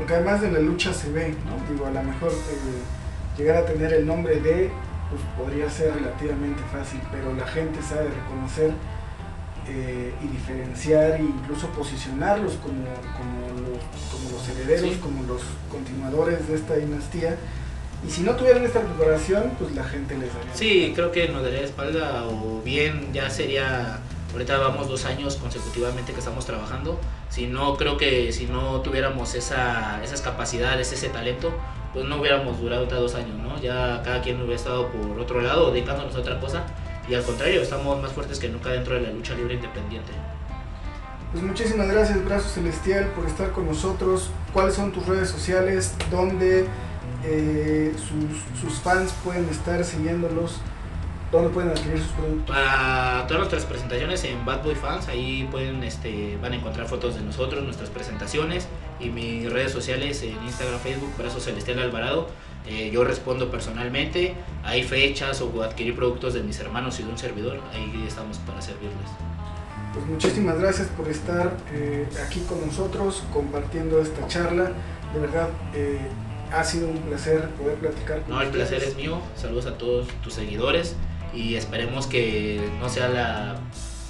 porque 0.00 0.14
además 0.14 0.40
de 0.40 0.50
la 0.50 0.60
lucha 0.60 0.94
se 0.94 1.12
ve, 1.12 1.34
¿no? 1.44 1.70
Digo, 1.70 1.84
a 1.84 1.90
lo 1.90 2.02
mejor 2.02 2.32
eh, 2.32 3.36
llegar 3.36 3.58
a 3.58 3.66
tener 3.66 3.92
el 3.92 4.06
nombre 4.06 4.40
de, 4.40 4.70
pues 5.10 5.20
podría 5.36 5.68
ser 5.68 5.92
relativamente 5.92 6.62
fácil, 6.72 7.00
pero 7.12 7.34
la 7.34 7.46
gente 7.46 7.82
sabe 7.82 8.08
reconocer 8.08 8.70
eh, 9.68 10.14
y 10.24 10.28
diferenciar 10.28 11.20
e 11.20 11.24
incluso 11.24 11.66
posicionarlos 11.72 12.54
como, 12.54 12.86
como, 13.18 14.32
los, 14.32 14.48
herederos, 14.48 14.96
como 15.02 15.22
los 15.24 15.42
continuadores 15.70 16.48
de 16.48 16.54
esta 16.54 16.76
dinastía. 16.76 17.36
Y 18.02 18.10
si 18.10 18.22
no 18.22 18.36
tuvieran 18.36 18.64
esta 18.64 18.80
preparación, 18.80 19.52
pues 19.58 19.74
la 19.74 19.84
gente 19.84 20.16
les 20.16 20.32
daría. 20.32 20.54
Sí, 20.54 20.92
creo 20.94 21.12
que 21.12 21.28
nos 21.28 21.42
daría 21.42 21.60
espalda 21.60 22.24
o 22.24 22.62
bien 22.64 23.12
ya 23.12 23.28
sería 23.28 23.98
Ahorita 24.32 24.58
vamos 24.58 24.88
dos 24.88 25.04
años 25.06 25.36
consecutivamente 25.36 26.12
que 26.12 26.20
estamos 26.20 26.46
trabajando. 26.46 26.98
Si 27.28 27.46
no, 27.46 27.76
creo 27.76 27.96
que 27.96 28.32
si 28.32 28.46
no 28.46 28.80
tuviéramos 28.80 29.34
esa, 29.34 30.02
esas 30.04 30.22
capacidades, 30.22 30.92
ese 30.92 31.08
talento, 31.08 31.52
pues 31.92 32.04
no 32.04 32.20
hubiéramos 32.20 32.60
durado 32.60 32.86
dos 32.86 33.14
años, 33.16 33.36
¿no? 33.38 33.60
Ya 33.60 34.02
cada 34.04 34.22
quien 34.22 34.36
hubiera 34.36 34.54
estado 34.56 34.88
por 34.88 35.18
otro 35.18 35.40
lado, 35.40 35.72
dedicándonos 35.72 36.14
a 36.14 36.20
otra 36.20 36.38
cosa. 36.38 36.64
Y 37.08 37.14
al 37.14 37.24
contrario, 37.24 37.60
estamos 37.60 38.00
más 38.00 38.12
fuertes 38.12 38.38
que 38.38 38.48
nunca 38.48 38.70
dentro 38.70 38.94
de 38.94 39.00
la 39.00 39.10
lucha 39.10 39.34
libre 39.34 39.54
independiente. 39.54 40.12
Pues 41.32 41.42
muchísimas 41.42 41.88
gracias, 41.88 42.24
Brazo 42.24 42.48
Celestial, 42.48 43.06
por 43.16 43.26
estar 43.26 43.50
con 43.50 43.66
nosotros. 43.66 44.30
¿Cuáles 44.52 44.74
son 44.74 44.92
tus 44.92 45.06
redes 45.06 45.28
sociales? 45.28 45.94
¿Dónde 46.10 46.66
eh, 47.24 47.94
sus, 47.96 48.60
sus 48.60 48.80
fans 48.80 49.12
pueden 49.24 49.48
estar 49.48 49.84
siguiéndolos? 49.84 50.60
¿Dónde 51.30 51.50
pueden 51.50 51.70
adquirir 51.70 51.98
sus 51.98 52.10
productos? 52.12 52.56
Para 52.56 53.24
todas 53.28 53.38
nuestras 53.38 53.64
presentaciones 53.64 54.24
en 54.24 54.44
Bad 54.44 54.64
Boy 54.64 54.74
Fans, 54.74 55.06
ahí 55.06 55.46
pueden, 55.48 55.84
este, 55.84 56.36
van 56.42 56.52
a 56.52 56.56
encontrar 56.56 56.88
fotos 56.88 57.14
de 57.14 57.20
nosotros, 57.20 57.62
nuestras 57.62 57.88
presentaciones 57.88 58.66
y 58.98 59.10
mis 59.10 59.50
redes 59.50 59.70
sociales 59.70 60.22
en 60.24 60.42
Instagram, 60.42 60.80
Facebook, 60.80 61.12
Brazo 61.16 61.38
Celestial 61.38 61.78
Alvarado. 61.78 62.26
Eh, 62.66 62.90
yo 62.92 63.04
respondo 63.04 63.48
personalmente, 63.48 64.34
hay 64.64 64.82
fechas 64.82 65.40
o 65.40 65.62
adquirir 65.62 65.94
productos 65.94 66.34
de 66.34 66.42
mis 66.42 66.58
hermanos 66.58 66.98
y 66.98 67.04
de 67.04 67.10
un 67.10 67.18
servidor, 67.18 67.60
ahí 67.72 68.04
estamos 68.08 68.38
para 68.38 68.60
servirles. 68.60 69.08
Pues 69.94 70.06
muchísimas 70.06 70.58
gracias 70.58 70.88
por 70.88 71.08
estar 71.08 71.56
eh, 71.72 72.08
aquí 72.26 72.40
con 72.40 72.66
nosotros 72.66 73.22
compartiendo 73.32 74.00
esta 74.00 74.26
charla. 74.26 74.72
De 75.14 75.20
verdad, 75.20 75.48
eh, 75.74 76.00
ha 76.52 76.64
sido 76.64 76.88
un 76.88 76.98
placer 76.98 77.48
poder 77.50 77.76
platicar 77.76 78.22
con 78.22 78.30
No, 78.30 78.42
el 78.42 78.48
placer 78.48 78.82
es 78.82 78.96
mío. 78.96 79.20
Saludos 79.36 79.66
a 79.66 79.78
todos 79.78 80.08
tus 80.22 80.34
seguidores 80.34 80.96
y 81.34 81.54
esperemos 81.54 82.06
que 82.06 82.60
no 82.80 82.88
sea 82.88 83.08
la, 83.08 83.56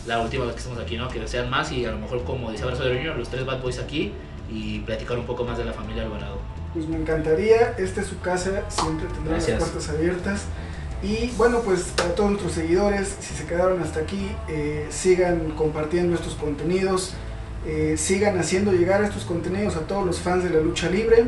la, 0.07 0.21
última 0.21 0.45
vez 0.45 0.55
que 0.55 0.61
estemos 0.61 0.81
aquí, 0.81 0.97
¿no? 0.97 1.09
que 1.09 1.27
sean 1.29 1.51
más 1.51 1.73
y 1.73 1.85
a 1.85 1.91
lo 1.93 1.99
mejor 1.99 2.25
como 2.25 2.51
dice 2.51 2.65
Abrazo 2.65 2.85
de 2.85 2.97
Junior, 2.97 3.17
los 3.17 3.29
tres 3.29 3.45
Bad 3.45 3.61
Boys 3.61 3.79
aquí 3.79 4.13
y 4.51 4.81
platicar 4.81 5.19
un 5.19 5.27
poco 5.27 5.45
más 5.45 5.59
de 5.59 5.65
la 5.65 5.73
familia 5.73 6.03
Alvarado. 6.03 6.39
Pues 6.73 6.87
me 6.87 6.97
encantaría, 6.97 7.75
esta 7.79 8.01
es 8.01 8.07
su 8.07 8.21
casa, 8.21 8.65
siempre 8.69 9.07
tendrán 9.09 9.39
las 9.39 9.47
puertas 9.47 9.89
abiertas. 9.89 10.45
Y 11.03 11.31
bueno, 11.39 11.61
pues 11.65 11.93
para 11.97 12.15
todos 12.15 12.31
nuestros 12.31 12.53
seguidores, 12.53 13.17
si 13.21 13.35
se 13.35 13.47
quedaron 13.47 13.81
hasta 13.83 14.01
aquí, 14.01 14.31
eh, 14.49 14.87
sigan 14.91 15.53
compartiendo 15.57 16.15
estos 16.15 16.35
contenidos, 16.35 17.15
eh, 17.67 17.95
sigan 17.97 18.39
haciendo 18.39 18.73
llegar 18.73 19.03
estos 19.03 19.25
contenidos 19.25 19.77
a 19.77 19.81
todos 19.81 20.05
los 20.05 20.19
fans 20.19 20.45
de 20.45 20.51
la 20.51 20.61
lucha 20.61 20.91
libre. 20.91 21.25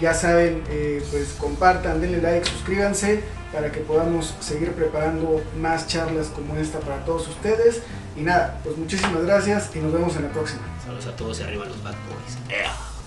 Ya 0.00 0.14
saben, 0.14 0.62
eh, 0.70 1.02
pues 1.10 1.34
compartan, 1.38 2.00
denle 2.00 2.20
like, 2.20 2.48
suscríbanse 2.48 3.22
para 3.52 3.72
que 3.72 3.80
podamos 3.80 4.34
seguir 4.40 4.72
preparando 4.72 5.42
más 5.58 5.86
charlas 5.86 6.28
como 6.28 6.56
esta 6.56 6.80
para 6.80 7.04
todos 7.04 7.28
ustedes. 7.28 7.82
Y 8.16 8.22
nada, 8.22 8.60
pues 8.64 8.76
muchísimas 8.76 9.22
gracias 9.24 9.70
y 9.74 9.78
nos 9.78 9.92
vemos 9.92 10.16
en 10.16 10.24
la 10.24 10.30
próxima. 10.30 10.62
Saludos 10.84 11.06
a 11.06 11.16
todos 11.16 11.40
y 11.40 11.42
arriba 11.42 11.64
los 11.66 11.82
Bad 11.82 11.94
Boys. 12.08 12.97